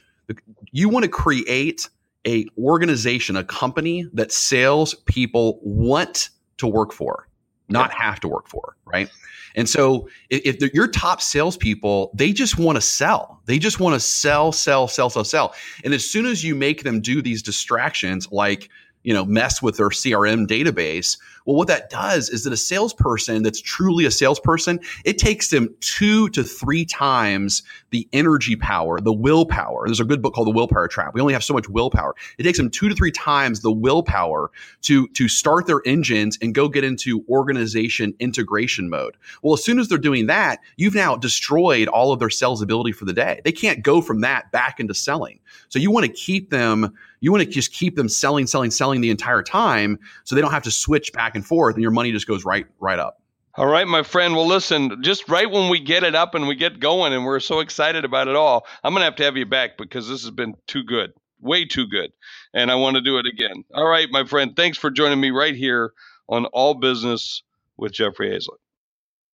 You 0.72 0.90
want 0.90 1.04
to 1.04 1.10
create 1.10 1.90
a 2.28 2.46
organization, 2.58 3.36
a 3.36 3.44
company 3.44 4.08
that 4.14 4.32
sales 4.32 4.94
people 5.06 5.60
want 5.62 6.30
to 6.58 6.68
work 6.68 6.94
for, 6.94 7.28
not 7.70 7.92
yeah. 7.92 8.06
have 8.06 8.20
to 8.22 8.28
work 8.28 8.48
for, 8.48 8.76
right? 8.86 9.10
And 9.56 9.70
so 9.70 10.10
if, 10.30 10.62
if 10.62 10.74
your 10.74 10.88
top 10.88 11.22
salespeople, 11.22 12.12
they 12.14 12.34
just 12.34 12.58
want 12.58 12.76
to 12.78 12.82
sell. 12.82 13.42
They 13.46 13.60
just 13.60 13.80
want 13.80 13.94
to 13.94 14.00
sell, 14.00 14.52
sell, 14.52 14.88
sell, 14.88 15.10
sell, 15.10 15.24
sell. 15.24 15.54
And 15.84 15.94
as 15.94 16.10
soon 16.10 16.26
as 16.26 16.44
you 16.44 16.56
make 16.56 16.84
them 16.84 17.02
do 17.02 17.22
these 17.22 17.44
distractions, 17.44 18.32
like 18.32 18.70
you 19.04 19.14
know 19.14 19.26
mess 19.26 19.62
with 19.62 19.78
their 19.78 19.90
crm 19.90 20.48
database 20.48 21.18
well 21.46 21.56
what 21.56 21.68
that 21.68 21.90
does 21.90 22.30
is 22.30 22.44
that 22.44 22.54
a 22.54 22.58
salesperson 22.58 23.44
that's 23.44 23.62
truly 23.62 24.06
a 24.06 24.12
salesperson 24.12 24.80
it 25.06 25.18
takes 25.18 25.50
them 25.50 25.70
two 25.80 26.30
to 26.30 26.44
three 26.44 26.86
times 26.86 27.64
the 27.92 28.08
energy 28.14 28.56
power 28.56 29.00
the 29.04 29.14
willpower. 29.14 29.84
There's 29.86 30.00
a 30.00 30.06
good 30.06 30.22
book 30.22 30.34
called 30.34 30.48
the 30.48 30.52
willpower 30.52 30.88
trap. 30.88 31.14
We 31.14 31.22
only 31.22 31.34
have 31.34 31.44
so 31.44 31.54
much 31.54 31.70
willpower. 31.70 32.16
It 32.38 32.44
takes 32.44 32.58
them 32.58 32.70
two 32.70 32.90
to 32.90 32.96
three 32.96 33.12
times 33.12 33.62
the 33.62 33.72
willpower 33.72 34.52
to 34.84 35.08
to 35.10 35.28
start 35.28 35.68
their 35.68 35.82
engines 35.86 36.38
and 36.42 36.54
go 36.54 36.68
get 36.68 36.84
into 36.84 37.24
organization 37.30 38.14
integration 38.20 38.90
mode. 38.90 39.16
Well 39.42 39.54
as 39.54 39.64
soon 39.64 39.80
as 39.80 39.88
they're 39.88 39.98
doing 39.98 40.28
that 40.28 40.60
you've 40.78 40.96
now 40.96 41.16
destroyed 41.16 41.88
all 41.88 42.12
of 42.12 42.20
their 42.20 42.30
sales 42.30 42.62
ability 42.62 42.92
for 42.92 43.06
the 43.06 43.14
day. 43.14 43.42
They 43.44 43.52
can't 43.52 43.84
go 43.84 44.02
from 44.02 44.22
that 44.22 44.52
back 44.52 44.80
into 44.80 44.94
selling. 44.94 45.40
So 45.70 45.80
you 45.80 45.92
want 45.92 46.06
to 46.06 46.12
keep 46.12 46.50
them 46.50 46.94
you 47.24 47.32
want 47.32 47.42
to 47.42 47.50
just 47.50 47.72
keep 47.72 47.96
them 47.96 48.10
selling, 48.10 48.46
selling, 48.48 48.70
selling 48.70 49.00
the 49.00 49.10
entire 49.10 49.42
time 49.42 49.98
so 50.26 50.36
they 50.36 50.42
don't 50.42 50.52
have 50.52 50.64
to 50.64 50.72
switch 50.72 51.14
back 51.14 51.33
and 51.34 51.46
forth 51.46 51.76
and 51.76 51.82
your 51.82 51.92
money 51.92 52.12
just 52.12 52.28
goes 52.28 52.46
right 52.46 52.66
right 52.80 53.00
up. 53.00 53.20
All 53.56 53.68
right, 53.68 53.88
my 53.88 54.02
friend. 54.02 54.36
Well, 54.36 54.48
listen, 54.48 55.04
just 55.04 55.30
right 55.30 55.50
when 55.50 55.70
we 55.70 55.80
get 55.80 56.04
it 56.04 56.16
up 56.16 56.34
and 56.34 56.48
we 56.48 56.56
get 56.56 56.80
going 56.80 57.14
and 57.14 57.24
we're 57.24 57.40
so 57.40 57.60
excited 57.60 58.04
about 58.04 58.28
it 58.28 58.36
all, 58.36 58.66
I'm 58.84 58.96
to 58.96 59.02
have 59.02 59.16
to 59.18 59.24
have 59.24 59.38
you 59.38 59.46
back 59.46 59.78
because 59.78 60.10
this 60.10 60.24
has 60.24 60.32
been 60.32 60.56
too 60.66 60.84
good, 60.84 61.14
way 61.40 61.66
too 61.66 61.86
good. 61.86 62.12
And 62.56 62.72
I 62.72 62.76
want 62.76 62.96
to 62.96 63.02
do 63.02 63.20
it 63.20 63.28
again. 63.28 63.64
All 63.76 63.86
right, 63.88 64.08
my 64.10 64.26
friend. 64.26 64.56
Thanks 64.56 64.80
for 64.80 64.90
joining 64.90 65.22
me 65.22 65.30
right 65.30 65.56
here 65.56 65.94
on 66.28 66.46
All 66.46 66.74
Business 66.74 67.44
with 67.78 67.92
Jeffrey 67.92 68.32
Hayzlett. 68.32 68.63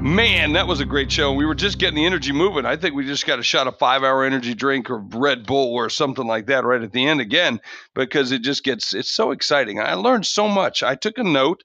Man, 0.00 0.52
that 0.52 0.68
was 0.68 0.78
a 0.78 0.84
great 0.84 1.10
show. 1.10 1.32
We 1.32 1.44
were 1.44 1.56
just 1.56 1.78
getting 1.78 1.96
the 1.96 2.06
energy 2.06 2.30
moving. 2.30 2.64
I 2.64 2.76
think 2.76 2.94
we 2.94 3.04
just 3.04 3.26
got 3.26 3.40
a 3.40 3.42
shot 3.42 3.66
of 3.66 3.80
five 3.80 4.04
hour 4.04 4.24
energy 4.24 4.54
drink 4.54 4.90
or 4.90 4.98
Red 4.98 5.44
Bull 5.44 5.74
or 5.74 5.90
something 5.90 6.24
like 6.26 6.46
that 6.46 6.64
right 6.64 6.80
at 6.80 6.92
the 6.92 7.04
end 7.08 7.20
again 7.20 7.60
because 7.94 8.30
it 8.30 8.42
just 8.42 8.62
gets, 8.62 8.94
it's 8.94 9.10
so 9.10 9.32
exciting. 9.32 9.80
I 9.80 9.94
learned 9.94 10.24
so 10.24 10.46
much. 10.46 10.84
I 10.84 10.94
took 10.94 11.18
a 11.18 11.24
note 11.24 11.64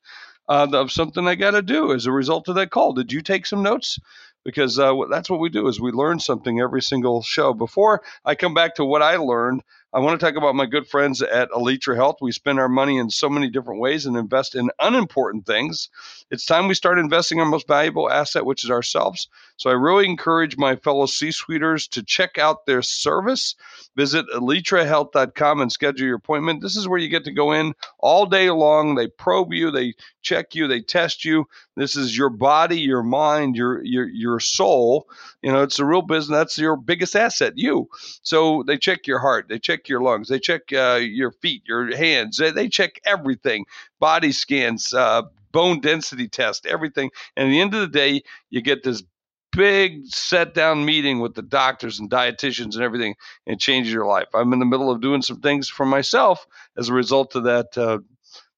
uh, 0.50 0.68
of 0.74 0.92
something 0.92 1.28
I 1.28 1.36
got 1.36 1.52
to 1.52 1.62
do 1.62 1.94
as 1.94 2.08
a 2.08 2.12
result 2.12 2.48
of 2.48 2.56
that 2.56 2.72
call. 2.72 2.94
Did 2.94 3.12
you 3.14 3.22
take 3.22 3.46
some 3.46 3.62
notes? 3.62 4.00
Because 4.44 4.80
uh, 4.80 4.94
that's 5.12 5.30
what 5.30 5.40
we 5.40 5.50
do 5.50 5.68
is 5.68 5.80
we 5.80 5.92
learn 5.92 6.20
something 6.20 6.60
every 6.60 6.82
single 6.82 7.22
show. 7.22 7.54
Before 7.54 8.02
I 8.26 8.34
come 8.34 8.56
back 8.56 8.74
to 8.76 8.86
what 8.86 9.04
I 9.04 9.18
learned, 9.18 9.62
I 9.96 10.00
want 10.00 10.20
to 10.20 10.26
talk 10.26 10.36
about 10.36 10.56
my 10.56 10.66
good 10.66 10.88
friends 10.88 11.22
at 11.22 11.52
Elytra 11.52 11.96
Health. 11.96 12.16
We 12.20 12.32
spend 12.32 12.60
our 12.60 12.68
money 12.68 12.98
in 12.98 13.12
so 13.12 13.30
many 13.30 13.48
different 13.48 13.80
ways 13.80 14.08
and 14.08 14.18
invest 14.18 14.56
in 14.56 14.72
unimportant 14.80 15.46
things. 15.46 15.90
It's 16.32 16.48
time 16.48 16.68
we 16.68 16.74
start 16.74 16.98
investing 16.98 17.40
our 17.40 17.46
most 17.46 17.68
valuable 17.68 18.10
asset, 18.10 18.44
which 18.44 18.64
is 18.64 18.72
ourselves. 18.72 19.28
So 19.58 19.70
I 19.70 19.74
really 19.74 20.06
encourage 20.06 20.58
my 20.58 20.78
fellow 20.78 21.06
C-suiters 21.06 21.88
to 21.90 22.02
check 22.02 22.40
out 22.40 22.66
their 22.66 22.82
service. 22.82 23.54
Visit 23.96 24.26
elytrahealth.com 24.34 25.62
and 25.62 25.72
schedule 25.72 26.08
your 26.08 26.16
appointment. 26.16 26.64
This 26.64 26.76
is 26.76 26.88
where 26.88 26.98
you 26.98 27.08
get 27.08 27.26
to 27.26 27.32
go 27.32 27.52
in 27.52 27.76
all 28.00 28.26
day 28.26 28.50
long. 28.50 28.96
They 28.96 29.10
probe 29.10 29.54
you, 29.54 29.70
they 29.70 29.94
check 30.24 30.56
you, 30.56 30.68
they 30.68 30.82
test 30.82 31.24
you. 31.24 31.46
This 31.76 31.96
is 31.96 32.18
your 32.18 32.30
body, 32.30 32.80
your 32.80 33.04
mind, 33.04 33.56
your 33.56 33.84
your 33.84 34.08
your 34.08 34.40
soul. 34.40 35.08
You 35.42 35.52
know, 35.52 35.64
it's 35.64 35.80
a 35.80 35.86
real 35.86 36.02
business. 36.02 36.38
That's 36.38 36.58
your 36.58 36.78
biggest 36.78 37.16
asset, 37.16 37.54
you. 37.56 37.90
So 38.22 38.64
they 38.68 38.78
check 38.78 39.08
your 39.08 39.20
heart, 39.20 39.48
they 39.50 39.60
check 39.60 39.88
your 39.90 40.02
lungs, 40.02 40.30
they 40.30 40.40
check 40.40 40.72
uh, 40.72 41.00
your 41.02 41.32
feet, 41.32 41.64
your 41.66 41.96
hands. 41.96 42.38
They, 42.38 42.52
they 42.52 42.70
check 42.70 43.00
everything. 43.06 43.66
Body 44.00 44.32
scans, 44.32 44.94
uh, 44.94 45.24
bone 45.52 45.80
density 45.82 46.28
test, 46.28 46.66
everything. 46.66 47.10
And 47.36 47.48
at 47.48 47.52
the 47.52 47.62
end 47.62 47.74
of 47.74 47.82
the 47.82 47.88
day, 47.88 48.22
you 48.50 48.62
get 48.62 48.84
this 48.84 49.04
big 49.52 50.06
set 50.08 50.54
down 50.54 50.84
meeting 50.84 51.20
with 51.20 51.36
the 51.36 51.42
doctors 51.42 52.00
and 52.00 52.10
dietitians 52.10 52.74
and 52.74 52.82
everything 52.82 53.16
and 53.46 53.60
changes 53.60 53.94
your 53.94 54.06
life. 54.06 54.28
I'm 54.34 54.52
in 54.52 54.60
the 54.60 54.66
middle 54.66 54.90
of 54.90 55.02
doing 55.02 55.22
some 55.22 55.42
things 55.42 55.70
for 55.70 55.86
myself 55.86 56.46
as 56.78 56.90
a 56.90 56.94
result 56.94 57.36
of 57.36 57.44
that 57.44 57.78
uh, 57.78 58.00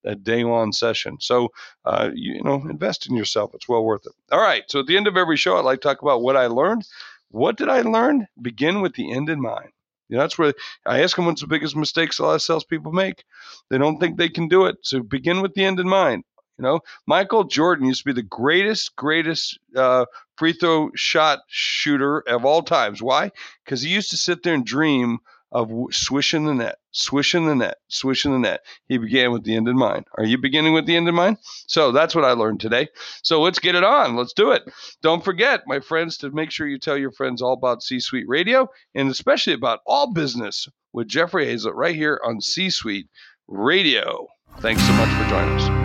that 0.05 0.23
day 0.23 0.43
one 0.45 0.71
session. 0.71 1.17
So 1.19 1.49
uh, 1.83 2.11
you, 2.13 2.35
you 2.35 2.43
know, 2.43 2.55
invest 2.69 3.07
in 3.07 3.15
yourself. 3.15 3.51
It's 3.53 3.67
well 3.67 3.83
worth 3.83 4.05
it. 4.05 4.13
All 4.31 4.41
right. 4.41 4.63
So 4.69 4.79
at 4.79 4.85
the 4.85 4.95
end 4.95 5.07
of 5.07 5.17
every 5.17 5.35
show, 5.35 5.57
I'd 5.57 5.65
like 5.65 5.81
to 5.81 5.87
talk 5.87 6.01
about 6.01 6.21
what 6.21 6.37
I 6.37 6.47
learned. 6.47 6.87
What 7.31 7.57
did 7.57 7.67
I 7.67 7.81
learn? 7.81 8.27
Begin 8.41 8.81
with 8.81 8.93
the 8.93 9.11
end 9.11 9.29
in 9.29 9.41
mind. 9.41 9.71
You 10.07 10.15
know, 10.15 10.21
that's 10.21 10.37
where 10.37 10.53
I 10.85 11.01
ask 11.01 11.15
them 11.15 11.25
what's 11.25 11.41
the 11.41 11.47
biggest 11.47 11.75
mistakes 11.75 12.19
a 12.19 12.23
lot 12.23 12.35
of 12.35 12.41
salespeople 12.41 12.91
make. 12.91 13.23
They 13.69 13.77
don't 13.77 13.99
think 13.99 14.17
they 14.17 14.29
can 14.29 14.47
do 14.47 14.65
it. 14.65 14.77
So 14.83 15.01
begin 15.01 15.41
with 15.41 15.53
the 15.55 15.65
end 15.65 15.79
in 15.79 15.89
mind. 15.89 16.23
You 16.57 16.63
know, 16.63 16.79
Michael 17.05 17.43
Jordan 17.43 17.87
used 17.87 18.03
to 18.03 18.05
be 18.05 18.13
the 18.13 18.21
greatest, 18.21 18.95
greatest 18.95 19.59
uh, 19.75 20.05
free 20.37 20.53
throw 20.53 20.89
shot 20.95 21.39
shooter 21.47 22.19
of 22.29 22.45
all 22.45 22.61
times. 22.61 23.01
Why? 23.01 23.31
Because 23.65 23.81
he 23.81 23.89
used 23.89 24.11
to 24.11 24.17
sit 24.17 24.43
there 24.43 24.53
and 24.53 24.65
dream 24.65 25.17
of 25.55 25.71
swishing 25.89 26.45
the 26.45 26.53
net, 26.53 26.79
swishing 26.91 27.47
the 27.47 27.55
net, 27.55 27.77
swishing 27.87 28.33
the 28.33 28.39
net. 28.39 28.59
He 28.89 28.97
began 28.97 29.31
with 29.31 29.45
the 29.45 29.55
end 29.55 29.69
in 29.69 29.77
mind. 29.77 30.05
Are 30.17 30.25
you 30.25 30.37
beginning 30.37 30.73
with 30.73 30.85
the 30.85 30.97
end 30.97 31.07
in 31.07 31.15
mind? 31.15 31.37
So 31.67 31.93
that's 31.93 32.13
what 32.13 32.25
I 32.25 32.33
learned 32.33 32.59
today. 32.59 32.89
So 33.23 33.41
let's 33.41 33.59
get 33.59 33.73
it 33.73 33.83
on. 33.85 34.17
Let's 34.17 34.33
do 34.33 34.51
it. 34.51 34.63
Don't 35.01 35.23
forget, 35.23 35.61
my 35.65 35.79
friends, 35.79 36.17
to 36.17 36.29
make 36.29 36.51
sure 36.51 36.67
you 36.67 36.77
tell 36.77 36.97
your 36.97 37.13
friends 37.13 37.41
all 37.41 37.53
about 37.53 37.83
C 37.83 38.01
Suite 38.01 38.27
Radio 38.27 38.67
and 38.95 39.09
especially 39.09 39.53
about 39.53 39.79
all 39.87 40.11
business 40.11 40.67
with 40.91 41.07
Jeffrey 41.07 41.45
Hayzlett 41.45 41.73
right 41.73 41.95
here 41.95 42.19
on 42.25 42.41
C 42.41 42.69
Suite 42.69 43.07
Radio. 43.47 44.27
Thanks 44.59 44.83
so 44.83 44.91
much 44.91 45.09
for 45.09 45.29
joining 45.29 45.57
us. 45.57 45.84